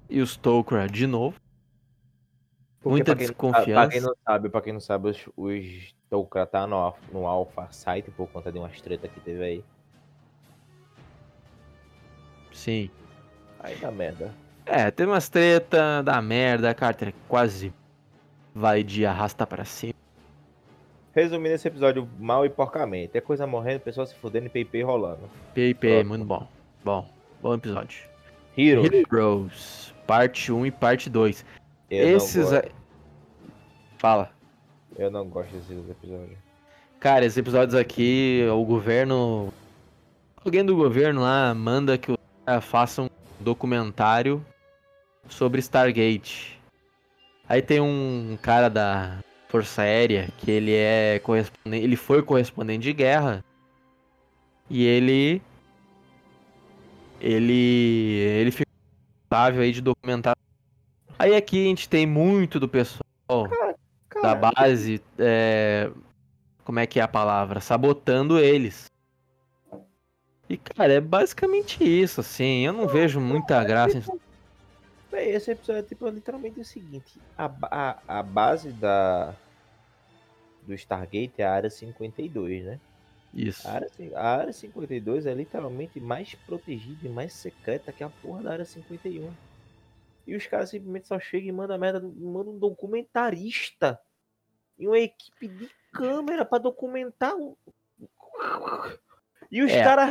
e 0.09 0.21
os 0.21 0.37
Tok'ra 0.37 0.89
de 0.89 1.07
novo. 1.07 1.39
Porque 2.81 2.89
Muita 2.89 3.17
pra 3.17 3.27
desconfiança. 3.27 3.73
Pra 3.73 3.89
quem 3.89 4.01
não 4.01 4.15
sabe, 4.25 4.49
pra 4.49 4.61
quem 4.61 4.73
não 4.73 4.81
sabe, 4.81 5.11
os, 5.11 5.29
os 5.37 5.95
Tok'ra 6.09 6.47
tá 6.47 6.67
no, 6.67 6.95
no 7.13 7.27
Alpha 7.27 7.69
Site 7.71 8.11
por 8.11 8.29
conta 8.29 8.53
de 8.53 8.59
umas 8.59 8.81
treta 8.81 9.09
que 9.09 9.21
teve 9.21 9.43
aí. 9.43 9.65
Sim. 12.53 12.91
Aí 13.61 13.77
dá 13.77 13.91
merda. 13.91 14.33
É, 14.67 14.91
tem 14.91 15.07
umas 15.07 15.29
treta 15.29 16.03
da 16.03 16.21
merda, 16.21 16.69
a 16.71 16.75
Carter 16.75 17.15
quase 17.29 17.73
vai 18.55 18.83
de 18.83 19.07
arrasta 19.07 19.47
pra 19.47 19.65
cima. 19.65 19.95
Resumindo 21.15 21.55
esse 21.55 21.69
episódio 21.69 22.09
mal 22.19 22.45
e 22.45 22.51
porcamente. 22.51 23.17
É 23.17 23.21
coisa 23.21 23.47
morrendo, 23.47 23.81
pessoal 23.81 24.07
se 24.07 24.15
fudendo 24.17 24.47
e 24.47 24.51
PP 24.51 24.83
rolando. 24.83 25.31
PIP, 25.55 26.05
muito 26.05 26.25
bom. 26.25 26.47
Bom, 26.85 27.09
bom 27.41 27.55
episódio. 27.55 28.01
Hero. 28.59 28.83
Heroes, 28.95 29.95
parte 30.07 30.53
1 30.53 30.67
e 30.67 30.71
parte 30.71 31.09
2. 31.09 31.45
Eu, 31.91 32.17
Esses. 32.17 32.51
não 32.51 32.59
a- 32.59 32.65
Fala. 33.99 34.31
eu 34.99 35.11
não 35.11 35.27
gosto 35.29 35.53
desses 35.53 35.89
episódios. 35.89 36.37
Cara, 37.01 37.25
esses 37.25 37.39
episódios 37.39 37.75
aqui, 37.75 38.43
o 38.53 38.65
governo. 38.65 39.53
Alguém 40.45 40.65
do 40.65 40.75
governo 40.77 41.23
lá 41.23 41.55
manda 41.55 41.97
que 41.97 42.11
os 42.13 42.19
caras 42.45 42.65
façam 42.65 43.07
um 43.07 43.45
documentário 43.45 44.45
sobre 45.29 45.61
Stargate. 45.61 46.61
Aí 47.49 47.63
tem 47.63 47.81
um 47.81 48.37
cara 48.43 48.69
da 48.69 49.19
Força 49.49 49.83
Aérea 49.83 50.29
que 50.39 50.51
ele 50.51 50.73
é 50.75 51.21
correspondente. 51.21 51.85
Ele 51.85 51.97
foi 51.97 52.23
correspondente 52.23 52.83
de 52.83 52.93
guerra. 52.93 53.45
E 54.69 54.85
ele. 54.85 55.41
Ele. 57.21 57.53
Ele 58.41 58.51
ficou 58.51 58.73
responsável 59.23 59.63
aí 59.63 59.73
de 59.73 59.81
documentar. 59.81 60.37
Aí 61.19 61.35
aqui 61.35 61.65
a 61.65 61.69
gente 61.69 61.89
tem 61.89 62.07
muito 62.07 62.61
do 62.61 62.69
pessoal 62.69 63.01
da 63.29 63.67
Cara, 64.09 64.35
base, 64.35 65.01
é, 65.19 65.91
como 66.65 66.79
é 66.79 66.87
que 66.87 66.99
é 66.99 67.03
a 67.03 67.09
palavra? 67.09 67.61
Sabotando 67.61 68.39
eles. 68.39 68.91
E, 70.49 70.57
cara, 70.57 70.93
é 70.93 71.01
basicamente 71.01 71.83
isso, 71.83 72.21
assim. 72.21 72.67
Eu 72.67 72.73
não 72.73 72.87
vejo 72.87 73.21
muita 73.21 73.63
graça. 73.65 73.99
em- 73.99 74.03
Véi, 75.17 75.31
esse 75.31 75.51
episódio 75.51 75.81
é 75.81 75.83
tipo, 75.83 76.07
literalmente 76.11 76.61
o 76.61 76.65
seguinte: 76.65 77.19
a, 77.39 77.51
a, 77.71 78.19
a 78.19 78.23
base 78.23 78.71
da 78.71 79.35
do 80.67 80.75
Stargate 80.75 81.41
é 81.41 81.45
a 81.45 81.53
área 81.53 81.71
52, 81.71 82.65
né? 82.65 82.79
Isso. 83.33 83.67
A 83.67 83.73
área, 83.73 83.89
a 84.15 84.37
área 84.37 84.53
52 84.53 85.25
é 85.25 85.33
literalmente 85.33 85.99
mais 85.99 86.35
protegida 86.35 87.07
e 87.07 87.09
mais 87.09 87.33
secreta 87.33 87.93
que 87.93 88.05
a 88.05 88.11
porra 88.11 88.43
da 88.43 88.53
área 88.53 88.65
51. 88.67 89.33
E 90.27 90.37
os 90.37 90.47
caras 90.47 90.69
simplesmente 90.69 91.09
só 91.09 91.19
chegam 91.19 91.49
e 91.49 91.53
mandam 91.53 91.79
merda, 91.79 92.01
mandam 92.01 92.53
um 92.53 92.59
documentarista 92.59 93.99
e 94.79 94.87
uma 94.87 94.99
equipe 94.99 95.49
de 95.49 95.71
câmera 95.93 96.45
pra 96.45 96.59
documentar 96.59 97.35
o. 97.35 97.57
E 99.51 99.63
os 99.63 99.73
É. 99.73 99.83
caras 99.83 100.11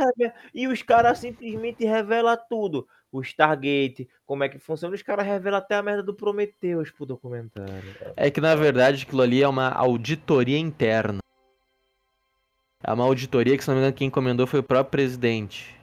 e 0.54 0.68
os 0.68 0.82
caras 0.82 1.20
simplesmente 1.20 1.86
revelam 1.86 2.38
tudo. 2.50 2.88
O 3.16 3.22
Stargate, 3.22 4.10
como 4.26 4.44
é 4.44 4.50
que 4.50 4.60
funciona, 4.60 4.94
os 4.94 5.02
caras 5.02 5.26
revelam 5.26 5.58
até 5.58 5.76
a 5.76 5.82
merda 5.82 6.04
do 6.04 6.14
Prometheus 6.14 6.92
pro 6.92 7.06
documentário. 7.06 7.96
É 8.18 8.30
que, 8.30 8.42
na 8.42 8.54
verdade, 8.56 9.04
aquilo 9.04 9.22
ali 9.22 9.42
é 9.42 9.48
uma 9.48 9.70
auditoria 9.70 10.58
interna. 10.58 11.20
É 12.84 12.92
uma 12.92 13.06
auditoria 13.06 13.58
que, 13.58 13.64
se 13.64 13.70
não 13.70 13.76
me 13.76 13.82
engano, 13.82 13.96
quem 13.96 14.10
encomendou 14.10 14.46
foi 14.46 14.60
o 14.60 14.64
próprio 14.64 14.92
presidente 14.92 15.80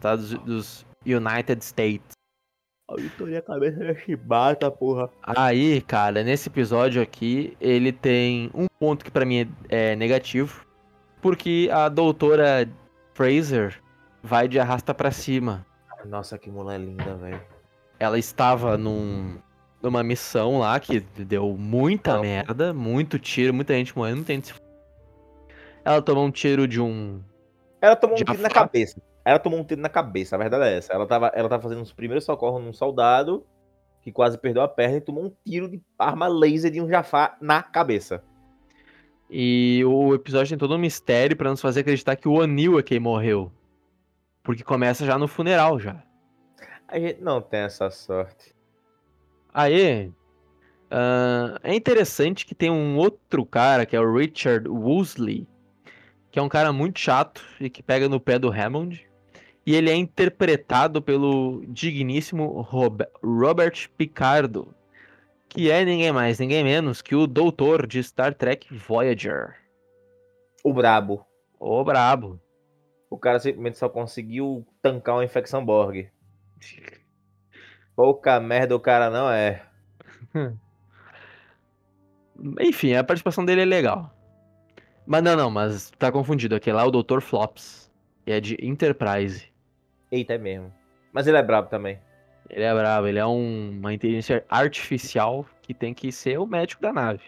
tá, 0.00 0.14
dos, 0.14 0.34
dos 0.44 0.86
United 1.04 1.64
States. 1.64 2.12
Auditoria 2.86 3.42
cabeça 3.42 3.80
da 3.80 3.96
chibata, 3.96 4.70
porra. 4.70 5.10
Aí, 5.24 5.80
cara, 5.82 6.22
nesse 6.22 6.48
episódio 6.48 7.02
aqui, 7.02 7.56
ele 7.60 7.90
tem 7.90 8.48
um 8.54 8.66
ponto 8.78 9.04
que 9.04 9.10
pra 9.10 9.24
mim 9.24 9.52
é, 9.68 9.90
é 9.92 9.96
negativo, 9.96 10.64
porque 11.20 11.68
a 11.72 11.88
doutora 11.88 12.70
Fraser 13.12 13.82
vai 14.22 14.46
de 14.46 14.60
arrasta 14.60 14.94
pra 14.94 15.10
cima. 15.10 15.65
Nossa, 16.06 16.38
que 16.38 16.50
mulher 16.50 16.78
linda, 16.80 17.14
velho. 17.16 17.40
Ela 17.98 18.18
estava 18.18 18.76
num, 18.76 19.38
numa 19.82 20.02
missão 20.02 20.58
lá 20.58 20.78
que 20.78 21.00
deu 21.00 21.56
muita 21.56 22.14
Não. 22.14 22.22
merda, 22.22 22.72
muito 22.72 23.18
tiro, 23.18 23.54
muita 23.54 23.74
gente 23.74 23.96
morrendo, 23.96 24.16
muita 24.16 24.32
gente 24.32 24.48
se... 24.48 24.54
Ela 25.84 26.02
tomou 26.02 26.24
um 26.24 26.30
tiro 26.30 26.66
de 26.66 26.80
um... 26.80 27.20
Ela 27.80 27.96
tomou 27.96 28.16
um 28.16 28.18
Já 28.18 28.24
tiro 28.24 28.42
na 28.42 28.50
cabeça. 28.50 29.00
Ela 29.24 29.38
tomou 29.38 29.60
um 29.60 29.64
tiro 29.64 29.80
na 29.80 29.88
cabeça, 29.88 30.36
a 30.36 30.38
verdade 30.38 30.64
é 30.64 30.76
essa. 30.76 30.92
Ela 30.92 31.06
tava, 31.06 31.28
ela 31.34 31.48
tava 31.48 31.62
fazendo 31.62 31.82
os 31.82 31.92
primeiros 31.92 32.24
socorros 32.24 32.62
num 32.62 32.72
soldado 32.72 33.46
que 34.02 34.12
quase 34.12 34.38
perdeu 34.38 34.62
a 34.62 34.68
perna 34.68 34.98
e 34.98 35.00
tomou 35.00 35.24
um 35.24 35.32
tiro 35.44 35.68
de 35.68 35.82
arma 35.98 36.28
laser 36.28 36.70
de 36.70 36.80
um 36.80 36.88
Jafar 36.88 37.36
na 37.40 37.60
cabeça. 37.60 38.22
E 39.28 39.82
o 39.84 40.14
episódio 40.14 40.50
tem 40.50 40.58
todo 40.58 40.76
um 40.76 40.78
mistério 40.78 41.36
pra 41.36 41.50
nos 41.50 41.60
fazer 41.60 41.80
acreditar 41.80 42.14
que 42.14 42.28
o 42.28 42.34
O'Neill 42.34 42.78
é 42.78 42.84
quem 42.84 43.00
morreu. 43.00 43.50
Porque 44.46 44.62
começa 44.62 45.04
já 45.04 45.18
no 45.18 45.26
funeral, 45.26 45.80
já. 45.80 46.00
A 46.86 47.00
gente 47.00 47.20
não 47.20 47.42
tem 47.42 47.60
essa 47.62 47.90
sorte. 47.90 48.54
Aí, 49.52 50.12
ah, 50.88 51.58
é 51.64 51.74
interessante 51.74 52.46
que 52.46 52.54
tem 52.54 52.70
um 52.70 52.96
outro 52.96 53.44
cara, 53.44 53.84
que 53.84 53.96
é 53.96 54.00
o 54.00 54.14
Richard 54.14 54.68
Woosley, 54.68 55.48
que 56.30 56.38
é 56.38 56.42
um 56.42 56.48
cara 56.48 56.72
muito 56.72 57.00
chato 57.00 57.42
e 57.60 57.68
que 57.68 57.82
pega 57.82 58.08
no 58.08 58.20
pé 58.20 58.38
do 58.38 58.48
Hammond. 58.48 59.04
E 59.66 59.74
ele 59.74 59.90
é 59.90 59.96
interpretado 59.96 61.02
pelo 61.02 61.64
digníssimo 61.66 62.60
Rob- 62.60 63.04
Robert 63.20 63.90
Picardo, 63.98 64.72
que 65.48 65.72
é 65.72 65.84
ninguém 65.84 66.12
mais, 66.12 66.38
ninguém 66.38 66.62
menos 66.62 67.02
que 67.02 67.16
o 67.16 67.26
doutor 67.26 67.84
de 67.84 68.00
Star 68.00 68.32
Trek 68.32 68.72
Voyager. 68.72 69.56
O 70.62 70.72
brabo. 70.72 71.26
Ô 71.58 71.82
brabo. 71.82 72.40
O 73.16 73.18
cara 73.18 73.38
simplesmente 73.40 73.78
só 73.78 73.88
conseguiu 73.88 74.62
tancar 74.82 75.14
uma 75.14 75.24
infecção 75.24 75.64
Borg. 75.64 76.10
Pouca 77.96 78.38
merda 78.38 78.76
o 78.76 78.80
cara 78.80 79.08
não 79.08 79.30
é. 79.30 79.62
Enfim, 82.60 82.92
a 82.94 83.02
participação 83.02 83.42
dele 83.42 83.62
é 83.62 83.64
legal. 83.64 84.14
Mas 85.06 85.22
não, 85.22 85.34
não, 85.34 85.50
mas 85.50 85.90
tá 85.92 86.12
confundido. 86.12 86.54
Aquele 86.54 86.76
lá 86.76 86.82
é 86.82 86.84
o 86.84 86.90
Dr. 86.90 87.20
Flops, 87.20 87.90
que 88.26 88.32
é 88.32 88.38
de 88.38 88.54
Enterprise. 88.60 89.50
Eita, 90.12 90.34
é 90.34 90.38
mesmo. 90.38 90.70
Mas 91.10 91.26
ele 91.26 91.38
é 91.38 91.42
brabo 91.42 91.70
também. 91.70 91.98
Ele 92.50 92.64
é 92.64 92.74
bravo, 92.74 93.06
ele 93.06 93.18
é 93.18 93.26
um- 93.26 93.70
uma 93.78 93.94
inteligência 93.94 94.44
artificial 94.50 95.46
que 95.62 95.72
tem 95.72 95.94
que 95.94 96.12
ser 96.12 96.38
o 96.38 96.46
médico 96.46 96.82
da 96.82 96.92
nave. 96.92 97.24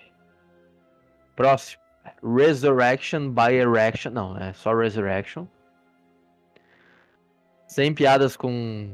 Próximo. 1.34 1.82
Resurrection 2.22 3.30
by 3.30 3.54
Erection. 3.54 4.12
Não, 4.12 4.36
é 4.36 4.52
só 4.52 4.74
Resurrection. 4.74 5.46
Sem 7.68 7.92
piadas 7.92 8.34
com 8.34 8.90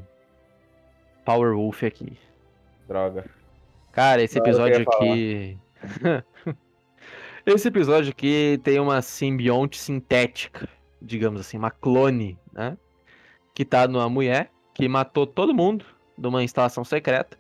Power 1.25 1.55
Wolf 1.55 1.85
aqui. 1.85 2.19
Droga. 2.89 3.25
Cara, 3.93 4.21
esse 4.21 4.37
eu 4.37 4.43
episódio 4.43 4.83
aqui. 4.83 5.57
esse 7.47 7.69
episódio 7.69 8.11
aqui 8.11 8.61
tem 8.65 8.81
uma 8.81 9.01
simbionte 9.01 9.79
sintética, 9.79 10.69
digamos 11.01 11.41
assim, 11.41 11.57
uma 11.57 11.71
clone, 11.71 12.37
né? 12.53 12.77
Que 13.55 13.65
tá 13.65 13.87
numa 13.87 14.09
mulher 14.09 14.51
que 14.75 14.89
matou 14.89 15.25
todo 15.25 15.55
mundo 15.55 15.85
numa 16.19 16.43
instalação 16.43 16.85
secreta. 16.85 17.39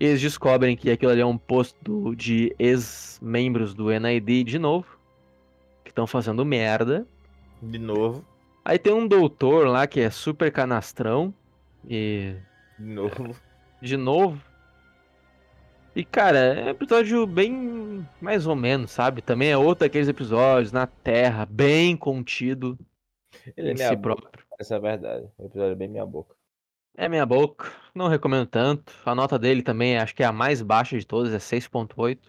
Eles 0.00 0.20
descobrem 0.20 0.76
que 0.76 0.90
aquilo 0.90 1.12
ali 1.12 1.20
é 1.20 1.26
um 1.26 1.38
posto 1.38 2.16
de 2.16 2.52
ex-membros 2.58 3.72
do 3.72 3.88
NID 3.90 4.42
de 4.42 4.58
novo, 4.58 4.98
que 5.84 5.90
estão 5.90 6.08
fazendo 6.08 6.44
merda. 6.44 7.06
De 7.62 7.78
novo. 7.78 8.24
Aí 8.70 8.78
tem 8.78 8.92
um 8.92 9.08
doutor 9.08 9.66
lá 9.66 9.84
que 9.84 9.98
é 9.98 10.10
super 10.10 10.52
canastrão 10.52 11.34
e 11.88 12.36
De 12.78 12.84
novo. 12.84 13.36
de 13.82 13.96
novo. 13.96 14.40
E, 15.96 16.04
cara, 16.04 16.38
é 16.38 16.66
um 16.66 16.68
episódio 16.68 17.26
bem 17.26 18.06
mais 18.20 18.46
ou 18.46 18.54
menos, 18.54 18.92
sabe? 18.92 19.22
Também 19.22 19.50
é 19.50 19.56
outro 19.56 19.84
daqueles 19.84 20.06
episódios 20.06 20.70
na 20.70 20.86
Terra, 20.86 21.44
bem 21.46 21.96
contido 21.96 22.78
Ele 23.56 23.72
é 23.72 23.74
meia 23.74 23.88
si 23.88 23.96
boca. 23.96 24.14
próprio. 24.14 24.46
Essa 24.56 24.74
é 24.74 24.76
a 24.76 24.80
verdade. 24.80 25.26
O 25.36 25.46
episódio 25.46 25.72
é 25.72 25.74
bem 25.74 25.88
minha 25.88 26.06
boca. 26.06 26.36
É 26.96 27.08
minha 27.08 27.26
boca, 27.26 27.72
não 27.92 28.06
recomendo 28.06 28.46
tanto. 28.46 28.92
A 29.04 29.16
nota 29.16 29.36
dele 29.36 29.64
também 29.64 29.98
acho 29.98 30.14
que 30.14 30.22
é 30.22 30.26
a 30.26 30.32
mais 30.32 30.62
baixa 30.62 30.96
de 30.96 31.04
todas, 31.04 31.34
é 31.34 31.38
6.8. 31.38 32.20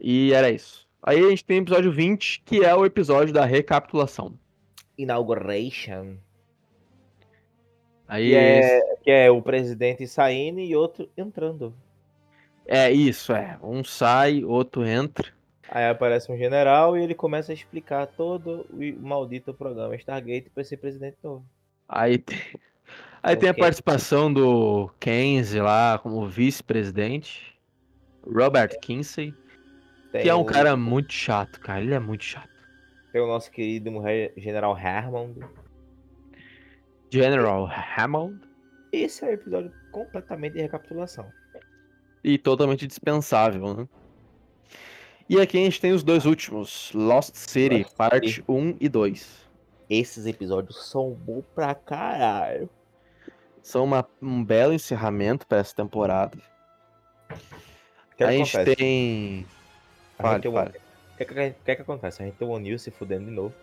E 0.00 0.32
era 0.32 0.48
isso. 0.48 0.86
Aí 1.02 1.18
a 1.18 1.28
gente 1.30 1.44
tem 1.44 1.58
o 1.58 1.62
episódio 1.62 1.90
20, 1.90 2.42
que 2.44 2.64
é 2.64 2.72
o 2.72 2.86
episódio 2.86 3.34
da 3.34 3.44
recapitulação. 3.44 4.38
Inauguration. 4.96 6.16
Aí 8.06 8.30
Que 8.30 8.34
é, 8.36 8.96
que 9.02 9.10
é 9.10 9.30
o 9.30 9.40
presidente 9.40 10.06
saindo 10.06 10.60
e 10.60 10.76
outro 10.76 11.08
entrando. 11.16 11.74
é 12.66 12.90
isso, 12.90 13.32
é. 13.32 13.58
Um 13.62 13.82
sai, 13.82 14.44
outro 14.44 14.86
entra. 14.86 15.32
Aí 15.68 15.88
aparece 15.88 16.30
um 16.30 16.36
general 16.36 16.96
e 16.96 17.02
ele 17.02 17.14
começa 17.14 17.50
a 17.50 17.54
explicar 17.54 18.06
todo 18.06 18.66
o 18.70 19.06
maldito 19.06 19.54
programa 19.54 19.96
Stargate 19.96 20.50
para 20.50 20.62
esse 20.62 20.76
presidente 20.76 21.16
novo. 21.22 21.44
Aí 21.88 22.18
tem, 22.18 22.38
aí 23.22 23.36
tem 23.36 23.48
a 23.48 23.54
participação 23.54 24.32
do 24.32 24.90
Kenzie 25.00 25.60
lá 25.60 25.98
como 25.98 26.28
vice-presidente. 26.28 27.54
Robert 28.26 28.78
Kinsey, 28.80 29.34
Tem 30.12 30.22
que 30.22 30.28
é 30.28 30.34
um 30.34 30.44
cara 30.44 30.76
muito 30.76 31.12
chato, 31.12 31.60
cara. 31.60 31.80
Ele 31.80 31.94
é 31.94 31.98
muito 31.98 32.24
chato. 32.24 32.53
Tem 33.14 33.22
o 33.22 33.28
nosso 33.28 33.48
querido 33.48 33.92
General 34.36 34.76
Hammond. 34.76 35.38
General 37.08 37.64
Hammond. 37.96 38.40
Esse 38.90 39.24
é 39.24 39.28
o 39.28 39.30
episódio 39.34 39.72
completamente 39.92 40.54
de 40.54 40.62
recapitulação. 40.62 41.30
E 42.24 42.36
totalmente 42.36 42.88
dispensável, 42.88 43.72
né? 43.72 43.88
E 45.28 45.40
aqui 45.40 45.56
a 45.58 45.60
gente 45.60 45.80
tem 45.80 45.92
os 45.92 46.02
dois 46.02 46.26
últimos, 46.26 46.90
Lost 46.92 47.36
City, 47.36 47.84
Lost 47.84 47.94
parte 47.96 48.28
City. 48.30 48.44
1 48.48 48.76
e 48.80 48.88
2. 48.88 49.48
Esses 49.88 50.26
episódios 50.26 50.90
são 50.90 51.12
bons 51.12 51.44
pra 51.54 51.72
caralho. 51.72 52.68
São 53.62 53.84
uma- 53.84 54.04
um 54.20 54.44
belo 54.44 54.72
encerramento 54.72 55.46
para 55.46 55.58
essa 55.58 55.72
temporada. 55.72 56.36
A 58.18 58.32
gente 58.32 58.52
tem. 58.64 59.46
A 60.18 60.32
gente 60.32 60.42
tem 60.42 60.52
fale. 60.52 60.83
O 61.14 61.16
que, 61.16 61.24
que, 61.24 61.34
que, 61.64 61.76
que 61.76 61.82
acontece? 61.82 62.22
A 62.22 62.26
gente 62.26 62.36
tem 62.36 62.46
o 62.46 62.50
O'Neill 62.50 62.78
se 62.78 62.90
fudendo 62.90 63.26
de 63.26 63.30
novo. 63.30 63.54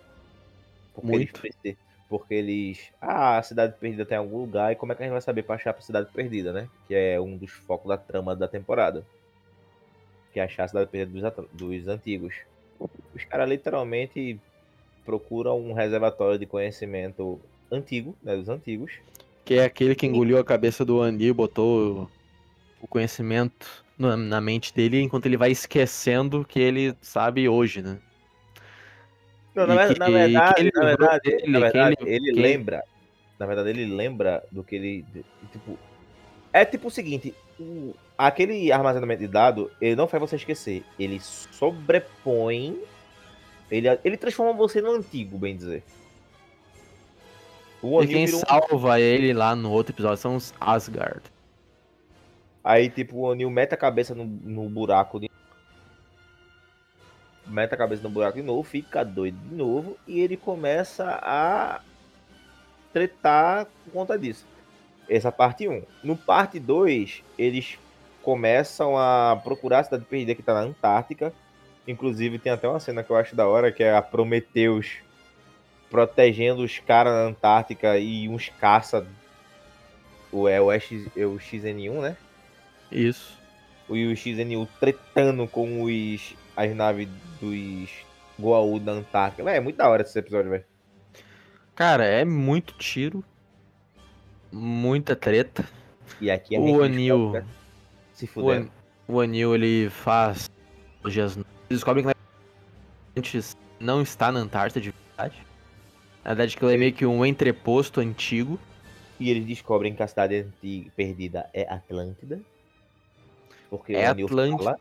Porque 0.93 1.12
Muito. 1.12 1.41
Eles, 1.45 1.78
porque 2.08 2.34
eles. 2.34 2.91
Ah, 2.99 3.38
a 3.38 3.43
cidade 3.43 3.76
perdida 3.80 4.06
tem 4.06 4.16
em 4.16 4.20
algum 4.20 4.39
lugar. 4.39 4.72
E 4.72 4.76
como 4.76 4.91
é 4.91 4.95
que 4.95 5.04
a 5.04 5.06
gente 5.06 5.14
vai 5.14 5.22
saber 5.22 5.43
pra 5.43 5.56
achar 5.56 5.76
a 5.76 5.82
cidade 5.82 6.10
perdida, 6.14 6.54
né? 6.54 6.70
Que 6.88 6.95
é 6.95 7.20
um 7.20 7.38
dos 7.38 7.52
focos 7.52 7.89
da 7.89 7.97
trama 7.97 8.36
da 8.36 8.47
temporada. 8.47 9.06
Que 10.34 10.39
é 10.39 10.43
achar 10.43 10.64
a 10.64 10.68
cidade 10.68 10.89
perdida 10.89 11.32
dos, 11.32 11.47
dos 11.52 11.88
antigos. 11.88 12.36
Os 13.14 13.24
caras 13.26 13.49
literalmente 13.49 14.39
procuram 15.06 15.60
um 15.60 15.74
reservatório 15.74 16.39
de 16.39 16.45
conhecimento 16.45 17.39
antigo, 17.70 18.16
né? 18.24 18.36
Dos 18.36 18.47
antigos. 18.47 18.93
Que 19.43 19.56
é 19.56 19.66
aquele 19.66 19.95
que 19.95 20.06
engoliu 20.06 20.38
a 20.38 20.43
cabeça 20.43 20.86
do 20.86 21.02
Andy 21.02 21.26
e 21.26 21.34
botou 21.34 22.10
o 22.82 22.88
conhecimento 22.88 23.81
na, 23.98 24.16
na 24.18 24.42
mente 24.42 24.74
dele 24.74 25.02
enquanto 25.02 25.26
ele 25.26 25.38
vai 25.38 25.52
esquecendo 25.52 26.46
que 26.46 26.60
ele 26.60 26.96
sabe 27.02 27.48
hoje, 27.48 27.82
né? 27.82 28.00
Não, 29.54 29.68
na, 29.68 29.88
que- 29.88 30.00
na 30.00 30.10
verdade, 30.10 30.62
ele 30.62 30.72
na 30.74 30.84
verdade, 30.86 31.48
na 31.48 31.60
verdade, 31.60 31.96
ele- 32.02 32.30
ele, 32.30 32.42
lembra. 32.42 32.84
Na 33.38 33.46
verdade, 33.46 33.70
ele 33.70 33.86
lembra 33.86 34.44
do 34.52 34.64
que 34.64 34.76
ele. 34.76 35.06
Tipo. 35.52 35.78
É 36.54 36.64
tipo 36.64 36.88
o 36.88 36.92
seguinte: 36.92 37.34
o- 37.60 37.94
aquele 38.18 38.72
armazenamento 38.72 39.22
de 39.22 39.28
dado, 39.28 39.70
ele 39.82 39.96
não 39.96 40.08
faz 40.08 40.22
você 40.22 40.36
esquecer. 40.38 40.84
Ele 40.98 41.20
sobrepõe. 41.20 42.80
Ele, 43.70 43.88
ele 44.04 44.18
transforma 44.18 44.54
você 44.54 44.82
no 44.82 44.92
antigo, 44.92 45.38
bem 45.38 45.56
dizer. 45.56 45.84
O 47.82 48.02
E 48.04 48.08
quem 48.08 48.26
virou 48.26 48.42
salva 48.42 49.00
ele 49.00 49.34
lá 49.34 49.56
no 49.56 49.72
outro 49.72 49.94
episódio 49.94 50.18
são 50.18 50.36
os 50.36 50.54
Asgard. 50.60 51.22
Aí, 52.64 52.89
tipo, 52.89 53.18
o 53.18 53.22
O'Neill 53.22 53.49
mete 53.49 53.74
a 53.74 53.78
cabeça 53.78 54.14
no, 54.14 54.26
no 54.26 54.70
buraco 54.70 55.20
de. 55.20 55.30
Mete 57.47 57.74
a 57.74 57.78
cabeça 57.78 58.03
no 58.03 58.09
buraco 58.09 58.38
de 58.38 58.43
novo, 58.43 58.64
fica 58.64 59.03
doido 59.03 59.38
de 59.49 59.55
novo, 59.55 59.97
e 60.07 60.20
ele 60.20 60.38
começa 60.38 61.20
a 61.22 61.82
tretar 62.93 63.66
por 63.66 63.91
conta 63.91 64.18
disso. 64.18 64.45
Essa 65.09 65.32
parte 65.32 65.68
1. 65.68 65.84
No 66.03 66.16
parte 66.16 66.59
2, 66.59 67.24
eles 67.38 67.78
começam 68.22 68.97
a 68.97 69.39
procurar 69.43 69.80
a 69.80 69.84
cidade 69.84 70.05
perdida 70.05 70.36
que 70.36 70.43
tá 70.43 70.53
na 70.53 70.62
Antártica. 70.62 71.34
Inclusive, 71.88 72.38
tem 72.38 72.51
até 72.51 72.68
uma 72.68 72.80
cena 72.80 73.03
que 73.03 73.09
eu 73.09 73.18
acho 73.18 73.36
da 73.36 73.47
hora, 73.47 73.72
que 73.72 73.84
é 73.84 73.95
a 73.95 74.01
Prometheus 74.01 74.99
protegendo 75.89 76.64
os 76.64 76.80
caras 76.80 77.14
na 77.14 77.24
Antártica 77.24 77.97
e 77.97 78.30
uns 78.30 78.49
caça. 78.49 79.05
O, 80.32 80.47
é, 80.47 80.62
o, 80.62 80.72
X, 80.72 81.07
é 81.18 81.26
o 81.26 81.36
XN1, 81.36 82.01
né? 82.01 82.16
Isso. 82.92 83.39
e 83.89 84.08
o 84.08 84.16
XNU 84.16 84.68
tretando 84.80 85.48
com 85.48 85.84
os 85.84 86.36
as 86.56 86.74
naves 86.76 87.08
dos 87.39 87.89
Goa'uld 88.39 88.86
da 88.86 88.92
Antártica. 88.94 89.44
Véi, 89.44 89.58
é 89.58 89.60
muito 89.60 89.78
da 89.78 89.89
hora 89.89 90.02
esse 90.02 90.18
episódio, 90.18 90.50
velho. 90.52 90.66
Cara, 91.76 92.06
é 92.06 92.24
muito 92.26 92.74
tiro. 92.76 93.24
Muita 94.52 95.16
treta. 95.16 95.68
E 96.20 96.30
aqui 96.30 96.56
a 96.56 96.60
O 96.60 96.82
O'Neill- 96.82 97.32
descobre- 97.32 97.46
se 98.14 98.30
O. 98.36 98.50
An- 98.50 98.70
o 99.08 99.20
Anil, 99.20 99.56
ele 99.56 99.89
faz. 99.89 100.50
Eles 101.04 101.38
descobrem 101.70 102.06
que 102.06 102.12
antes 103.18 103.58
não 103.80 104.02
está 104.02 104.32
na 104.32 104.39
Antártida 104.39 104.80
de 104.82 104.92
verdade. 104.92 105.46
Na 106.24 106.30
verdade, 106.32 106.56
que 106.56 106.64
ele 106.66 106.74
é 106.74 106.78
meio 106.78 106.94
que 106.94 107.06
um 107.06 107.26
entreposto 107.26 108.00
antigo. 108.00 108.60
E 109.20 109.30
eles 109.30 109.46
descobrem 109.46 109.94
que 109.96 110.02
a 110.04 110.08
cidade 110.08 110.36
antiga, 110.36 110.92
perdida 110.96 111.50
é 111.54 111.64
Atlântida. 111.72 112.39
Porque 113.72 113.94
É 113.94 114.10
o 114.12 114.26
Atlântida. 114.26 114.64
fala. 114.64 114.80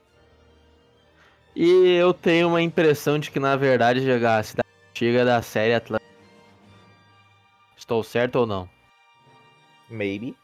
E 1.54 1.94
eu 1.94 2.12
tenho 2.12 2.48
uma 2.48 2.60
impressão 2.60 3.18
de 3.20 3.30
que, 3.30 3.38
na 3.38 3.54
verdade, 3.54 4.00
a 4.10 4.42
cidade 4.42 4.68
antiga 4.90 5.24
da 5.24 5.40
série 5.40 5.74
Atlântica. 5.74 6.10
Estou 7.76 8.02
certo 8.02 8.40
ou 8.40 8.46
não? 8.46 8.68
Maybe. 9.88 10.36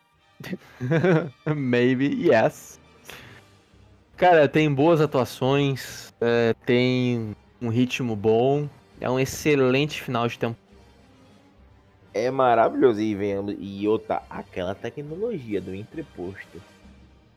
Maybe 1.44 2.28
yes. 2.28 2.80
Cara, 4.16 4.48
tem 4.48 4.72
boas 4.72 5.00
atuações, 5.00 6.14
é, 6.20 6.54
tem 6.64 7.36
um 7.60 7.68
ritmo 7.68 8.14
bom, 8.14 8.68
é 9.00 9.10
um 9.10 9.18
excelente 9.18 10.00
final 10.00 10.26
de 10.28 10.38
temporada. 10.38 10.66
É 12.14 12.30
maravilhoso. 12.30 13.00
E, 13.00 13.14
venhamos, 13.14 13.54
e 13.58 13.86
outra, 13.86 14.22
aquela 14.30 14.74
tecnologia 14.74 15.60
do 15.60 15.74
entreposto. 15.74 16.62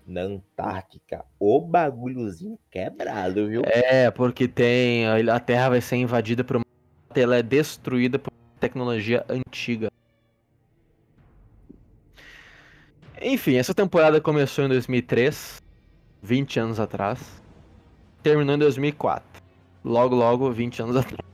Na 0.09 0.21
Antártica. 0.21 1.23
O 1.39 1.61
bagulhozinho 1.61 2.57
quebrado, 2.71 3.47
viu? 3.47 3.61
É, 3.63 4.09
porque 4.09 4.47
tem. 4.47 5.05
A 5.07 5.39
Terra 5.39 5.69
vai 5.69 5.81
ser 5.81 5.97
invadida 5.97 6.43
por 6.43 6.57
uma. 6.57 6.65
Ela 7.13 7.37
é 7.37 7.43
destruída 7.43 8.17
por 8.17 8.33
uma 8.33 8.59
tecnologia 8.59 9.23
antiga. 9.29 9.91
Enfim, 13.21 13.57
essa 13.57 13.71
temporada 13.71 14.19
começou 14.19 14.65
em 14.65 14.69
2003, 14.69 15.61
20 16.23 16.59
anos 16.59 16.79
atrás. 16.79 17.19
Terminou 18.23 18.55
em 18.55 18.59
2004. 18.59 19.43
Logo, 19.85 20.15
logo, 20.15 20.51
20 20.51 20.81
anos 20.81 20.95
atrás. 20.95 21.29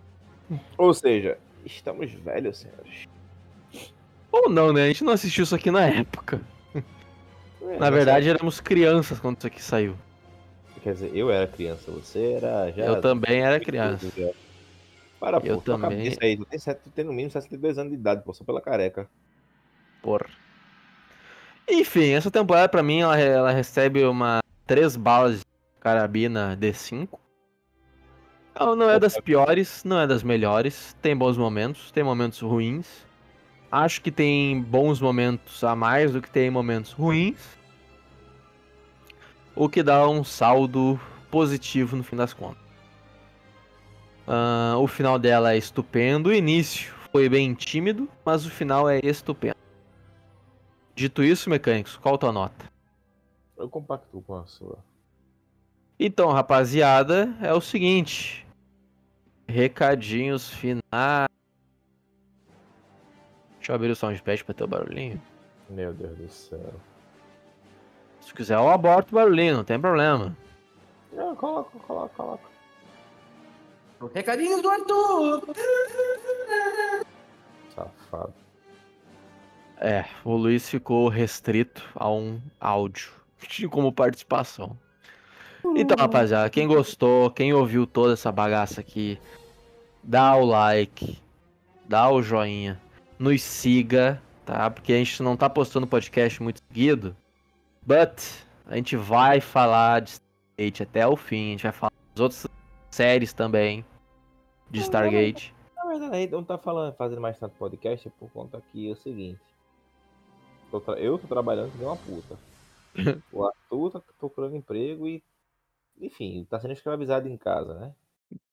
Ou 0.77 0.93
seja, 0.93 1.37
estamos 1.65 2.11
velhos, 2.11 2.57
senhores. 2.57 3.07
Ou 4.29 4.49
não, 4.49 4.73
né? 4.73 4.83
A 4.83 4.87
gente 4.87 5.05
não 5.05 5.13
assistiu 5.13 5.45
isso 5.45 5.55
aqui 5.55 5.71
na 5.71 5.85
época. 5.85 6.41
É, 7.69 7.77
Na 7.79 7.89
verdade, 7.89 8.29
éramos 8.29 8.59
crianças 8.59 9.19
quando 9.19 9.37
isso 9.37 9.47
aqui 9.47 9.61
saiu. 9.61 9.95
Quer 10.83 10.93
dizer, 10.93 11.11
eu 11.15 11.31
era 11.31 11.47
criança, 11.47 11.91
você 11.91 12.33
era 12.33 12.71
já. 12.71 12.85
Eu 12.85 13.01
também 13.01 13.41
era 13.41 13.59
criança. 13.59 14.07
Já. 14.15 14.29
Para, 15.19 15.41
pô, 15.41 15.47
Eu 15.47 15.61
tua 15.61 15.79
também. 15.79 15.97
cabeça 15.97 16.19
aí, 16.21 16.37
tu 16.37 16.45
tem, 16.45 16.59
tu 16.59 16.89
tem 16.91 17.05
no 17.05 17.11
mínimo 17.11 17.31
62 17.31 17.77
anos 17.79 17.91
de 17.91 17.97
idade, 17.97 18.21
pô, 18.23 18.33
só 18.33 18.43
pela 18.43 18.61
careca. 18.61 19.09
Porra. 20.03 20.27
Enfim, 21.67 22.11
essa 22.11 22.29
temporada 22.29 22.69
pra 22.69 22.83
mim 22.83 23.01
ela, 23.01 23.19
ela 23.19 23.51
recebe 23.51 24.03
uma 24.03 24.41
três 24.67 24.95
balas 24.95 25.39
de 25.39 25.45
carabina 25.79 26.55
D5. 26.59 27.17
Ela 28.53 28.75
não 28.75 28.89
é 28.89 28.99
das 28.99 29.19
piores, 29.19 29.83
não 29.83 29.99
é 29.99 30.05
das 30.05 30.21
melhores. 30.21 30.95
Tem 31.01 31.17
bons 31.17 31.37
momentos, 31.37 31.91
tem 31.91 32.03
momentos 32.03 32.39
ruins. 32.41 33.05
Acho 33.71 34.01
que 34.01 34.11
tem 34.11 34.61
bons 34.61 35.01
momentos 35.01 35.63
a 35.63 35.75
mais 35.75 36.13
do 36.13 36.21
que 36.21 36.29
tem 36.29 36.49
momentos 36.49 36.91
ruins. 36.91 37.57
O 39.55 39.67
que 39.67 39.81
dá 39.81 40.07
um 40.07 40.23
saldo 40.23 40.99
positivo 41.29 41.95
no 41.95 42.03
fim 42.03 42.15
das 42.15 42.33
contas. 42.33 42.63
Ah, 44.27 44.75
o 44.79 44.87
final 44.87 45.19
dela 45.19 45.53
é 45.53 45.57
estupendo. 45.57 46.29
O 46.29 46.33
início 46.33 46.93
foi 47.11 47.29
bem 47.29 47.53
tímido, 47.53 48.09
mas 48.23 48.45
o 48.45 48.49
final 48.49 48.89
é 48.89 48.99
estupendo. 49.03 49.55
Dito 50.95 51.23
isso, 51.23 51.49
mecânicos, 51.49 51.97
qual 51.97 52.15
a 52.15 52.17
tua 52.17 52.31
nota? 52.31 52.65
Eu 53.57 53.69
compacto 53.69 54.21
com 54.21 54.35
a 54.35 54.45
sua. 54.45 54.77
Então, 55.99 56.31
rapaziada, 56.31 57.35
é 57.41 57.53
o 57.53 57.61
seguinte. 57.61 58.45
Recadinhos 59.47 60.49
finais. 60.49 61.34
Deixa 63.65 63.71
eu 63.71 63.77
abrir 63.77 63.89
o 63.89 63.95
soundpad 63.95 64.43
pra 64.43 64.53
ter 64.53 64.63
o 64.63 64.67
barulhinho. 64.67 65.19
Meu 65.67 65.91
Deus 65.91 66.15
do 66.15 66.29
céu. 66.29 66.73
Se 68.21 68.31
quiser, 68.31 68.57
eu 68.57 68.69
aborto 68.69 69.11
o 69.11 69.15
barulhinho, 69.15 69.57
não 69.57 69.63
tem 69.63 69.79
problema. 69.79 70.37
Não, 71.11 71.35
coloca, 71.35 71.79
coloca, 71.79 72.13
coloca. 72.15 72.43
Recadinhos 74.13 74.61
do 74.61 74.69
Arthur! 74.69 75.55
Safado. 77.73 78.35
É, 79.77 80.05
o 80.23 80.35
Luiz 80.35 80.69
ficou 80.69 81.09
restrito 81.09 81.89
a 81.95 82.07
um 82.07 82.39
áudio 82.59 83.11
como 83.71 83.91
participação. 83.91 84.77
Então, 85.75 85.97
rapaziada, 85.97 86.51
quem 86.51 86.67
gostou, 86.67 87.31
quem 87.31 87.51
ouviu 87.51 87.87
toda 87.87 88.13
essa 88.13 88.31
bagaça 88.31 88.79
aqui, 88.79 89.19
dá 90.03 90.35
o 90.35 90.45
like, 90.45 91.17
dá 91.89 92.11
o 92.11 92.21
joinha, 92.21 92.79
nos 93.17 93.41
siga, 93.41 94.21
tá? 94.45 94.69
Porque 94.69 94.93
a 94.93 94.97
gente 94.97 95.21
não 95.23 95.35
tá 95.35 95.49
postando 95.49 95.87
podcast 95.87 96.41
muito 96.41 96.61
seguido, 96.67 97.15
but 97.85 98.21
a 98.65 98.75
gente 98.75 98.95
vai 98.95 99.39
falar 99.39 100.01
de 100.01 100.11
Stargate 100.11 100.83
até 100.83 101.07
o 101.07 101.15
fim, 101.15 101.47
a 101.47 101.51
gente 101.51 101.63
vai 101.63 101.71
falar 101.71 101.93
das 102.13 102.21
outras 102.21 102.47
séries 102.91 103.33
também 103.33 103.85
de 104.69 104.79
Stargate. 104.81 105.53
Na 105.75 105.85
verdade, 105.85 106.15
a 106.15 106.19
gente 106.19 106.31
não 106.31 106.43
tá 106.43 106.57
falando, 106.57 106.93
fazendo 106.95 107.21
mais 107.21 107.39
tanto 107.39 107.55
podcast 107.55 108.09
por 108.11 108.29
conta 108.31 108.61
que 108.71 108.89
é 108.89 108.91
o 108.91 108.95
seguinte. 108.95 109.39
Eu 110.97 111.17
tô 111.17 111.27
trabalhando 111.27 111.71
que 111.71 111.77
nem 111.77 111.87
uma 111.87 111.97
puta. 111.97 112.37
O 113.31 113.45
Arthur 113.45 113.91
tá 113.91 114.01
procurando 114.17 114.55
emprego 114.55 115.05
e, 115.05 115.21
enfim, 115.99 116.45
tá 116.49 116.59
sendo 116.59 116.71
escravizado 116.71 117.27
em 117.27 117.37
casa, 117.37 117.73
né? 117.73 117.93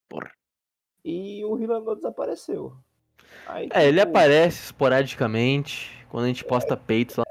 Porra. 0.08 0.32
E 1.04 1.44
o 1.44 1.54
Rilandô 1.54 1.94
desapareceu. 1.94 2.76
Aí, 3.46 3.68
É, 3.72 3.86
ele 3.86 3.98
tipo, 3.98 4.10
aparece 4.10 4.64
esporadicamente 4.64 5.90
quando 6.08 6.24
a 6.24 6.28
gente 6.28 6.44
posta 6.44 6.76
peitos 6.76 7.16
lá. 7.16 7.24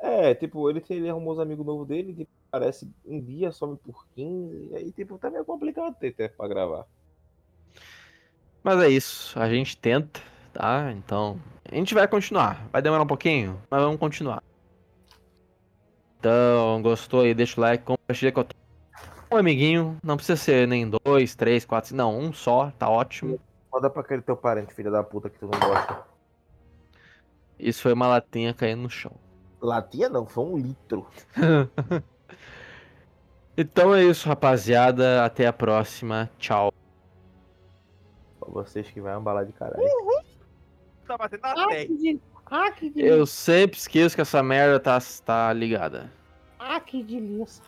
É, 0.00 0.34
tipo, 0.34 0.68
ele, 0.70 0.82
ele 0.88 1.08
arrumou 1.08 1.32
os 1.32 1.40
amigos 1.40 1.66
novos 1.66 1.86
dele, 1.86 2.14
tipo, 2.14 2.30
aparece 2.48 2.88
um 3.04 3.20
dia, 3.20 3.50
some 3.52 3.76
por 3.76 4.06
15, 4.14 4.68
e 4.70 4.76
aí, 4.76 4.92
tipo, 4.92 5.18
tá 5.18 5.30
meio 5.30 5.44
complicado 5.44 5.94
ter 5.98 6.14
tempo 6.14 6.36
pra 6.36 6.48
gravar. 6.48 6.86
Mas 8.62 8.80
é 8.80 8.88
isso, 8.88 9.38
a 9.38 9.48
gente 9.48 9.76
tenta, 9.76 10.20
tá? 10.52 10.92
Então, 10.92 11.40
a 11.70 11.74
gente 11.74 11.94
vai 11.94 12.06
continuar. 12.06 12.68
Vai 12.72 12.82
demorar 12.82 13.02
um 13.02 13.06
pouquinho, 13.06 13.60
mas 13.70 13.80
vamos 13.80 13.98
continuar. 13.98 14.42
Então, 16.18 16.82
gostou 16.82 17.20
aí, 17.20 17.32
deixa 17.34 17.60
o 17.60 17.62
like, 17.62 17.84
compartilha 17.84 18.32
com 18.32 18.44
um 19.32 19.36
amiguinho. 19.36 19.96
Não 20.02 20.16
precisa 20.16 20.36
ser 20.36 20.66
nem 20.66 20.88
dois, 20.88 21.34
três, 21.34 21.64
quatro, 21.64 21.94
não, 21.94 22.18
um 22.18 22.32
só, 22.32 22.72
tá 22.72 22.88
ótimo. 22.88 23.38
Manda 23.72 23.90
pra 23.90 24.02
aquele 24.02 24.22
teu 24.22 24.36
parente, 24.36 24.74
filha 24.74 24.90
da 24.90 25.02
puta, 25.02 25.28
que 25.28 25.38
tu 25.38 25.46
não 25.46 25.58
gosta. 25.58 26.04
Isso 27.58 27.82
foi 27.82 27.92
uma 27.92 28.06
latinha 28.06 28.54
caindo 28.54 28.82
no 28.82 28.90
chão. 28.90 29.12
Latinha 29.60 30.08
não, 30.08 30.26
foi 30.26 30.44
um 30.44 30.56
litro. 30.56 31.06
Então 33.60 33.92
é 33.92 34.04
isso, 34.04 34.28
rapaziada. 34.28 35.24
Até 35.24 35.48
a 35.48 35.52
próxima. 35.52 36.30
Tchau. 36.38 36.72
Pra 38.38 38.48
vocês 38.50 38.88
que 38.88 39.00
vai 39.00 39.12
ambalar 39.12 39.44
de 39.44 39.52
caralho. 39.52 39.82
Tá 41.04 41.18
batendo 41.18 41.42
na 41.42 41.66
testa. 41.66 41.92
Eu 42.94 43.26
sempre 43.26 43.76
esqueço 43.76 44.14
que 44.14 44.22
essa 44.22 44.44
merda 44.44 44.78
tá, 44.78 44.96
tá 45.24 45.52
ligada. 45.52 46.08
Ah, 46.56 46.78
que 46.78 47.02
delícia. 47.02 47.64